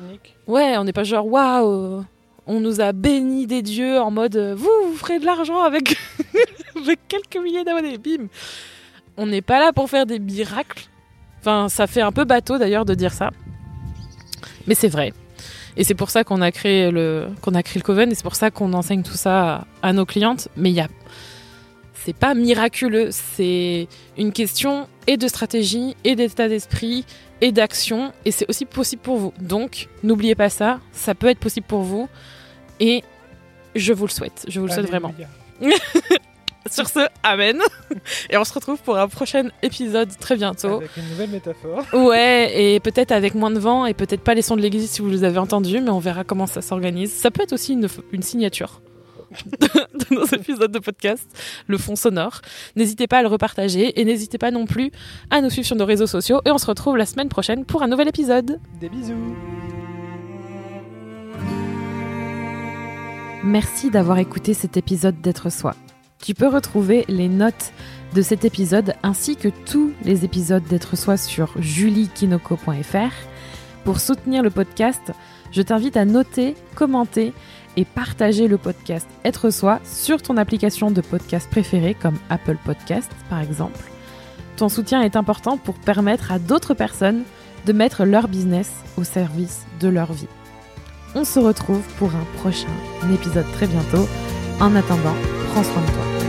Unique. 0.00 0.36
Ouais, 0.46 0.76
on 0.76 0.84
n'est 0.84 0.92
pas 0.92 1.04
genre, 1.04 1.26
waouh, 1.26 2.04
on 2.46 2.60
nous 2.60 2.80
a 2.80 2.92
béni 2.92 3.46
des 3.46 3.62
dieux 3.62 3.98
en 4.00 4.10
mode, 4.10 4.36
euh, 4.36 4.54
vous, 4.54 4.70
vous 4.86 4.96
ferez 4.96 5.18
de 5.18 5.26
l'argent 5.26 5.60
avec... 5.62 5.96
quelques 7.08 7.42
milliers 7.42 7.64
d'abonnés, 7.64 7.98
bim. 7.98 8.28
On 9.16 9.26
n'est 9.26 9.42
pas 9.42 9.58
là 9.58 9.72
pour 9.72 9.88
faire 9.88 10.06
des 10.06 10.18
miracles. 10.18 10.88
Enfin, 11.40 11.68
ça 11.68 11.86
fait 11.86 12.02
un 12.02 12.12
peu 12.12 12.24
bateau 12.24 12.58
d'ailleurs 12.58 12.84
de 12.84 12.94
dire 12.94 13.12
ça. 13.12 13.30
Mais 14.66 14.74
c'est 14.74 14.88
vrai. 14.88 15.12
Et 15.76 15.84
c'est 15.84 15.94
pour 15.94 16.10
ça 16.10 16.24
qu'on 16.24 16.40
a 16.40 16.50
créé 16.50 16.90
le 16.90 17.28
a 17.54 17.62
créé 17.62 17.80
le 17.80 17.84
Coven 17.84 18.10
et 18.10 18.14
c'est 18.14 18.22
pour 18.22 18.34
ça 18.34 18.50
qu'on 18.50 18.72
enseigne 18.72 19.02
tout 19.02 19.16
ça 19.16 19.66
à, 19.82 19.88
à 19.88 19.92
nos 19.92 20.06
clientes. 20.06 20.48
Mais 20.56 20.70
il 20.70 20.74
y 20.74 20.80
a 20.80 20.88
c'est 22.06 22.14
pas 22.16 22.34
miraculeux, 22.34 23.08
c'est 23.10 23.88
une 24.16 24.32
question 24.32 24.86
et 25.08 25.16
de 25.16 25.26
stratégie 25.26 25.96
et 26.04 26.14
d'état 26.14 26.48
d'esprit 26.48 27.04
et 27.40 27.50
d'action 27.50 28.12
et 28.24 28.30
c'est 28.30 28.48
aussi 28.48 28.64
possible 28.64 29.02
pour 29.02 29.16
vous. 29.16 29.32
Donc 29.40 29.88
n'oubliez 30.04 30.34
pas 30.34 30.48
ça, 30.48 30.78
ça 30.92 31.14
peut 31.14 31.26
être 31.26 31.40
possible 31.40 31.66
pour 31.66 31.82
vous 31.82 32.08
et 32.80 33.02
je 33.74 33.92
vous 33.92 34.06
le 34.06 34.10
souhaite, 34.10 34.44
je 34.48 34.60
vous 34.60 34.66
le 34.66 34.72
souhaite 34.72 34.88
vraiment. 34.88 35.12
Sur 36.70 36.88
ce, 36.88 37.00
amen. 37.22 37.60
Et 38.30 38.36
on 38.36 38.44
se 38.44 38.52
retrouve 38.52 38.78
pour 38.78 38.98
un 38.98 39.06
prochain 39.06 39.48
épisode 39.62 40.10
très 40.18 40.36
bientôt. 40.36 40.78
Avec 40.78 40.96
une 40.96 41.08
nouvelle 41.10 41.30
métaphore. 41.30 41.84
Ouais, 41.92 42.52
et 42.74 42.80
peut-être 42.80 43.12
avec 43.12 43.34
moins 43.34 43.52
de 43.52 43.58
vent 43.58 43.86
et 43.86 43.94
peut-être 43.94 44.22
pas 44.22 44.34
les 44.34 44.42
sons 44.42 44.56
de 44.56 44.62
l'église 44.62 44.90
si 44.90 45.00
vous 45.00 45.08
les 45.08 45.22
avez 45.22 45.38
entendus, 45.38 45.80
mais 45.80 45.90
on 45.90 46.00
verra 46.00 46.24
comment 46.24 46.46
ça 46.46 46.62
s'organise. 46.62 47.12
Ça 47.12 47.30
peut 47.30 47.42
être 47.42 47.52
aussi 47.52 47.74
une, 47.74 47.88
une 48.12 48.22
signature 48.22 48.80
de 49.44 50.14
nos 50.14 50.24
épisodes 50.24 50.72
de 50.72 50.78
podcast, 50.78 51.28
le 51.66 51.78
fond 51.78 51.96
sonore. 51.96 52.40
N'hésitez 52.74 53.06
pas 53.06 53.18
à 53.18 53.22
le 53.22 53.28
repartager 53.28 54.00
et 54.00 54.04
n'hésitez 54.04 54.38
pas 54.38 54.50
non 54.50 54.66
plus 54.66 54.90
à 55.30 55.40
nous 55.40 55.50
suivre 55.50 55.66
sur 55.66 55.76
nos 55.76 55.86
réseaux 55.86 56.06
sociaux 56.06 56.40
et 56.44 56.50
on 56.50 56.58
se 56.58 56.66
retrouve 56.66 56.96
la 56.96 57.06
semaine 57.06 57.28
prochaine 57.28 57.64
pour 57.64 57.82
un 57.82 57.88
nouvel 57.88 58.08
épisode. 58.08 58.60
Des 58.80 58.88
bisous. 58.88 59.36
Merci 63.46 63.90
d'avoir 63.90 64.18
écouté 64.18 64.54
cet 64.54 64.76
épisode 64.76 65.20
d'être 65.20 65.52
soi. 65.52 65.76
Tu 66.20 66.34
peux 66.34 66.48
retrouver 66.48 67.04
les 67.06 67.28
notes 67.28 67.72
de 68.12 68.20
cet 68.20 68.44
épisode 68.44 68.94
ainsi 69.04 69.36
que 69.36 69.50
tous 69.66 69.92
les 70.02 70.24
épisodes 70.24 70.64
d'être 70.64 70.96
soi 70.96 71.16
sur 71.16 71.52
juliekinoko.fr. 71.60 73.14
Pour 73.84 74.00
soutenir 74.00 74.42
le 74.42 74.50
podcast, 74.50 75.12
je 75.52 75.62
t'invite 75.62 75.96
à 75.96 76.04
noter, 76.04 76.56
commenter 76.74 77.32
et 77.76 77.84
partager 77.84 78.48
le 78.48 78.58
podcast 78.58 79.06
Être 79.24 79.50
Soi 79.50 79.78
sur 79.84 80.20
ton 80.22 80.38
application 80.38 80.90
de 80.90 81.00
podcast 81.00 81.48
préférée 81.48 81.94
comme 81.94 82.18
Apple 82.30 82.58
Podcast 82.64 83.12
par 83.30 83.40
exemple. 83.40 83.92
Ton 84.56 84.68
soutien 84.68 85.02
est 85.02 85.14
important 85.14 85.56
pour 85.56 85.76
permettre 85.76 86.32
à 86.32 86.40
d'autres 86.40 86.74
personnes 86.74 87.22
de 87.64 87.72
mettre 87.72 88.06
leur 88.06 88.26
business 88.26 88.72
au 88.98 89.04
service 89.04 89.66
de 89.78 89.86
leur 89.86 90.12
vie. 90.12 90.26
On 91.14 91.24
se 91.24 91.38
retrouve 91.38 91.82
pour 91.98 92.10
un 92.10 92.24
prochain 92.38 92.68
épisode 93.12 93.50
très 93.52 93.66
bientôt. 93.66 94.08
En 94.60 94.74
attendant, 94.74 95.14
prends 95.52 95.62
soin 95.62 95.82
de 95.82 95.86
toi. 95.86 96.25